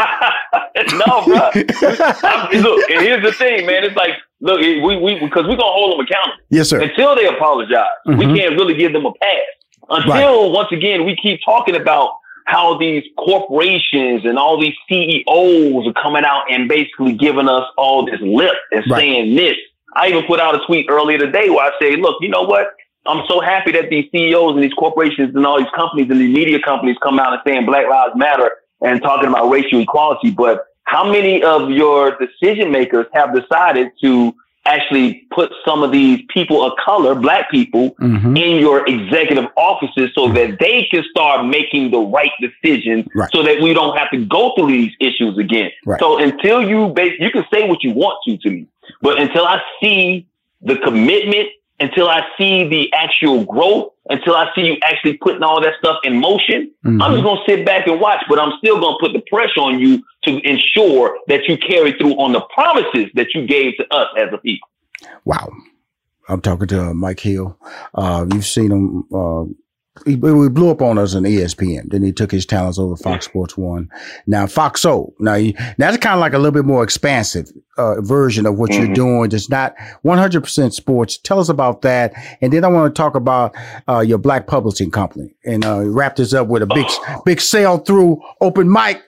no, 0.94 1.26
bro. 1.26 1.50
look, 2.62 2.90
and 2.90 3.02
here's 3.02 3.24
the 3.24 3.34
thing, 3.38 3.66
man. 3.66 3.84
It's 3.84 3.96
like, 3.96 4.12
look, 4.40 4.60
we 4.60 4.80
we 4.80 5.20
because 5.20 5.44
we're 5.48 5.58
gonna 5.58 5.64
hold 5.64 5.94
them 5.94 6.06
accountable. 6.06 6.38
Yes, 6.50 6.70
sir. 6.70 6.82
Until 6.82 7.16
they 7.16 7.28
apologize, 7.28 7.86
mm-hmm. 8.08 8.18
we 8.18 8.40
can't 8.40 8.56
really 8.56 8.76
give 8.76 8.94
them 8.94 9.06
a 9.06 9.14
pass. 9.14 9.40
Until 9.90 10.44
right. 10.44 10.52
once 10.52 10.72
again 10.72 11.06
we 11.06 11.16
keep 11.16 11.40
talking 11.44 11.76
about 11.76 12.12
how 12.46 12.78
these 12.78 13.04
corporations 13.18 14.26
and 14.26 14.38
all 14.38 14.60
these 14.60 14.74
CEOs 14.90 15.88
are 15.88 16.02
coming 16.02 16.26
out 16.26 16.44
and 16.50 16.68
basically 16.68 17.14
giving 17.14 17.48
us 17.48 17.64
all 17.78 18.06
this 18.06 18.20
lip 18.22 18.56
and 18.72 18.84
right. 18.90 19.00
saying 19.00 19.36
this. 19.36 19.56
I 19.96 20.08
even 20.08 20.26
put 20.26 20.40
out 20.40 20.56
a 20.56 20.66
tweet 20.66 20.88
earlier 20.90 21.18
today 21.18 21.50
where 21.50 21.66
I 21.66 21.72
say, 21.80 21.96
look, 21.96 22.18
you 22.22 22.30
know 22.30 22.44
what? 22.44 22.68
I'm 23.06 23.26
so 23.28 23.42
happy 23.42 23.72
that 23.72 23.90
these 23.90 24.10
CEOs 24.12 24.54
and 24.56 24.64
these 24.64 24.74
corporations 24.74 25.36
and 25.36 25.46
all 25.46 25.58
these 25.58 25.72
companies 25.76 26.08
and 26.10 26.20
these 26.20 26.34
media 26.34 26.60
companies 26.60 26.98
come 27.02 27.20
out 27.20 27.34
and 27.34 27.42
saying 27.46 27.66
Black 27.66 27.88
Lives 27.90 28.14
Matter 28.16 28.52
and 28.82 29.02
talking 29.02 29.30
about 29.30 29.50
racial 29.50 29.80
equality. 29.80 30.32
But 30.32 30.66
how 30.84 31.10
many 31.10 31.42
of 31.44 31.70
your 31.70 32.18
decision 32.18 32.72
makers 32.72 33.08
have 33.14 33.34
decided 33.34 33.90
to 34.04 34.36
actually 34.66 35.26
put 35.32 35.52
some 35.66 35.82
of 35.82 35.92
these 35.92 36.22
people 36.30 36.64
of 36.64 36.74
color, 36.84 37.16
black 37.16 37.50
people, 37.50 37.92
mm-hmm. 37.96 38.38
in 38.38 38.60
your 38.60 38.88
executive 38.88 39.46
offices 39.58 40.12
so 40.14 40.32
that 40.32 40.60
they 40.60 40.88
can 40.92 41.04
start 41.10 41.46
making 41.46 41.92
the 41.92 42.00
right 42.00 42.32
decisions 42.40 43.06
right. 43.16 43.30
so 43.34 43.42
that 43.42 43.60
we 43.62 43.74
don't 43.74 43.98
have 43.98 44.10
to 44.12 44.24
go 44.26 44.54
through 44.56 44.68
these 44.68 44.92
issues 45.00 45.38
again. 45.38 45.72
Right. 45.86 46.00
So 46.00 46.20
until 46.20 46.62
you 46.62 46.90
base, 46.90 47.14
you 47.20 47.32
can 47.32 47.46
say 47.52 47.68
what 47.68 47.84
you 47.84 47.92
want 47.92 48.20
to 48.26 48.38
to 48.38 48.50
me, 48.50 48.68
but 49.02 49.20
until 49.20 49.46
I 49.46 49.62
see 49.82 50.28
the 50.62 50.78
commitment 50.78 51.48
until 51.82 52.08
I 52.08 52.22
see 52.38 52.68
the 52.68 52.94
actual 52.94 53.44
growth, 53.44 53.92
until 54.10 54.36
I 54.36 54.50
see 54.54 54.62
you 54.62 54.78
actually 54.84 55.18
putting 55.18 55.42
all 55.42 55.62
that 55.62 55.74
stuff 55.80 55.98
in 56.04 56.20
motion, 56.20 56.72
mm-hmm. 56.86 57.02
I'm 57.02 57.14
just 57.14 57.24
going 57.24 57.40
to 57.44 57.52
sit 57.52 57.66
back 57.66 57.88
and 57.88 58.00
watch, 58.00 58.24
but 58.30 58.40
I'm 58.40 58.54
still 58.60 58.80
going 58.80 58.98
to 58.98 59.00
put 59.00 59.14
the 59.14 59.24
pressure 59.30 59.60
on 59.60 59.80
you 59.80 60.04
to 60.24 60.40
ensure 60.48 61.18
that 61.28 61.48
you 61.48 61.58
carry 61.58 61.94
through 61.94 62.14
on 62.14 62.34
the 62.34 62.42
promises 62.54 63.10
that 63.16 63.34
you 63.34 63.48
gave 63.48 63.76
to 63.78 63.94
us 63.94 64.08
as 64.18 64.30
a 64.32 64.38
people. 64.38 64.70
Wow. 65.26 65.50
I'm 66.30 66.42
talking 66.42 66.68
to 66.68 66.94
Mike 66.94 67.20
Hill. 67.20 67.58
Uh, 67.96 68.26
you've 68.32 68.46
seen 68.46 68.72
him 68.72 69.04
uh, 69.14 69.46
he, 70.06 70.12
he, 70.12 70.16
blew 70.16 70.70
up 70.70 70.82
on 70.82 70.98
us 70.98 71.16
on 71.16 71.24
ESPN. 71.24 71.90
Then 71.90 72.02
he 72.02 72.14
took 72.14 72.32
his 72.32 72.46
talents 72.46 72.80
over 72.80 72.96
Fox 72.96 73.26
Sports 73.26 73.58
One. 73.58 73.90
Now 74.26 74.48
Fox 74.48 74.86
O. 74.86 75.14
Now 75.20 75.36
he, 75.36 75.56
that's 75.78 75.98
kind 75.98 76.16
of 76.16 76.22
like 76.22 76.34
a 76.34 76.38
little 76.38 76.54
bit 76.54 76.66
more 76.66 76.84
expansive 76.84 77.52
uh, 77.78 78.00
version 78.02 78.46
of 78.46 78.58
what 78.58 78.72
mm-hmm. 78.72 78.86
you're 78.86 78.96
doing. 78.96 79.32
It's 79.32 79.50
not 79.50 79.76
100% 80.06 80.74
sports. 80.74 81.18
Tell 81.18 81.40
us 81.40 81.50
about 81.50 81.82
that, 81.82 82.14
and 82.42 82.54
then 82.54 82.64
I 82.64 82.70
want 82.70 82.96
to 82.96 83.00
talk 83.00 83.16
about 83.16 83.54
uh, 83.88 84.00
your 84.00 84.18
Black 84.18 84.48
Publishing 84.48 84.92
Company 84.92 85.36
and 85.44 85.66
uh, 85.66 85.82
wrap 85.82 86.16
this 86.16 86.34
up 86.34 86.48
with 86.48 86.62
a 86.62 86.68
big 86.68 86.86
oh. 86.90 87.22
big 87.26 87.42
sale 87.42 87.78
through 87.78 88.22
open 88.40 88.70
Mike 88.70 89.04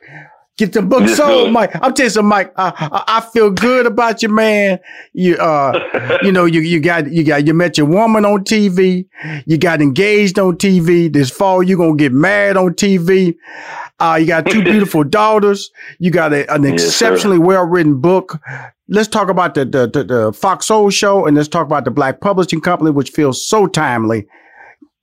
Get 0.55 0.73
the 0.73 0.83
book 0.83 1.09
sold, 1.09 1.51
Mike. 1.51 1.71
I'm 1.81 1.95
telling 1.95 2.13
you, 2.13 2.21
Mike. 2.21 2.53
I, 2.57 2.71
I, 2.77 3.17
I 3.17 3.21
feel 3.21 3.49
good 3.49 3.87
about 3.87 4.21
you, 4.21 4.29
man. 4.29 4.79
You 5.13 5.35
uh, 5.37 6.19
you 6.21 6.31
know, 6.31 6.45
you 6.45 6.61
you 6.61 6.79
got 6.79 7.11
you 7.11 7.23
got 7.23 7.47
you 7.47 7.55
met 7.55 7.75
your 7.75 7.87
woman 7.87 8.23
on 8.23 8.43
TV. 8.43 9.07
You 9.47 9.57
got 9.57 9.81
engaged 9.81 10.37
on 10.37 10.57
TV. 10.57 11.11
This 11.11 11.31
fall, 11.31 11.63
you 11.63 11.75
are 11.75 11.87
gonna 11.87 11.97
get 11.97 12.11
married 12.11 12.55
on 12.55 12.75
TV. 12.75 13.35
Uh, 13.99 14.17
you 14.21 14.27
got 14.27 14.45
two 14.45 14.63
beautiful 14.63 15.03
daughters. 15.03 15.71
You 15.97 16.11
got 16.11 16.33
a, 16.33 16.53
an 16.53 16.63
yes, 16.63 16.83
exceptionally 16.83 17.39
well 17.39 17.65
written 17.65 17.99
book. 17.99 18.39
Let's 18.87 19.07
talk 19.07 19.29
about 19.29 19.55
the, 19.55 19.65
the 19.65 19.87
the, 19.87 20.03
the 20.03 20.33
Fox 20.33 20.67
Soul 20.67 20.91
Show, 20.91 21.25
and 21.25 21.35
let's 21.35 21.49
talk 21.49 21.65
about 21.65 21.83
the 21.83 21.91
Black 21.91 22.21
Publishing 22.21 22.61
Company, 22.61 22.91
which 22.91 23.09
feels 23.09 23.43
so 23.43 23.65
timely. 23.65 24.27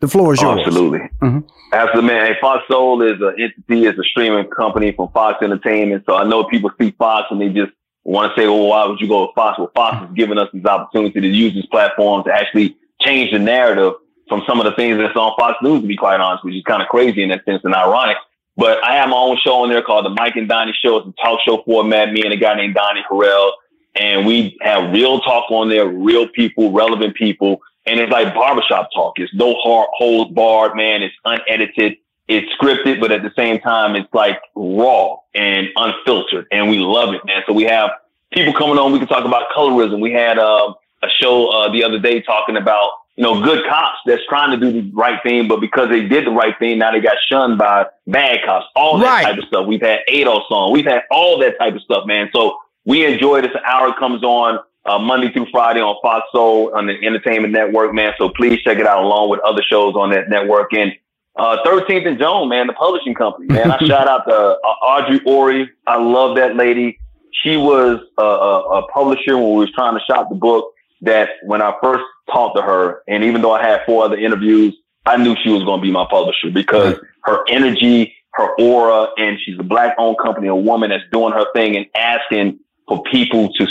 The 0.00 0.08
floor 0.08 0.34
is 0.34 0.40
yours. 0.40 0.60
Absolutely. 0.66 1.00
Mm-hmm. 1.20 1.40
Absolutely, 1.72 2.10
man. 2.10 2.26
Hey, 2.26 2.40
Fox 2.40 2.64
Soul 2.68 3.02
is 3.02 3.20
an 3.20 3.34
entity, 3.38 3.86
is 3.86 3.98
a 3.98 4.02
streaming 4.02 4.46
company 4.50 4.92
from 4.92 5.10
Fox 5.12 5.42
Entertainment. 5.42 6.04
So 6.06 6.16
I 6.16 6.24
know 6.24 6.44
people 6.44 6.70
see 6.80 6.90
Fox 6.92 7.28
and 7.30 7.40
they 7.40 7.50
just 7.50 7.72
want 8.04 8.34
to 8.34 8.40
say, 8.40 8.46
well, 8.46 8.66
why 8.66 8.86
would 8.86 8.98
you 9.00 9.08
go 9.08 9.26
with 9.26 9.34
Fox? 9.34 9.58
Well, 9.58 9.70
Fox 9.74 10.08
is 10.08 10.14
giving 10.16 10.38
us 10.38 10.48
this 10.52 10.64
opportunity 10.64 11.20
to 11.20 11.28
use 11.28 11.54
this 11.54 11.66
platform 11.66 12.24
to 12.24 12.32
actually 12.32 12.76
change 13.00 13.30
the 13.32 13.38
narrative 13.38 13.92
from 14.28 14.42
some 14.46 14.58
of 14.58 14.64
the 14.64 14.72
things 14.72 14.96
that's 14.96 15.16
on 15.16 15.34
Fox 15.38 15.58
News, 15.62 15.82
to 15.82 15.86
be 15.86 15.96
quite 15.96 16.20
honest, 16.20 16.44
which 16.44 16.54
is 16.54 16.62
kind 16.64 16.82
of 16.82 16.88
crazy 16.88 17.22
in 17.22 17.28
that 17.28 17.44
sense 17.44 17.60
and 17.64 17.74
ironic. 17.74 18.16
But 18.56 18.82
I 18.84 18.96
have 18.96 19.08
my 19.08 19.16
own 19.16 19.38
show 19.42 19.62
on 19.62 19.68
there 19.68 19.82
called 19.82 20.06
the 20.06 20.10
Mike 20.10 20.36
and 20.36 20.48
Donnie 20.48 20.74
Show. 20.82 20.98
It's 20.98 21.08
a 21.08 21.22
talk 21.22 21.40
show 21.46 21.62
format. 21.64 22.12
Me 22.12 22.22
and 22.22 22.32
a 22.32 22.36
guy 22.36 22.54
named 22.54 22.74
Donnie 22.74 23.04
Harrell, 23.10 23.52
and 23.96 24.26
we 24.26 24.56
have 24.60 24.92
real 24.92 25.20
talk 25.20 25.50
on 25.50 25.68
there, 25.68 25.86
real 25.86 26.28
people, 26.28 26.72
relevant 26.72 27.16
people, 27.16 27.60
and 27.86 28.00
it's 28.00 28.12
like 28.12 28.34
barbershop 28.34 28.90
talk. 28.94 29.18
It's 29.18 29.32
no 29.34 29.54
hard 29.54 29.88
holds 29.92 30.32
barred, 30.32 30.76
man. 30.76 31.02
It's 31.02 31.14
unedited. 31.24 31.96
It's 32.28 32.46
scripted, 32.54 33.00
but 33.00 33.10
at 33.10 33.22
the 33.22 33.32
same 33.36 33.58
time, 33.60 33.96
it's 33.96 34.12
like 34.12 34.40
raw 34.54 35.16
and 35.34 35.68
unfiltered, 35.74 36.46
and 36.52 36.70
we 36.70 36.78
love 36.78 37.12
it, 37.14 37.24
man. 37.24 37.42
So 37.46 37.52
we 37.52 37.64
have 37.64 37.90
people 38.32 38.52
coming 38.52 38.78
on. 38.78 38.92
We 38.92 38.98
can 39.00 39.08
talk 39.08 39.24
about 39.24 39.50
colorism. 39.56 40.00
We 40.00 40.12
had 40.12 40.38
uh, 40.38 40.74
a 41.02 41.08
show 41.08 41.48
uh, 41.48 41.72
the 41.72 41.82
other 41.82 41.98
day 41.98 42.20
talking 42.20 42.56
about 42.56 42.92
you 43.16 43.24
know 43.24 43.42
good 43.42 43.66
cops 43.68 43.98
that's 44.06 44.22
trying 44.28 44.58
to 44.58 44.64
do 44.64 44.80
the 44.80 44.90
right 44.92 45.20
thing, 45.24 45.48
but 45.48 45.60
because 45.60 45.88
they 45.88 46.06
did 46.06 46.26
the 46.26 46.30
right 46.30 46.56
thing, 46.58 46.78
now 46.78 46.92
they 46.92 47.00
got 47.00 47.16
shunned 47.28 47.58
by 47.58 47.86
bad 48.06 48.44
cops. 48.44 48.66
All 48.76 48.98
that 48.98 49.06
right. 49.06 49.24
type 49.24 49.38
of 49.38 49.44
stuff. 49.44 49.66
We've 49.66 49.82
had 49.82 50.00
Ado 50.08 50.40
song. 50.48 50.72
We've 50.72 50.86
had 50.86 51.02
all 51.10 51.38
that 51.40 51.58
type 51.58 51.74
of 51.74 51.82
stuff, 51.82 52.06
man. 52.06 52.30
So 52.32 52.58
we 52.84 53.04
enjoy 53.04 53.40
this. 53.40 53.50
An 53.54 53.62
hour 53.66 53.92
comes 53.98 54.22
on 54.22 54.60
uh, 54.86 54.98
Monday 54.98 55.32
through 55.32 55.46
Friday 55.50 55.80
on 55.80 55.96
Fox 56.02 56.26
Soul 56.32 56.74
on 56.74 56.86
the 56.86 56.94
Entertainment 56.94 57.52
Network, 57.52 57.94
man. 57.94 58.12
So 58.18 58.30
please 58.30 58.60
check 58.62 58.78
it 58.78 58.86
out 58.86 59.02
along 59.02 59.30
with 59.30 59.40
other 59.40 59.62
shows 59.62 59.94
on 59.94 60.10
that 60.10 60.28
network. 60.28 60.72
And 60.72 60.92
uh, 61.36 61.58
13th 61.64 62.06
and 62.06 62.18
Joan, 62.18 62.48
man, 62.48 62.66
the 62.66 62.72
publishing 62.72 63.14
company, 63.14 63.46
man. 63.46 63.70
I 63.70 63.78
shout 63.86 64.08
out 64.08 64.24
to 64.28 64.34
uh, 64.34 64.54
Audrey 64.84 65.20
Ori. 65.24 65.70
I 65.86 65.98
love 65.98 66.36
that 66.36 66.56
lady. 66.56 66.98
She 67.42 67.56
was 67.56 68.00
a, 68.18 68.22
a, 68.22 68.78
a 68.78 68.88
publisher 68.88 69.36
when 69.36 69.52
we 69.52 69.60
was 69.60 69.72
trying 69.72 69.94
to 69.94 70.04
shop 70.04 70.28
the 70.28 70.34
book 70.34 70.72
that 71.02 71.30
when 71.44 71.62
I 71.62 71.74
first 71.82 72.04
talked 72.30 72.56
to 72.56 72.62
her, 72.62 73.02
and 73.08 73.24
even 73.24 73.42
though 73.42 73.52
I 73.52 73.62
had 73.62 73.80
four 73.86 74.04
other 74.04 74.16
interviews, 74.16 74.76
I 75.06 75.16
knew 75.16 75.34
she 75.42 75.50
was 75.50 75.64
going 75.64 75.80
to 75.80 75.82
be 75.82 75.90
my 75.90 76.06
publisher 76.10 76.50
because 76.52 76.96
her 77.24 77.44
energy, 77.48 78.14
her 78.34 78.48
aura, 78.58 79.08
and 79.16 79.38
she's 79.40 79.58
a 79.58 79.62
black 79.62 79.94
owned 79.98 80.18
company, 80.18 80.48
a 80.48 80.54
woman 80.54 80.90
that's 80.90 81.04
doing 81.10 81.32
her 81.32 81.46
thing 81.54 81.76
and 81.76 81.86
asking 81.94 82.58
for 82.86 83.02
people 83.04 83.52
to 83.54 83.66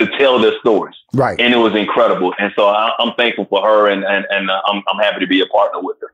to 0.00 0.18
tell 0.18 0.38
their 0.38 0.58
stories. 0.60 0.96
Right. 1.12 1.38
And 1.40 1.54
it 1.54 1.58
was 1.58 1.74
incredible. 1.74 2.34
And 2.38 2.52
so 2.56 2.66
I, 2.66 2.90
am 2.98 3.12
thankful 3.16 3.46
for 3.46 3.62
her 3.62 3.88
and, 3.88 4.04
and, 4.04 4.26
and 4.30 4.50
uh, 4.50 4.60
I'm, 4.66 4.82
I'm 4.88 4.98
happy 4.98 5.20
to 5.20 5.26
be 5.26 5.40
a 5.40 5.46
partner 5.46 5.80
with 5.80 5.96
her. 6.00 6.12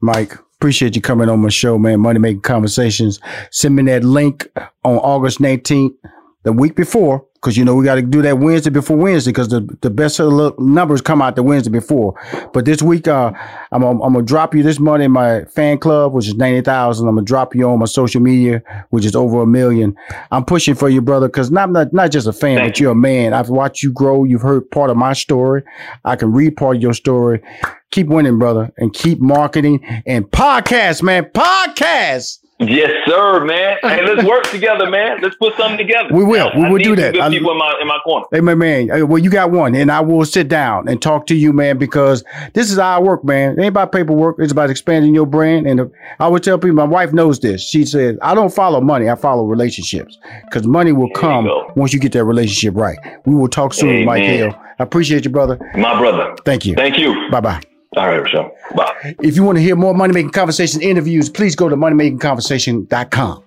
Mike, 0.00 0.34
appreciate 0.34 0.96
you 0.96 1.02
coming 1.02 1.28
on 1.28 1.40
my 1.40 1.48
show, 1.48 1.78
man. 1.78 2.00
Money 2.00 2.18
Making 2.18 2.40
Conversations. 2.42 3.20
Send 3.50 3.76
me 3.76 3.84
that 3.84 4.04
link 4.04 4.48
on 4.84 4.96
August 4.96 5.38
19th, 5.38 5.94
the 6.42 6.52
week 6.52 6.74
before 6.74 7.24
because 7.42 7.56
you 7.56 7.64
know 7.64 7.74
we 7.74 7.84
got 7.84 7.96
to 7.96 8.02
do 8.02 8.22
that 8.22 8.38
Wednesday 8.38 8.70
before 8.70 8.96
Wednesday 8.96 9.32
because 9.32 9.48
the 9.48 9.60
the 9.80 9.90
best 9.90 10.20
of 10.20 10.30
the 10.30 10.54
numbers 10.58 11.00
come 11.00 11.20
out 11.20 11.34
the 11.34 11.42
Wednesday 11.42 11.70
before. 11.70 12.14
But 12.52 12.64
this 12.64 12.80
week, 12.80 13.08
uh, 13.08 13.32
I'm 13.72 13.82
I'm, 13.82 13.98
gonna 13.98 14.22
drop 14.22 14.54
you 14.54 14.62
this 14.62 14.78
money 14.78 15.06
in 15.06 15.10
my 15.10 15.44
fan 15.46 15.78
club, 15.78 16.12
which 16.12 16.28
is 16.28 16.36
ninety 16.36 16.60
thousand. 16.60 17.08
I'm 17.08 17.16
gonna 17.16 17.24
drop 17.24 17.54
you 17.56 17.68
on 17.68 17.80
my 17.80 17.86
social 17.86 18.20
media, 18.20 18.62
which 18.90 19.04
is 19.04 19.16
over 19.16 19.42
a 19.42 19.46
million. 19.46 19.96
I'm 20.30 20.44
pushing 20.44 20.76
for 20.76 20.88
you, 20.88 21.02
brother, 21.02 21.26
because 21.26 21.50
not 21.50 21.70
not 21.70 21.92
not 21.92 22.12
just 22.12 22.28
a 22.28 22.32
fan, 22.32 22.58
Thank 22.58 22.74
but 22.74 22.80
you're 22.80 22.92
a 22.92 22.96
man. 22.96 23.34
I've 23.34 23.48
watched 23.48 23.82
you 23.82 23.92
grow. 23.92 24.22
You've 24.22 24.42
heard 24.42 24.70
part 24.70 24.90
of 24.90 24.96
my 24.96 25.12
story. 25.12 25.64
I 26.04 26.14
can 26.14 26.32
read 26.32 26.56
part 26.56 26.76
of 26.76 26.82
your 26.82 26.94
story. 26.94 27.42
Keep 27.90 28.06
winning, 28.06 28.38
brother, 28.38 28.72
and 28.78 28.94
keep 28.94 29.20
marketing 29.20 29.84
and 30.06 30.30
podcast, 30.30 31.02
man. 31.02 31.24
Podcast. 31.24 32.41
Yes, 32.58 32.90
sir, 33.06 33.44
man. 33.44 33.78
Hey, 33.82 34.04
let's 34.06 34.24
work 34.28 34.44
together, 34.44 34.88
man. 34.88 35.18
Let's 35.20 35.34
put 35.36 35.56
something 35.56 35.78
together. 35.78 36.08
We 36.12 36.24
will. 36.24 36.50
We 36.54 36.68
will 36.70 36.78
do 36.78 36.94
that. 36.96 37.14
Good 37.14 37.30
people 37.30 37.52
in 37.52 37.58
my 37.58 37.76
in 37.80 37.88
my 37.88 37.98
corner. 38.04 38.26
Hey, 38.30 38.40
my 38.40 38.54
man. 38.54 39.08
Well, 39.08 39.18
you 39.18 39.30
got 39.30 39.50
one, 39.50 39.74
and 39.74 39.90
I 39.90 40.00
will 40.00 40.24
sit 40.24 40.48
down 40.48 40.88
and 40.88 41.00
talk 41.02 41.26
to 41.26 41.34
you, 41.34 41.52
man, 41.52 41.78
because 41.78 42.22
this 42.52 42.70
is 42.70 42.78
our 42.78 43.02
work, 43.02 43.24
man. 43.24 43.58
It 43.58 43.62
ain't 43.62 43.68
about 43.68 43.90
paperwork. 43.92 44.36
It's 44.38 44.52
about 44.52 44.70
expanding 44.70 45.14
your 45.14 45.26
brand. 45.26 45.66
And 45.66 45.90
I 46.20 46.28
would 46.28 46.42
tell 46.42 46.58
people, 46.58 46.76
my 46.76 46.84
wife 46.84 47.12
knows 47.12 47.40
this. 47.40 47.62
She 47.62 47.84
says, 47.84 48.16
"I 48.22 48.34
don't 48.34 48.54
follow 48.54 48.80
money. 48.80 49.08
I 49.08 49.16
follow 49.16 49.44
relationships, 49.44 50.18
because 50.44 50.66
money 50.66 50.92
will 50.92 51.08
there 51.14 51.20
come 51.22 51.48
once 51.74 51.92
you 51.92 51.98
get 51.98 52.12
that 52.12 52.24
relationship 52.24 52.76
right." 52.76 52.98
We 53.26 53.34
will 53.34 53.48
talk 53.48 53.74
soon, 53.74 53.90
Amen. 53.90 54.06
Mike 54.06 54.24
Hill. 54.24 54.54
I 54.78 54.82
appreciate 54.84 55.24
you, 55.24 55.30
brother. 55.30 55.58
My 55.76 55.98
brother. 55.98 56.34
Thank 56.44 56.66
you. 56.66 56.74
Thank 56.74 56.98
you. 56.98 57.28
Bye 57.30 57.40
bye. 57.40 57.62
All 57.96 58.06
right, 58.08 58.18
Rushion. 58.18 58.50
Bye. 58.74 59.14
If 59.22 59.36
you 59.36 59.44
want 59.44 59.58
to 59.58 59.62
hear 59.62 59.76
more 59.76 59.94
Money 59.94 60.14
Making 60.14 60.30
Conversation 60.30 60.80
interviews, 60.80 61.28
please 61.28 61.54
go 61.54 61.68
to 61.68 61.76
moneymakingconversation.com. 61.76 63.44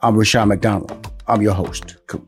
I'm 0.00 0.16
Rushion 0.16 0.48
McDonald. 0.48 1.10
I'm 1.26 1.42
your 1.42 1.54
host. 1.54 1.96
Cool. 2.06 2.26